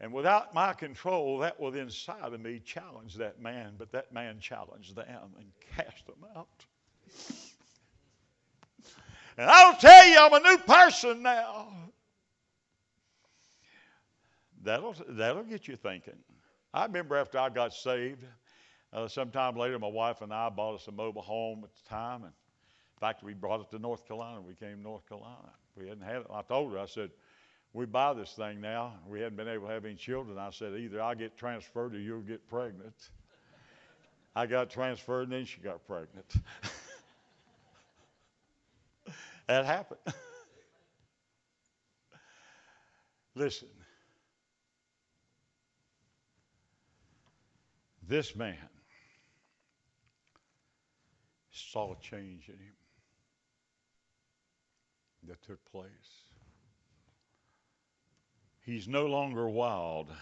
And 0.00 0.12
without 0.12 0.52
my 0.52 0.72
control, 0.72 1.38
that 1.38 1.60
was 1.60 1.76
inside 1.76 2.32
of 2.32 2.40
me 2.40 2.58
challenged 2.58 3.18
that 3.18 3.40
man, 3.40 3.74
but 3.78 3.92
that 3.92 4.12
man 4.12 4.40
challenged 4.40 4.96
them 4.96 5.30
and 5.38 5.46
cast 5.76 6.04
them 6.08 6.26
out. 6.36 6.66
And 9.38 9.48
I'll 9.48 9.76
tell 9.76 10.08
you, 10.08 10.18
I'm 10.18 10.32
a 10.32 10.40
new 10.40 10.58
person 10.58 11.22
now. 11.22 11.68
That'll, 14.62 14.94
that'll 15.08 15.44
get 15.44 15.68
you 15.68 15.76
thinking. 15.76 16.16
I 16.72 16.84
remember 16.84 17.16
after 17.16 17.38
I 17.38 17.48
got 17.48 17.72
saved, 17.72 18.24
uh, 18.92 19.08
sometime 19.08 19.56
later, 19.56 19.78
my 19.78 19.88
wife 19.88 20.22
and 20.22 20.32
I 20.32 20.48
bought 20.48 20.74
us 20.74 20.88
a 20.88 20.92
mobile 20.92 21.22
home 21.22 21.64
at 21.64 21.70
the 21.74 21.88
time. 21.88 22.22
And 22.22 22.32
in 22.32 23.00
fact, 23.00 23.22
we 23.22 23.34
brought 23.34 23.60
it 23.60 23.70
to 23.70 23.78
North 23.78 24.06
Carolina. 24.06 24.40
We 24.40 24.54
came 24.54 24.76
to 24.76 24.82
North 24.82 25.08
Carolina. 25.08 25.50
We 25.76 25.88
hadn't 25.88 26.04
had 26.04 26.16
it. 26.16 26.26
I 26.32 26.42
told 26.42 26.72
her, 26.72 26.78
I 26.78 26.86
said, 26.86 27.10
we 27.72 27.84
buy 27.84 28.14
this 28.14 28.32
thing 28.32 28.60
now. 28.60 28.94
We 29.06 29.20
hadn't 29.20 29.36
been 29.36 29.48
able 29.48 29.66
to 29.68 29.74
have 29.74 29.84
any 29.84 29.96
children. 29.96 30.38
I 30.38 30.50
said, 30.50 30.74
either 30.78 31.02
I 31.02 31.14
get 31.14 31.36
transferred 31.36 31.94
or 31.94 31.98
you'll 31.98 32.22
get 32.22 32.48
pregnant. 32.48 33.10
I 34.34 34.46
got 34.46 34.70
transferred 34.70 35.24
and 35.24 35.32
then 35.32 35.44
she 35.44 35.60
got 35.60 35.86
pregnant. 35.86 36.26
that 39.46 39.66
happened. 39.66 40.00
Listen, 43.34 43.68
This 48.08 48.36
man 48.36 48.56
saw 51.50 51.92
a 51.92 51.96
change 52.00 52.48
in 52.48 52.54
him 52.54 52.76
that 55.28 55.42
took 55.42 55.64
place. 55.72 55.90
He's 58.64 58.86
no 58.86 59.06
longer 59.06 59.48
wild. 59.48 60.12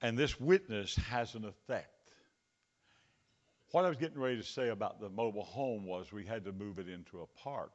And 0.00 0.16
this 0.16 0.38
witness 0.40 0.94
has 0.96 1.34
an 1.34 1.44
effect. 1.44 2.12
What 3.72 3.84
I 3.84 3.88
was 3.88 3.98
getting 3.98 4.18
ready 4.18 4.36
to 4.36 4.42
say 4.42 4.68
about 4.68 5.00
the 5.00 5.10
mobile 5.10 5.44
home 5.44 5.84
was 5.84 6.12
we 6.12 6.24
had 6.24 6.44
to 6.44 6.52
move 6.52 6.78
it 6.78 6.88
into 6.88 7.20
a 7.20 7.26
park. 7.42 7.72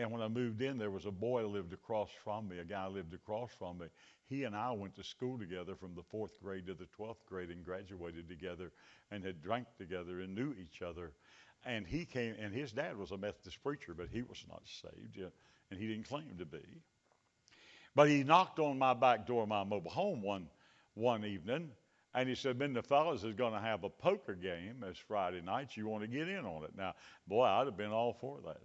And 0.00 0.10
when 0.10 0.22
I 0.22 0.28
moved 0.28 0.62
in, 0.62 0.78
there 0.78 0.90
was 0.90 1.04
a 1.04 1.10
boy 1.10 1.46
lived 1.46 1.74
across 1.74 2.08
from 2.24 2.48
me, 2.48 2.58
a 2.58 2.64
guy 2.64 2.86
lived 2.86 3.12
across 3.12 3.50
from 3.58 3.76
me. 3.76 3.86
He 4.30 4.44
and 4.44 4.56
I 4.56 4.72
went 4.72 4.96
to 4.96 5.04
school 5.04 5.38
together 5.38 5.74
from 5.74 5.94
the 5.94 6.02
fourth 6.02 6.40
grade 6.42 6.66
to 6.68 6.74
the 6.74 6.86
12th 6.98 7.26
grade 7.28 7.50
and 7.50 7.62
graduated 7.62 8.26
together 8.26 8.72
and 9.10 9.22
had 9.22 9.42
drank 9.42 9.66
together 9.76 10.22
and 10.22 10.34
knew 10.34 10.54
each 10.58 10.80
other. 10.80 11.12
And 11.66 11.86
he 11.86 12.06
came, 12.06 12.34
and 12.40 12.54
his 12.54 12.72
dad 12.72 12.96
was 12.96 13.10
a 13.10 13.18
Methodist 13.18 13.62
preacher, 13.62 13.92
but 13.92 14.08
he 14.10 14.22
was 14.22 14.42
not 14.48 14.62
saved, 14.64 15.18
and 15.70 15.78
he 15.78 15.86
didn't 15.86 16.08
claim 16.08 16.34
to 16.38 16.46
be. 16.46 16.64
But 17.94 18.08
he 18.08 18.24
knocked 18.24 18.58
on 18.58 18.78
my 18.78 18.94
back 18.94 19.26
door 19.26 19.42
of 19.42 19.50
my 19.50 19.64
mobile 19.64 19.90
home 19.90 20.22
one, 20.22 20.48
one 20.94 21.26
evening, 21.26 21.72
and 22.14 22.26
he 22.26 22.34
said, 22.34 22.58
Ben, 22.58 22.72
the 22.72 22.82
fellas 22.82 23.22
is 23.22 23.34
going 23.34 23.52
to 23.52 23.60
have 23.60 23.84
a 23.84 23.90
poker 23.90 24.34
game 24.34 24.76
this 24.80 24.96
Friday 24.96 25.42
night. 25.42 25.76
You 25.76 25.88
want 25.88 26.04
to 26.04 26.08
get 26.08 26.26
in 26.26 26.46
on 26.46 26.64
it? 26.64 26.70
Now, 26.74 26.94
boy, 27.26 27.44
I'd 27.44 27.66
have 27.66 27.76
been 27.76 27.92
all 27.92 28.14
for 28.14 28.38
that 28.46 28.62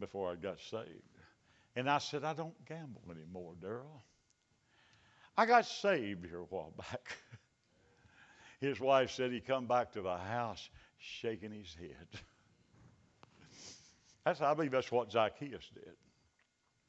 before 0.00 0.30
I 0.30 0.36
got 0.36 0.58
saved. 0.60 1.02
And 1.76 1.88
I 1.88 1.98
said, 1.98 2.24
I 2.24 2.34
don't 2.34 2.54
gamble 2.66 3.02
anymore, 3.10 3.54
Daryl. 3.62 4.02
I 5.36 5.46
got 5.46 5.66
saved 5.66 6.26
here 6.26 6.40
a 6.40 6.44
while 6.44 6.72
back. 6.76 7.16
his 8.60 8.80
wife 8.80 9.12
said 9.12 9.30
he 9.30 9.40
come 9.40 9.66
back 9.66 9.92
to 9.92 10.02
the 10.02 10.16
house 10.16 10.68
shaking 10.98 11.52
his 11.52 11.74
head. 11.78 12.08
That's, 14.24 14.40
I 14.40 14.52
believe 14.52 14.72
that's 14.72 14.92
what 14.92 15.10
Zacchaeus 15.10 15.70
did. 15.72 15.94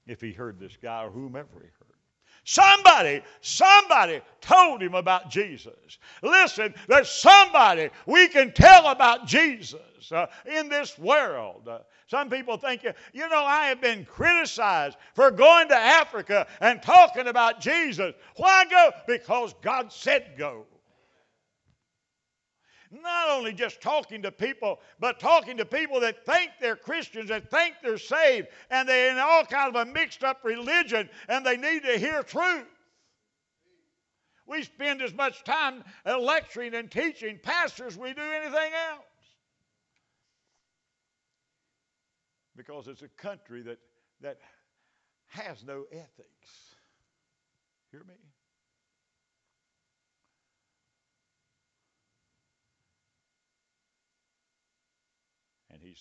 If 0.06 0.20
he 0.20 0.34
heard 0.34 0.60
this 0.60 0.76
guy 0.76 1.06
or 1.06 1.10
whomever 1.10 1.62
he 1.62 1.70
heard. 1.80 1.99
Somebody, 2.44 3.22
somebody 3.42 4.22
told 4.42 4.82
him 4.82 4.96
about 4.96 5.30
Jesus. 5.30 6.00
Listen, 6.24 6.74
there's 6.88 7.10
somebody 7.10 7.90
we 8.06 8.28
can 8.28 8.52
tell 8.52 8.88
about 8.88 9.28
Jesus 9.28 10.12
uh, 10.12 10.28
in 10.46 10.70
this 10.70 10.98
world. 10.98 11.68
Uh, 11.68 11.80
some 12.08 12.30
people 12.30 12.58
think, 12.58 12.84
you 13.14 13.30
know, 13.30 13.44
I 13.44 13.66
have 13.68 13.82
been 13.82 14.06
criticized 14.06 14.98
for 15.14 15.30
going 15.30 15.68
to 15.68 15.76
Africa 15.76 16.48
and 16.60 16.82
talking 16.82 17.28
about 17.28 17.62
Jesus. 17.62 18.16
Why 18.38 18.66
go? 18.66 18.92
Because 19.06 19.54
God 19.62 19.92
said 19.92 20.34
go 20.38 20.66
not 22.92 23.30
only 23.30 23.54
just 23.54 23.82
talking 23.82 24.22
to 24.24 24.32
people, 24.32 24.80
but 25.00 25.20
talking 25.20 25.58
to 25.58 25.66
people 25.66 26.00
that 26.00 26.26
think 26.26 26.52
they're 26.60 26.76
Christians, 26.76 27.30
that 27.30 27.50
think 27.52 27.76
they're 27.84 27.98
saved, 27.98 28.48
and 28.72 28.90
they're 28.90 29.12
in 29.12 29.18
all 29.20 29.46
kind 29.46 29.76
of 29.76 29.88
a 29.88 29.92
mixed 29.92 30.24
up 30.24 30.40
religion, 30.44 31.10
and 31.28 31.46
they 31.46 31.58
need 31.58 31.84
to 31.84 31.98
hear 32.00 32.24
truth. 32.24 32.66
We 34.48 34.64
spend 34.64 35.04
as 35.04 35.14
much 35.14 35.44
time 35.44 35.84
uh, 36.06 36.18
lecturing 36.18 36.74
and 36.74 36.90
teaching 36.90 37.40
pastors 37.42 37.96
we 37.96 38.14
do 38.14 38.22
anything 38.22 38.72
else. 38.92 39.06
Because 42.56 42.88
it's 42.88 43.04
a 43.04 43.08
country 43.10 43.62
that, 43.62 43.78
that 44.22 44.40
has 45.28 45.64
no 45.64 45.86
ethics. 45.92 46.76
Hear 47.92 48.04
me? 48.04 48.16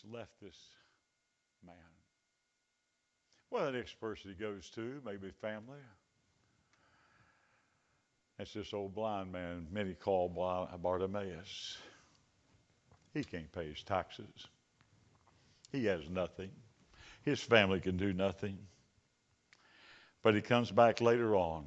He's 0.02 0.12
left 0.12 0.32
this 0.42 0.56
man. 1.64 1.74
Well, 3.50 3.66
the 3.66 3.78
next 3.78 4.00
person 4.00 4.34
he 4.36 4.42
goes 4.42 4.68
to, 4.70 5.00
maybe 5.04 5.30
family. 5.40 5.78
That's 8.36 8.52
this 8.52 8.72
old 8.72 8.94
blind 8.94 9.32
man, 9.32 9.66
many 9.72 9.94
call 9.94 10.28
Bartimaeus. 10.80 11.78
He 13.14 13.24
can't 13.24 13.50
pay 13.50 13.68
his 13.68 13.82
taxes. 13.82 14.46
He 15.72 15.86
has 15.86 16.08
nothing. 16.08 16.50
His 17.22 17.40
family 17.40 17.80
can 17.80 17.96
do 17.96 18.12
nothing. 18.12 18.58
But 20.22 20.34
he 20.34 20.40
comes 20.40 20.70
back 20.70 21.00
later 21.00 21.34
on. 21.34 21.64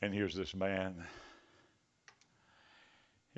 And 0.00 0.14
here's 0.14 0.34
this 0.34 0.54
man. 0.54 1.04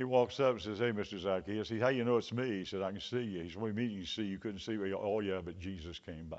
He 0.00 0.04
walks 0.04 0.40
up 0.40 0.52
and 0.52 0.62
says, 0.62 0.78
Hey, 0.78 0.92
Mr. 0.92 1.18
Zacchaeus. 1.18 1.68
He, 1.68 1.78
How 1.78 1.88
you 1.88 2.04
know 2.04 2.16
it's 2.16 2.32
me? 2.32 2.60
He 2.60 2.64
said, 2.64 2.80
I 2.80 2.90
can 2.90 3.02
see 3.02 3.20
you. 3.20 3.42
He 3.42 3.50
said, 3.50 3.60
What 3.60 3.74
do 3.74 3.82
you 3.82 3.86
mean 3.86 3.98
you 3.98 4.06
see? 4.06 4.22
You 4.22 4.38
couldn't 4.38 4.60
see 4.60 4.78
me. 4.78 4.94
Oh, 4.94 5.20
yeah, 5.20 5.42
but 5.44 5.60
Jesus 5.60 5.98
came 5.98 6.26
by. 6.26 6.38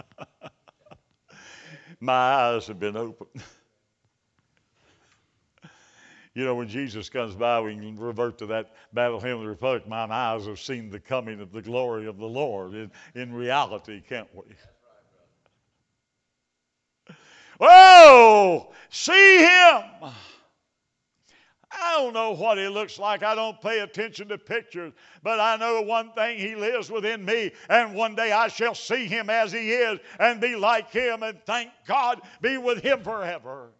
My 2.00 2.14
eyes 2.14 2.66
have 2.68 2.80
been 2.80 2.96
opened. 2.96 3.42
you 6.34 6.46
know, 6.46 6.54
when 6.54 6.68
Jesus 6.68 7.10
comes 7.10 7.34
by, 7.34 7.60
we 7.60 7.74
can 7.74 7.96
revert 7.96 8.38
to 8.38 8.46
that 8.46 8.70
battle 8.94 9.20
hymn 9.20 9.36
of 9.36 9.42
the 9.42 9.48
Republic. 9.48 9.86
Mine 9.86 10.10
eyes 10.10 10.46
have 10.46 10.60
seen 10.60 10.88
the 10.88 10.98
coming 10.98 11.42
of 11.42 11.52
the 11.52 11.60
glory 11.60 12.06
of 12.06 12.16
the 12.16 12.24
Lord 12.24 12.72
in, 12.72 12.90
in 13.14 13.34
reality, 13.34 14.00
can't 14.00 14.34
we? 14.34 14.44
Oh, 17.64 18.72
See 18.94 19.38
him! 19.38 19.82
Don't 22.12 22.38
know 22.38 22.44
what 22.44 22.58
he 22.58 22.68
looks 22.68 22.98
like. 22.98 23.22
I 23.22 23.34
don't 23.34 23.58
pay 23.60 23.80
attention 23.80 24.28
to 24.28 24.38
pictures. 24.38 24.92
But 25.22 25.40
I 25.40 25.56
know 25.56 25.80
one 25.80 26.12
thing 26.12 26.38
he 26.38 26.54
lives 26.54 26.90
within 26.90 27.24
me. 27.24 27.52
And 27.70 27.94
one 27.94 28.14
day 28.14 28.32
I 28.32 28.48
shall 28.48 28.74
see 28.74 29.06
him 29.06 29.30
as 29.30 29.50
he 29.50 29.72
is 29.72 29.98
and 30.18 30.40
be 30.40 30.54
like 30.54 30.90
him. 30.90 31.22
And 31.22 31.40
thank 31.46 31.70
God, 31.86 32.20
be 32.42 32.58
with 32.58 32.82
him 32.82 33.02
forever. 33.02 33.70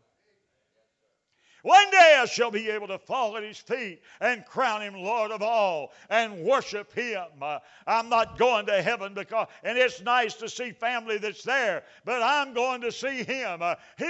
One 1.63 1.91
day 1.91 2.19
I 2.21 2.25
shall 2.25 2.51
be 2.51 2.71
able 2.71 2.89
to 2.89 2.99
fall 2.99 3.37
at 3.37 3.43
his 3.43 3.59
feet 3.59 4.01
and 4.21 4.45
crown 4.47 4.83
him 4.83 4.95
Lord 4.95 5.31
of 5.31 5.43
all 5.43 5.93
and 6.09 6.43
worship 6.43 6.93
him. 6.93 7.25
Uh, 7.41 7.59
I'm 7.87 8.09
not 8.09 8.37
going 8.37 8.67
to 8.67 8.83
heaven 8.83 9.15
because, 9.15 9.47
and 9.63 9.79
it's 9.79 10.01
nice 10.01 10.35
to 10.37 10.49
see 10.49 10.73
family 10.73 11.19
that's 11.19 11.45
there, 11.45 11.85
but 12.05 12.21
I'm 12.21 12.53
going 12.53 12.81
to 12.81 12.91
see 12.91 13.23
him. 13.23 13.63
Uh, 13.63 13.77
he 13.97 14.05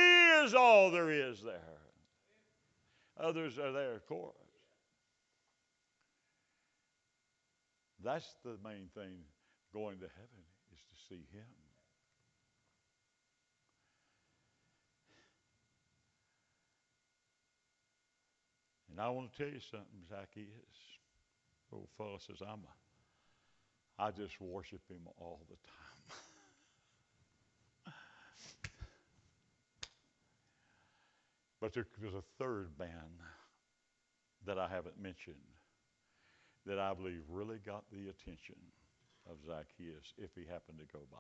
is 0.45 0.55
all 0.55 0.91
there 0.91 1.11
is 1.11 1.43
there. 1.43 1.82
Others 3.23 3.59
are 3.59 3.71
there, 3.71 3.95
of 3.95 4.07
course. 4.07 4.35
That's 8.03 8.27
the 8.45 8.57
main 8.65 8.89
thing 8.95 9.15
going 9.73 9.99
to 9.99 10.07
heaven 10.07 10.43
is 10.73 10.81
to 10.81 11.09
see 11.09 11.25
him. 11.33 11.47
And 18.91 19.01
I 19.01 19.09
want 19.09 19.33
to 19.33 19.39
tell 19.39 19.53
you 19.53 19.61
something, 19.61 19.87
Zacchaeus. 20.09 20.49
Old 21.73 21.89
fellow 21.97 22.19
says, 22.19 22.43
I'm 22.43 22.61
a, 22.61 24.03
I 24.03 24.11
just 24.11 24.39
worship 24.41 24.83
him 24.91 25.01
all 25.17 25.41
the 25.49 25.57
time. 25.67 25.82
But 31.63 31.73
there 31.73 31.87
was 32.03 32.15
a 32.15 32.25
third 32.41 32.71
man 32.77 33.23
that 34.45 34.59
I 34.59 34.67
haven't 34.67 35.01
mentioned 35.01 35.37
that 36.67 36.81
I 36.81 36.93
believe 36.93 37.23
really 37.29 37.59
got 37.65 37.85
the 37.93 38.09
attention 38.09 38.57
of 39.31 39.37
Zacchaeus 39.47 40.13
if 40.19 40.31
he 40.35 40.41
happened 40.41 40.81
to 40.81 40.93
go 40.93 41.05
by. 41.13 41.19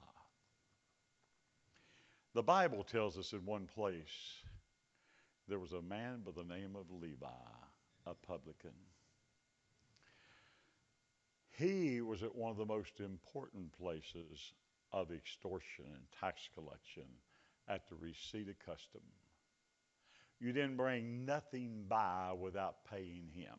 The 2.34 2.42
Bible 2.42 2.82
tells 2.82 3.16
us 3.16 3.32
in 3.32 3.46
one 3.46 3.68
place 3.72 4.42
there 5.46 5.60
was 5.60 5.74
a 5.74 5.80
man 5.80 6.22
by 6.26 6.32
the 6.32 6.52
name 6.52 6.74
of 6.74 6.90
Levi, 6.90 7.26
a 8.06 8.14
publican. 8.14 8.74
He 11.56 12.00
was 12.00 12.24
at 12.24 12.34
one 12.34 12.50
of 12.50 12.56
the 12.56 12.66
most 12.66 12.98
important 12.98 13.72
places 13.78 14.54
of 14.92 15.12
extortion 15.12 15.84
and 15.84 16.02
tax 16.20 16.48
collection 16.52 17.06
at 17.68 17.88
the 17.88 17.94
receipt 17.94 18.48
of 18.48 18.58
custom. 18.58 19.02
You 20.42 20.52
didn't 20.52 20.76
bring 20.76 21.24
nothing 21.24 21.84
by 21.88 22.32
without 22.36 22.84
paying 22.90 23.28
him. 23.32 23.58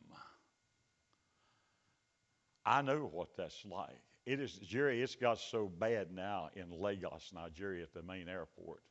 I 2.66 2.82
know 2.82 3.08
what 3.10 3.34
that's 3.38 3.64
like. 3.64 4.02
It 4.26 4.38
is, 4.38 4.52
Jerry, 4.52 5.00
it's 5.00 5.16
got 5.16 5.38
so 5.38 5.66
bad 5.66 6.12
now 6.12 6.50
in 6.54 6.70
Lagos, 6.70 7.30
Nigeria, 7.34 7.84
at 7.84 7.94
the 7.94 8.02
main 8.02 8.28
airport. 8.28 8.82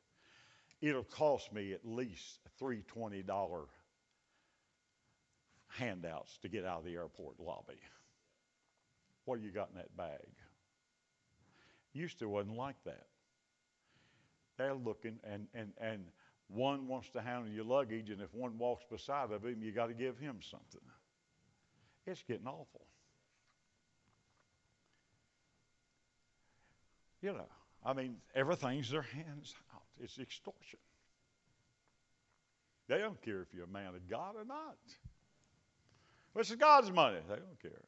It'll 0.82 1.04
cost 1.04 1.54
me 1.54 1.72
at 1.72 1.86
least 1.86 2.40
three 2.58 2.84
$20 2.96 3.66
handouts 5.68 6.40
to 6.40 6.50
get 6.50 6.66
out 6.66 6.80
of 6.80 6.86
the 6.86 6.96
airport 6.96 7.40
lobby. 7.40 7.80
What 9.26 9.40
do 9.40 9.46
you 9.46 9.52
got 9.52 9.70
in 9.70 9.76
that 9.78 9.96
bag? 9.96 10.30
Used 11.94 12.18
to 12.20 12.28
wasn't 12.28 12.58
like 12.58 12.84
that. 12.86 13.06
They're 14.58 14.74
looking, 14.74 15.20
and, 15.24 15.48
and, 15.54 15.74
and 15.80 16.06
one 16.48 16.88
wants 16.88 17.10
to 17.12 17.22
handle 17.22 17.52
your 17.52 17.66
luggage, 17.66 18.10
and 18.10 18.22
if 18.22 18.34
one 18.34 18.58
walks 18.58 18.84
beside 18.90 19.32
of 19.32 19.44
him, 19.44 19.62
you 19.62 19.72
got 19.72 19.88
to 19.88 19.94
give 19.94 20.18
him 20.18 20.40
something. 20.42 20.82
It's 22.06 22.24
getting 22.24 22.48
awful. 22.48 22.86
You 27.22 27.34
know, 27.34 27.48
I 27.86 27.94
mean, 27.94 28.18
everything's 28.36 28.90
their 28.90 29.02
hands 29.02 29.56
out. 29.74 29.84
It's 30.02 30.20
extortion. 30.20 30.80
They 32.90 32.98
don't 32.98 33.22
care 33.22 33.42
if 33.42 33.48
you're 33.54 33.64
a 33.64 33.68
man 33.68 33.96
of 33.96 34.10
God 34.10 34.36
or 34.36 34.44
not. 34.44 34.78
This 36.36 36.50
is 36.50 36.58
God's 36.58 36.92
money. 36.92 37.20
They 37.30 37.36
don't 37.36 37.62
care. 37.62 37.82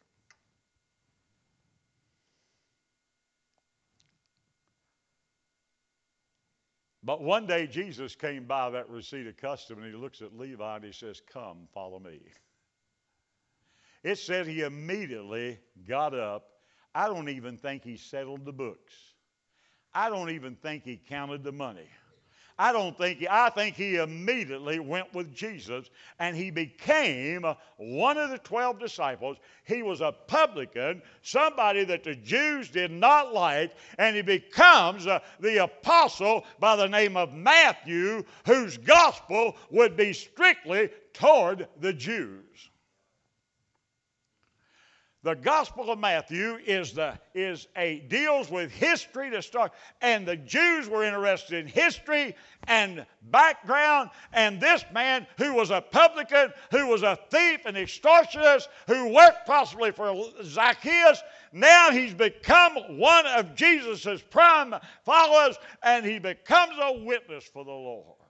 But 7.06 7.22
one 7.22 7.46
day 7.46 7.68
Jesus 7.68 8.15
came 8.15 8.46
by 8.46 8.72
that 8.72 8.89
receipt 8.89 9.28
of 9.28 9.38
custom 9.38 9.84
and 9.84 9.94
he 9.94 9.98
looks 9.98 10.24
at 10.24 10.36
Levi 10.36 10.76
and 10.76 10.84
he 10.84 10.91
says, 10.91 11.22
Come, 11.32 11.68
follow 11.72 12.00
me. 12.00 12.20
It 14.04 14.18
said 14.18 14.48
he 14.48 14.62
immediately 14.62 15.60
got 15.88 16.15
up. 16.15 16.48
I 16.96 17.08
don't 17.08 17.30
even 17.30 17.58
think 17.58 17.84
he 17.84 17.98
settled 17.98 18.44
the 18.44 18.52
books. 18.52 18.94
I 19.94 20.10
don't 20.10 20.32
even 20.32 20.56
think 20.56 20.84
he 20.84 20.98
counted 20.98 21.44
the 21.44 21.52
money. 21.52 21.88
I 22.58 22.72
don't 22.72 22.98
think, 22.98 23.20
he, 23.20 23.28
I 23.30 23.50
think 23.50 23.76
he 23.76 23.98
immediately 23.98 24.80
went 24.80 25.13
with 25.13 25.36
Jesus 25.36 25.89
and 26.20 26.38
he 26.38 26.52
became 26.52 27.46
one 27.78 28.18
of 28.18 28.30
the 28.30 28.38
12 28.38 28.80
disciples. 28.80 29.38
He 29.65 29.84
was 29.84 30.00
a 30.00 30.13
publican, 30.13 31.02
somebody 31.22 31.84
that 31.84 32.06
the 32.06 32.15
Jews 32.15 32.70
did 32.70 32.91
not 32.91 33.34
like, 33.34 33.74
and 33.98 34.15
he 34.15 34.22
becomes 34.22 35.06
uh, 35.06 35.20
the 35.41 35.63
apostle 35.63 36.46
by 36.60 36.78
the 36.78 36.88
name 36.88 37.18
of 37.18 37.34
Matthew, 37.34 38.24
whose 38.46 38.78
gospel 38.78 39.58
would 39.70 39.98
be 39.98 40.13
strictly 40.13 40.89
toward 41.12 41.68
the 41.82 41.91
Jews. 41.91 42.70
The 45.26 45.34
Gospel 45.34 45.90
of 45.90 45.98
Matthew 45.98 46.60
is, 46.68 46.94
the, 46.94 47.18
is 47.34 47.68
a 47.76 48.02
deals 48.02 48.52
with 48.52 48.72
history 48.72 49.32
to 49.32 49.42
start, 49.42 49.72
and 50.00 50.24
the 50.24 50.36
Jews 50.36 50.88
were 50.88 51.04
interested 51.04 51.58
in 51.58 51.66
history 51.66 52.36
and 52.68 53.04
background. 53.32 54.12
And 54.34 54.62
this 54.62 54.86
man, 54.94 55.26
who 55.40 55.56
was 55.56 55.72
a 55.72 55.82
publican, 55.82 56.54
who 56.70 56.86
was 56.86 57.02
a 57.02 57.18
thief 57.32 57.62
and 57.66 57.76
extortionist, 57.76 58.68
who 58.86 59.16
worked 59.16 59.47
possibly 59.47 59.91
for 59.91 60.16
Zacchaeus, 60.43 61.24
now 61.52 61.89
he's 61.89 62.14
become 62.14 62.76
one 62.99 63.26
of 63.26 63.56
Jesus' 63.56 64.22
prime 64.30 64.76
followers, 65.06 65.58
and 65.82 66.06
he 66.06 66.20
becomes 66.20 66.76
a 66.80 66.99
witness 67.04 67.45
for 67.45 67.66
the 67.66 67.72
Lord. 67.72 68.24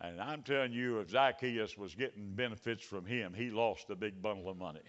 And 0.00 0.20
I'm 0.20 0.42
telling 0.42 0.72
you, 0.72 1.00
if 1.00 1.10
Zacchaeus 1.10 1.76
was 1.76 1.94
getting 1.94 2.34
benefits 2.34 2.84
from 2.84 3.04
him, 3.04 3.34
he 3.34 3.50
lost 3.50 3.90
a 3.90 3.96
big 3.96 4.22
bundle 4.22 4.48
of 4.48 4.56
money. 4.56 4.80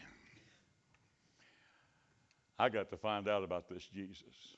I 2.59 2.69
got 2.69 2.89
to 2.89 2.97
find 2.97 3.27
out 3.27 3.43
about 3.43 3.67
this 3.69 3.87
Jesus. 3.93 4.57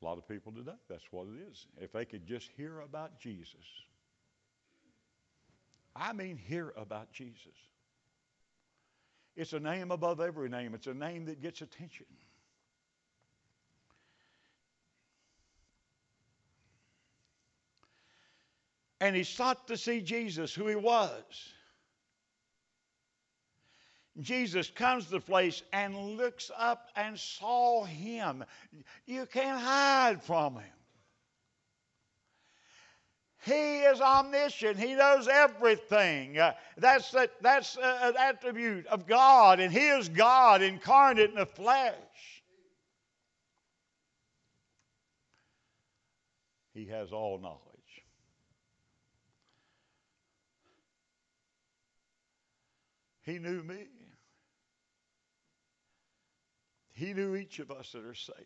A 0.00 0.04
lot 0.04 0.18
of 0.18 0.28
people 0.28 0.52
today, 0.52 0.76
that's 0.88 1.04
what 1.10 1.26
it 1.26 1.50
is. 1.50 1.66
If 1.80 1.92
they 1.92 2.04
could 2.04 2.26
just 2.26 2.50
hear 2.56 2.80
about 2.80 3.18
Jesus. 3.18 3.56
I 5.94 6.12
mean, 6.12 6.36
hear 6.36 6.72
about 6.76 7.12
Jesus. 7.12 7.56
It's 9.36 9.52
a 9.52 9.60
name 9.60 9.90
above 9.90 10.20
every 10.20 10.48
name, 10.48 10.74
it's 10.74 10.86
a 10.86 10.94
name 10.94 11.24
that 11.26 11.40
gets 11.40 11.62
attention. 11.62 12.06
And 19.02 19.16
he 19.16 19.24
sought 19.24 19.66
to 19.66 19.76
see 19.76 20.00
Jesus, 20.00 20.54
who 20.54 20.68
he 20.68 20.76
was. 20.76 21.24
Jesus 24.20 24.70
comes 24.70 25.06
to 25.06 25.10
the 25.12 25.20
place 25.20 25.64
and 25.72 26.16
looks 26.16 26.52
up 26.56 26.88
and 26.94 27.18
saw 27.18 27.82
him. 27.82 28.44
You 29.06 29.26
can't 29.26 29.60
hide 29.60 30.22
from 30.22 30.54
him. 30.54 30.62
He 33.44 33.80
is 33.80 34.00
omniscient. 34.00 34.78
He 34.78 34.94
knows 34.94 35.26
everything. 35.26 36.38
Uh, 36.38 36.52
that's 36.76 37.10
the, 37.10 37.28
that's 37.40 37.76
uh, 37.76 37.98
an 38.02 38.14
attribute 38.16 38.86
of 38.86 39.08
God, 39.08 39.58
and 39.58 39.72
He 39.72 39.88
is 39.88 40.08
God 40.08 40.62
incarnate 40.62 41.30
in 41.30 41.34
the 41.34 41.46
flesh. 41.46 41.96
He 46.72 46.86
has 46.86 47.10
all 47.10 47.40
knowledge. 47.40 47.71
He 53.22 53.38
knew 53.38 53.62
me. 53.62 53.86
He 56.94 57.14
knew 57.14 57.34
each 57.34 57.58
of 57.58 57.70
us 57.70 57.90
that 57.92 58.04
are 58.04 58.14
saved. 58.14 58.38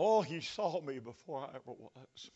Oh, 0.00 0.22
he 0.22 0.40
saw 0.40 0.80
me 0.80 1.00
before 1.00 1.40
I 1.40 1.48
ever 1.56 1.72
was. 1.76 2.30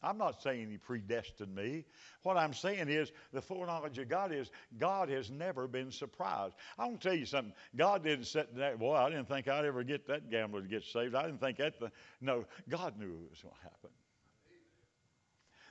I'm 0.00 0.18
not 0.18 0.42
saying 0.42 0.70
he 0.70 0.78
predestined 0.78 1.54
me. 1.54 1.84
What 2.22 2.36
I'm 2.36 2.54
saying 2.54 2.88
is 2.88 3.10
the 3.32 3.40
foreknowledge 3.40 3.98
of 3.98 4.08
God 4.08 4.32
is 4.32 4.50
God 4.78 5.08
has 5.08 5.30
never 5.30 5.68
been 5.68 5.90
surprised. 5.90 6.54
I 6.78 6.86
want 6.86 7.00
to 7.00 7.08
tell 7.08 7.16
you 7.16 7.26
something. 7.26 7.52
God 7.76 8.02
didn't 8.04 8.26
sit 8.26 8.54
that, 8.56 8.78
boy, 8.78 8.94
I 8.94 9.10
didn't 9.10 9.28
think 9.28 9.48
I'd 9.48 9.64
ever 9.64 9.84
get 9.84 10.06
that 10.08 10.30
gambler 10.30 10.62
to 10.62 10.68
get 10.68 10.84
saved. 10.84 11.14
I 11.14 11.22
didn't 11.22 11.40
think 11.40 11.58
that. 11.58 11.78
The, 11.78 11.90
no, 12.20 12.44
God 12.68 12.98
knew 12.98 13.06
it 13.06 13.30
was 13.30 13.42
going 13.42 13.54
to 13.54 13.62
happen. 13.62 13.90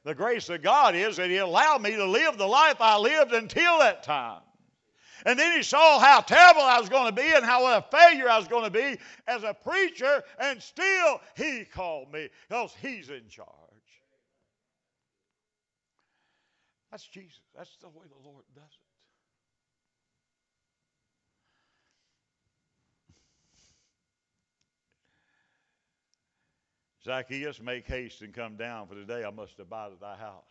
The 0.04 0.16
grace 0.16 0.50
of 0.50 0.62
God 0.62 0.96
is 0.96 1.18
that 1.18 1.30
He 1.30 1.38
allowed 1.38 1.82
me 1.82 1.92
to 1.96 2.06
live 2.06 2.38
the 2.38 2.48
life 2.48 2.78
I 2.80 2.98
lived 2.98 3.34
until 3.34 3.80
that 3.80 4.04
time. 4.04 4.42
And 5.26 5.38
then 5.38 5.56
he 5.56 5.64
saw 5.64 6.00
how 6.00 6.22
terrible 6.22 6.62
I 6.62 6.80
was 6.80 6.90
going 6.90 7.06
to 7.06 7.22
be 7.22 7.32
and 7.32 7.46
how 7.46 7.78
a 7.78 7.86
failure 7.92 8.28
I 8.30 8.38
was 8.38 8.48
going 8.48 8.64
to 8.64 8.72
be 8.72 8.98
as 9.28 9.44
a 9.44 9.54
preacher, 9.54 10.24
and 10.40 10.62
still 10.62 11.22
he 11.36 11.64
called 11.66 12.12
me 12.12 12.30
because 12.50 12.74
he's 12.82 13.10
in 13.10 13.28
charge. 13.30 13.48
That's 16.90 17.06
Jesus. 17.08 17.40
That's 17.56 17.76
the 17.78 17.90
way 17.90 18.06
the 18.10 18.28
Lord 18.28 18.44
does 18.56 18.64
it. 18.64 18.81
Zacchaeus, 27.04 27.60
make 27.62 27.88
haste 27.88 28.22
and 28.22 28.34
come 28.34 28.58
down, 28.58 28.88
for 28.88 28.96
today 28.96 29.24
I 29.26 29.32
must 29.32 29.60
abide 29.60 29.92
at 29.92 30.00
thy 30.00 30.16
house. 30.16 30.44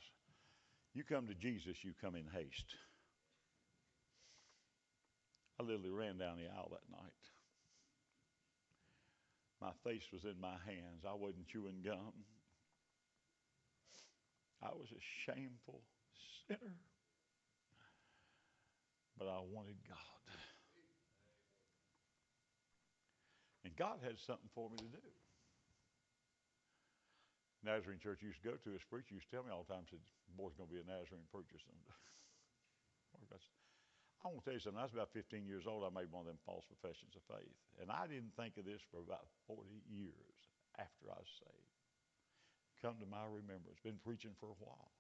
You 0.95 1.05
come 1.05 1.29
to 1.29 1.35
Jesus, 1.35 1.85
you 1.85 1.93
come 2.01 2.17
in 2.17 2.25
haste. 2.33 2.75
I 5.59 5.63
literally 5.63 5.91
ran 5.91 6.19
down 6.19 6.39
the 6.39 6.51
aisle 6.51 6.73
that 6.73 6.91
night. 6.91 7.13
My 9.61 9.73
face 9.85 10.05
was 10.13 10.25
in 10.25 10.41
my 10.41 10.57
hands. 10.67 11.05
I 11.07 11.15
wasn't 11.15 11.47
chewing 11.49 11.83
gum. 11.85 12.25
I 14.63 14.71
was 14.71 14.89
a 14.91 15.01
shameful 15.27 15.83
sinner. 16.49 16.77
But 19.19 19.29
I 19.29 19.39
wanted 19.53 19.77
God. 19.87 19.97
And 23.65 23.77
God 23.77 23.99
had 24.03 24.19
something 24.19 24.49
for 24.55 24.71
me 24.71 24.79
to 24.79 24.85
do. 24.85 24.99
Nazarene 27.61 28.01
church 28.01 28.25
used 28.25 28.41
to 28.41 28.49
go 28.49 28.57
to, 28.57 28.71
his 28.73 28.85
preacher 28.89 29.13
used 29.13 29.29
to 29.29 29.33
tell 29.37 29.45
me 29.45 29.53
all 29.53 29.69
the 29.69 29.73
time, 29.73 29.85
said, 29.89 30.01
boy's 30.33 30.57
going 30.57 30.69
to 30.69 30.75
be 30.75 30.81
a 30.81 30.89
Nazarene 30.89 31.29
preacher 31.29 31.61
someday. 31.61 31.97
I 34.21 34.29
want 34.29 34.45
to 34.45 34.45
tell 34.45 34.57
you 34.57 34.61
something. 34.61 34.81
I 34.81 34.85
was 34.85 34.93
about 34.93 35.13
15 35.17 35.49
years 35.49 35.65
old. 35.65 35.81
I 35.81 35.89
made 35.89 36.13
one 36.13 36.25
of 36.25 36.29
them 36.29 36.37
false 36.45 36.69
professions 36.69 37.17
of 37.17 37.25
faith. 37.25 37.57
And 37.81 37.89
I 37.89 38.05
didn't 38.05 38.37
think 38.37 38.61
of 38.61 38.69
this 38.69 38.85
for 38.93 39.01
about 39.01 39.25
40 39.49 39.65
years 39.89 40.37
after 40.77 41.09
I 41.09 41.17
was 41.17 41.33
saved. 41.41 41.73
Come 42.85 43.01
to 43.01 43.09
my 43.09 43.25
remembrance. 43.25 43.81
Been 43.81 44.01
preaching 44.05 44.37
for 44.37 44.53
a 44.53 44.61
while. 44.61 44.93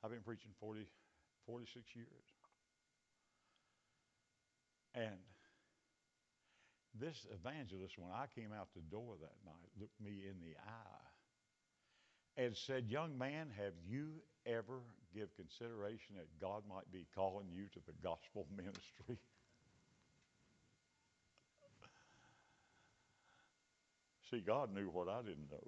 I've 0.00 0.12
been 0.12 0.24
preaching 0.24 0.52
40, 0.60 0.88
46 1.44 1.92
years. 1.92 2.26
And 4.96 5.20
this 7.00 7.26
evangelist, 7.32 7.98
when 7.98 8.10
I 8.12 8.26
came 8.34 8.52
out 8.52 8.68
the 8.74 8.82
door 8.90 9.14
that 9.20 9.36
night, 9.44 9.70
looked 9.80 10.00
me 10.00 10.22
in 10.28 10.36
the 10.40 10.56
eye 10.66 11.08
and 12.36 12.56
said, 12.56 12.86
Young 12.88 13.16
man, 13.16 13.48
have 13.56 13.74
you 13.86 14.22
ever 14.46 14.80
give 15.14 15.34
consideration 15.36 16.16
that 16.16 16.28
God 16.40 16.62
might 16.68 16.90
be 16.92 17.06
calling 17.14 17.46
you 17.52 17.64
to 17.74 17.80
the 17.86 17.92
gospel 18.02 18.46
ministry? 18.56 19.18
See, 24.30 24.40
God 24.40 24.74
knew 24.74 24.88
what 24.90 25.08
I 25.08 25.22
didn't 25.22 25.50
know. 25.50 25.66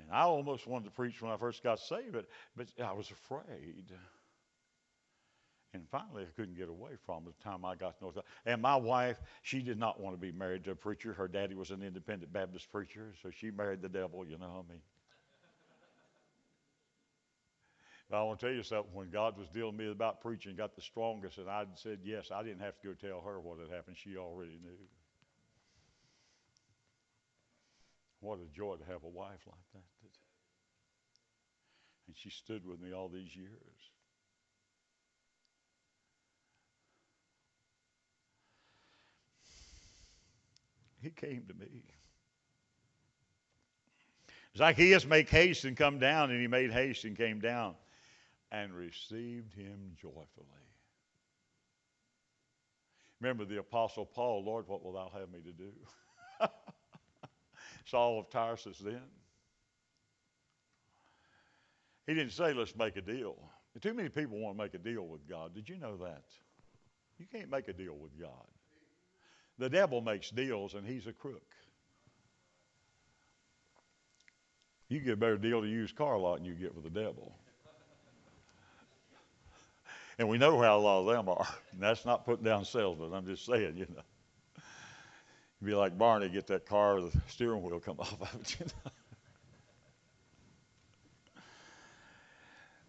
And 0.00 0.08
I 0.10 0.22
almost 0.22 0.66
wanted 0.66 0.86
to 0.86 0.90
preach 0.90 1.22
when 1.22 1.30
I 1.30 1.36
first 1.36 1.62
got 1.62 1.78
saved, 1.78 2.12
but, 2.12 2.26
but 2.56 2.66
I 2.84 2.92
was 2.92 3.10
afraid. 3.10 3.92
And 5.72 5.86
finally, 5.88 6.24
I 6.24 6.26
couldn't 6.34 6.56
get 6.56 6.68
away 6.68 6.92
from 7.06 7.28
it 7.28 7.34
the 7.38 7.44
time 7.44 7.64
I 7.64 7.76
got 7.76 7.96
to 7.98 8.04
North. 8.04 8.18
And 8.44 8.60
my 8.60 8.74
wife, 8.74 9.20
she 9.42 9.62
did 9.62 9.78
not 9.78 10.00
want 10.00 10.16
to 10.16 10.20
be 10.20 10.32
married 10.32 10.64
to 10.64 10.72
a 10.72 10.74
preacher. 10.74 11.12
Her 11.12 11.28
daddy 11.28 11.54
was 11.54 11.70
an 11.70 11.82
independent 11.82 12.32
Baptist 12.32 12.72
preacher, 12.72 13.14
so 13.22 13.30
she 13.30 13.52
married 13.52 13.80
the 13.80 13.88
devil, 13.88 14.24
you 14.26 14.36
know 14.36 14.48
what 14.48 14.64
I 14.68 14.72
mean? 14.72 14.82
But 18.10 18.16
I 18.16 18.22
want 18.24 18.40
to 18.40 18.46
tell 18.46 18.54
you 18.54 18.64
something. 18.64 18.92
When 18.92 19.10
God 19.10 19.38
was 19.38 19.48
dealing 19.48 19.76
with 19.76 19.86
me 19.86 19.92
about 19.92 20.20
preaching, 20.20 20.56
got 20.56 20.74
the 20.74 20.82
strongest, 20.82 21.38
and 21.38 21.48
I 21.48 21.64
said 21.76 22.00
yes, 22.02 22.32
I 22.34 22.42
didn't 22.42 22.60
have 22.60 22.76
to 22.80 22.88
go 22.88 22.94
tell 22.94 23.20
her 23.20 23.38
what 23.38 23.60
had 23.60 23.70
happened. 23.70 23.96
She 23.96 24.16
already 24.16 24.58
knew. 24.60 24.76
What 28.18 28.40
a 28.40 28.54
joy 28.54 28.74
to 28.74 28.84
have 28.92 29.04
a 29.04 29.08
wife 29.08 29.46
like 29.46 29.66
that. 29.74 29.84
And 32.08 32.16
she 32.16 32.30
stood 32.30 32.66
with 32.66 32.80
me 32.80 32.92
all 32.92 33.08
these 33.08 33.36
years. 33.36 33.90
He 41.02 41.10
came 41.10 41.44
to 41.48 41.54
me. 41.54 41.82
Zacchaeus, 44.56 45.06
make 45.06 45.28
haste 45.28 45.64
and 45.64 45.76
come 45.76 45.98
down. 45.98 46.30
And 46.30 46.40
he 46.40 46.46
made 46.46 46.72
haste 46.72 47.04
and 47.04 47.16
came 47.16 47.40
down 47.40 47.74
and 48.52 48.72
received 48.74 49.54
him 49.54 49.92
joyfully. 50.00 50.46
Remember 53.20 53.44
the 53.44 53.58
Apostle 53.58 54.06
Paul, 54.06 54.44
Lord, 54.44 54.66
what 54.66 54.82
will 54.82 54.94
thou 54.94 55.10
have 55.18 55.30
me 55.30 55.40
to 55.40 55.52
do? 55.52 55.70
Saul 57.84 58.18
of 58.18 58.30
Tarsus 58.30 58.78
then. 58.78 59.02
He 62.06 62.14
didn't 62.14 62.32
say, 62.32 62.52
let's 62.54 62.74
make 62.74 62.96
a 62.96 63.02
deal. 63.02 63.36
Too 63.80 63.94
many 63.94 64.08
people 64.08 64.38
want 64.38 64.56
to 64.56 64.62
make 64.62 64.74
a 64.74 64.78
deal 64.78 65.06
with 65.06 65.28
God. 65.28 65.54
Did 65.54 65.68
you 65.68 65.76
know 65.76 65.96
that? 65.98 66.24
You 67.18 67.26
can't 67.30 67.50
make 67.50 67.68
a 67.68 67.72
deal 67.72 67.94
with 67.94 68.18
God. 68.18 68.46
The 69.60 69.68
devil 69.68 70.00
makes 70.00 70.30
deals, 70.30 70.72
and 70.72 70.86
he's 70.86 71.06
a 71.06 71.12
crook. 71.12 71.42
You 74.88 75.00
get 75.00 75.12
a 75.12 75.16
better 75.16 75.36
deal 75.36 75.60
to 75.60 75.68
use 75.68 75.92
car 75.92 76.18
lot 76.18 76.38
than 76.38 76.46
you 76.46 76.54
get 76.54 76.74
with 76.74 76.82
the 76.82 76.90
devil. 76.90 77.36
And 80.18 80.30
we 80.30 80.38
know 80.38 80.60
how 80.62 80.78
a 80.78 80.80
lot 80.80 81.00
of 81.00 81.06
them 81.06 81.28
are. 81.28 81.46
And 81.72 81.80
that's 81.80 82.06
not 82.06 82.24
putting 82.24 82.44
down 82.44 82.64
salesmen. 82.64 83.12
I'm 83.12 83.26
just 83.26 83.44
saying, 83.44 83.76
you 83.76 83.86
know. 83.94 84.02
You'd 85.60 85.66
be 85.66 85.74
like 85.74 85.98
Barney, 85.98 86.30
get 86.30 86.46
that 86.46 86.64
car, 86.64 87.02
the 87.02 87.12
steering 87.28 87.62
wheel 87.62 87.80
come 87.80 87.96
off 88.00 88.18
of 88.18 88.40
it. 88.40 88.56
You 88.58 88.66
know? 88.66 88.90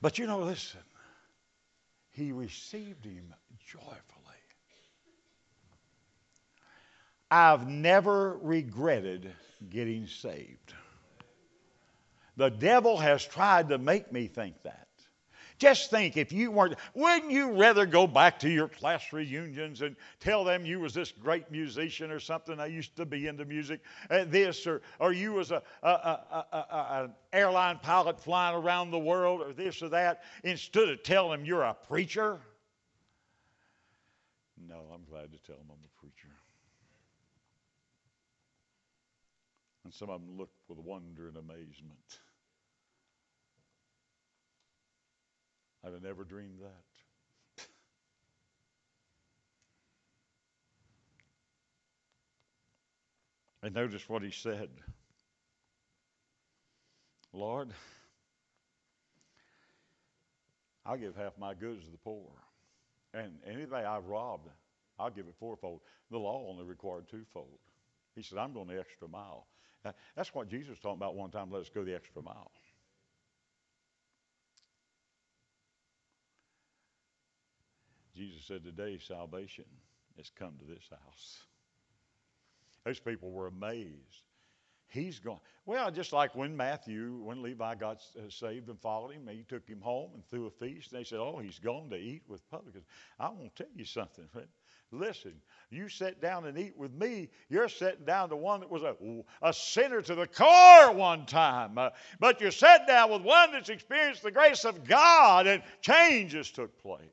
But 0.01 0.17
you 0.17 0.25
know, 0.25 0.39
listen, 0.39 0.79
he 2.11 2.31
received 2.31 3.03
him 3.03 3.33
joyfully. 3.65 4.20
I've 7.31 7.65
never 7.65 8.37
regretted 8.41 9.31
getting 9.69 10.07
saved. 10.07 10.73
The 12.35 12.49
devil 12.49 12.97
has 12.97 13.25
tried 13.25 13.69
to 13.69 13.77
make 13.77 14.11
me 14.11 14.27
think 14.27 14.61
that. 14.63 14.87
Just 15.57 15.91
think 15.91 16.17
if 16.17 16.33
you 16.33 16.49
weren't, 16.49 16.75
wouldn't 16.95 17.31
you 17.31 17.51
rather 17.51 17.85
go 17.85 18.07
back 18.07 18.39
to 18.39 18.49
your 18.49 18.67
class 18.67 19.13
reunions 19.13 19.83
and 19.83 19.95
tell 20.19 20.43
them 20.43 20.65
you 20.65 20.79
was 20.79 20.93
this 20.93 21.11
great 21.11 21.51
musician 21.51 22.09
or 22.09 22.19
something? 22.19 22.59
I 22.59 22.65
used 22.65 22.95
to 22.95 23.05
be 23.05 23.27
into 23.27 23.45
music, 23.45 23.81
uh, 24.09 24.25
this, 24.27 24.65
or, 24.65 24.81
or 24.99 25.13
you 25.13 25.33
was 25.33 25.51
a, 25.51 25.61
a, 25.83 25.87
a, 25.87 27.03
an 27.03 27.13
airline 27.31 27.77
pilot 27.77 28.19
flying 28.19 28.55
around 28.55 28.89
the 28.89 28.99
world, 28.99 29.41
or 29.41 29.53
this 29.53 29.83
or 29.83 29.89
that, 29.89 30.23
instead 30.43 30.89
of 30.89 31.03
telling 31.03 31.39
them 31.39 31.45
you're 31.45 31.61
a 31.61 31.75
preacher? 31.87 32.39
No, 34.67 34.81
I'm 34.93 35.03
glad 35.07 35.31
to 35.31 35.37
tell 35.45 35.57
them 35.57 35.67
I'm 35.69 35.77
a 35.85 35.99
preacher. 35.99 36.40
And 39.83 39.93
some 39.93 40.09
of 40.09 40.21
them 40.21 40.37
looked 40.37 40.61
with 40.67 40.79
wonder 40.79 41.27
and 41.27 41.37
amazement. 41.37 42.19
I'd 45.83 45.93
have 45.93 46.03
never 46.03 46.23
dreamed 46.23 46.59
that. 46.61 47.65
and 53.63 53.73
notice 53.73 54.07
what 54.07 54.21
he 54.21 54.31
said 54.31 54.69
Lord, 57.33 57.69
I'll 60.85 60.97
give 60.97 61.15
half 61.15 61.37
my 61.39 61.53
goods 61.53 61.85
to 61.85 61.91
the 61.91 61.97
poor. 61.97 62.29
And 63.13 63.39
anything 63.45 63.73
I've 63.73 64.05
robbed, 64.05 64.49
I'll 64.99 65.09
give 65.09 65.27
it 65.27 65.35
fourfold. 65.39 65.79
The 66.09 66.17
law 66.17 66.45
only 66.49 66.65
required 66.65 67.07
twofold. 67.09 67.59
He 68.15 68.21
said, 68.21 68.37
I'm 68.37 68.53
going 68.53 68.67
the 68.67 68.79
extra 68.79 69.07
mile. 69.07 69.47
That's 70.15 70.33
what 70.33 70.49
Jesus 70.49 70.77
talking 70.79 70.97
about 70.97 71.15
one 71.15 71.31
time. 71.31 71.51
Let 71.51 71.61
us 71.61 71.69
go 71.73 71.83
the 71.83 71.95
extra 71.95 72.21
mile. 72.21 72.51
Jesus 78.15 78.43
said, 78.45 78.63
Today 78.63 78.99
salvation 78.99 79.65
has 80.17 80.31
come 80.37 80.53
to 80.59 80.65
this 80.65 80.89
house. 80.89 81.43
Those 82.85 82.99
people 82.99 83.31
were 83.31 83.47
amazed. 83.47 84.25
He's 84.87 85.19
gone. 85.19 85.39
Well, 85.65 85.89
just 85.89 86.11
like 86.11 86.35
when 86.35 86.55
Matthew, 86.57 87.21
when 87.23 87.41
Levi 87.41 87.75
got 87.75 88.01
uh, 88.17 88.29
saved 88.29 88.67
and 88.67 88.77
followed 88.79 89.13
him, 89.13 89.29
he 89.31 89.45
took 89.47 89.65
him 89.65 89.79
home 89.79 90.11
and 90.13 90.25
threw 90.25 90.47
a 90.47 90.49
feast. 90.49 90.91
And 90.91 90.99
they 90.99 91.05
said, 91.05 91.19
Oh, 91.19 91.39
he's 91.41 91.59
gone 91.59 91.89
to 91.91 91.95
eat 91.95 92.23
with 92.27 92.47
publicans. 92.49 92.83
I 93.17 93.29
want 93.29 93.55
to 93.55 93.63
tell 93.63 93.71
you 93.73 93.85
something. 93.85 94.27
Listen, 94.91 95.33
you 95.69 95.87
sit 95.87 96.21
down 96.21 96.45
and 96.45 96.57
eat 96.57 96.77
with 96.77 96.93
me. 96.93 97.29
You're 97.49 97.69
sitting 97.69 98.03
down 98.03 98.29
to 98.29 98.35
one 98.35 98.59
that 98.59 98.69
was 98.69 98.83
a, 98.83 98.95
a 99.41 99.53
sinner 99.53 100.01
to 100.01 100.15
the 100.15 100.27
core 100.27 100.91
one 100.91 101.25
time. 101.25 101.77
Uh, 101.77 101.91
but 102.19 102.41
you 102.41 102.51
sat 102.51 102.87
down 102.87 103.09
with 103.09 103.21
one 103.21 103.53
that's 103.53 103.69
experienced 103.69 104.21
the 104.21 104.31
grace 104.31 104.65
of 104.65 104.83
God 104.83 105.47
and 105.47 105.63
changes 105.81 106.51
took 106.51 106.77
place. 106.81 107.07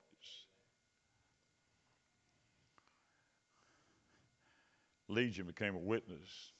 Legion 5.09 5.47
became 5.47 5.75
a 5.75 5.79
witness. 5.79 6.53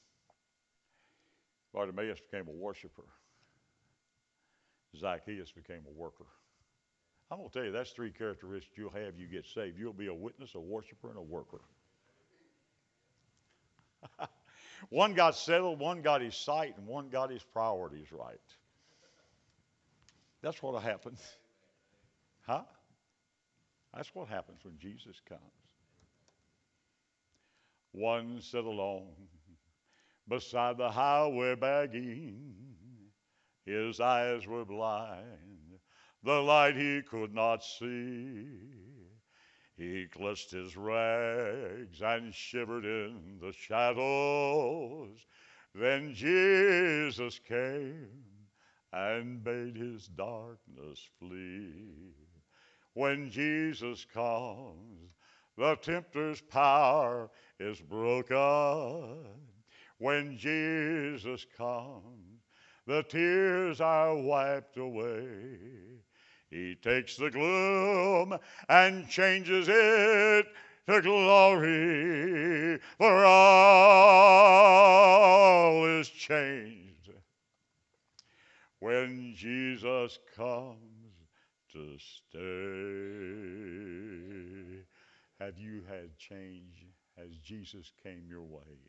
Bartimaeus 1.73 2.19
became 2.31 2.47
a 2.47 2.51
worshiper. 2.51 3.03
Zacchaeus 4.97 5.51
became 5.51 5.81
a 5.87 5.91
worker. 5.91 6.25
I'm 7.31 7.37
going 7.37 7.49
to 7.49 7.53
tell 7.53 7.65
you, 7.65 7.71
that's 7.71 7.91
three 7.91 8.11
characteristics 8.11 8.75
you'll 8.77 8.89
have 8.91 9.17
you 9.17 9.27
get 9.27 9.45
saved. 9.45 9.77
You'll 9.77 9.93
be 9.93 10.07
a 10.07 10.13
witness, 10.13 10.55
a 10.55 10.59
worshiper, 10.59 11.09
and 11.09 11.17
a 11.17 11.21
worker. 11.21 11.61
one 14.89 15.13
got 15.13 15.35
settled, 15.35 15.79
one 15.79 16.01
got 16.01 16.21
his 16.21 16.35
sight, 16.35 16.75
and 16.77 16.87
one 16.87 17.09
got 17.09 17.29
his 17.29 17.43
priorities 17.43 18.07
right. 18.11 18.39
That's 20.41 20.61
what 20.61 20.81
happens. 20.81 21.19
Huh? 22.47 22.63
That's 23.95 24.09
what 24.15 24.27
happens 24.27 24.57
when 24.63 24.75
Jesus 24.79 25.21
comes. 25.29 25.41
One 27.91 28.41
sat 28.41 28.63
alone 28.63 29.09
beside 30.27 30.79
the 30.79 30.89
highway 30.89 31.53
begging. 31.53 32.55
His 33.65 33.99
eyes 33.99 34.47
were 34.47 34.65
blind, 34.65 35.58
the 36.23 36.41
light 36.41 36.75
he 36.75 37.01
could 37.01 37.33
not 37.33 37.63
see. 37.63 38.47
He 39.77 40.07
clutched 40.07 40.51
his 40.51 40.75
rags 40.75 42.01
and 42.01 42.33
shivered 42.33 42.83
in 42.83 43.39
the 43.41 43.53
shadows. 43.53 45.17
Then 45.73 46.13
Jesus 46.13 47.39
came 47.39 48.09
and 48.91 49.41
bade 49.43 49.77
his 49.77 50.07
darkness 50.07 51.07
flee. 51.19 52.13
When 52.93 53.29
Jesus 53.29 54.05
comes, 54.13 55.11
the 55.57 55.75
tempter's 55.77 56.41
power 56.41 57.29
is 57.59 57.79
broken. 57.79 59.23
When 59.99 60.37
Jesus 60.37 61.45
comes, 61.57 62.41
the 62.85 63.03
tears 63.03 63.79
are 63.79 64.15
wiped 64.15 64.77
away. 64.77 65.57
He 66.49 66.75
takes 66.75 67.15
the 67.15 67.29
gloom 67.29 68.37
and 68.67 69.07
changes 69.07 69.67
it 69.69 70.47
to 70.87 71.01
glory, 71.01 72.79
for 72.97 73.23
all 73.25 73.85
is 75.85 76.09
changed. 76.09 77.11
When 78.79 79.35
Jesus 79.35 80.17
comes 80.35 81.13
to 81.73 81.97
stay, 81.99 82.39
have 85.39 85.59
you 85.59 85.83
had 85.87 86.17
change 86.17 86.87
as 87.17 87.37
Jesus 87.43 87.91
came 88.01 88.25
your 88.27 88.41
way? 88.41 88.79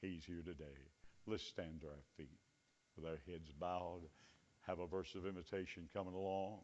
He's 0.00 0.24
here 0.24 0.42
today. 0.44 0.64
Let's 1.26 1.42
stand 1.42 1.80
to 1.80 1.88
our 1.88 2.04
feet 2.16 2.38
with 2.96 3.06
our 3.06 3.18
heads 3.26 3.50
bowed. 3.58 4.08
Have 4.70 4.78
a 4.78 4.86
verse 4.86 5.16
of 5.16 5.26
imitation 5.26 5.88
coming 5.92 6.14
along. 6.14 6.60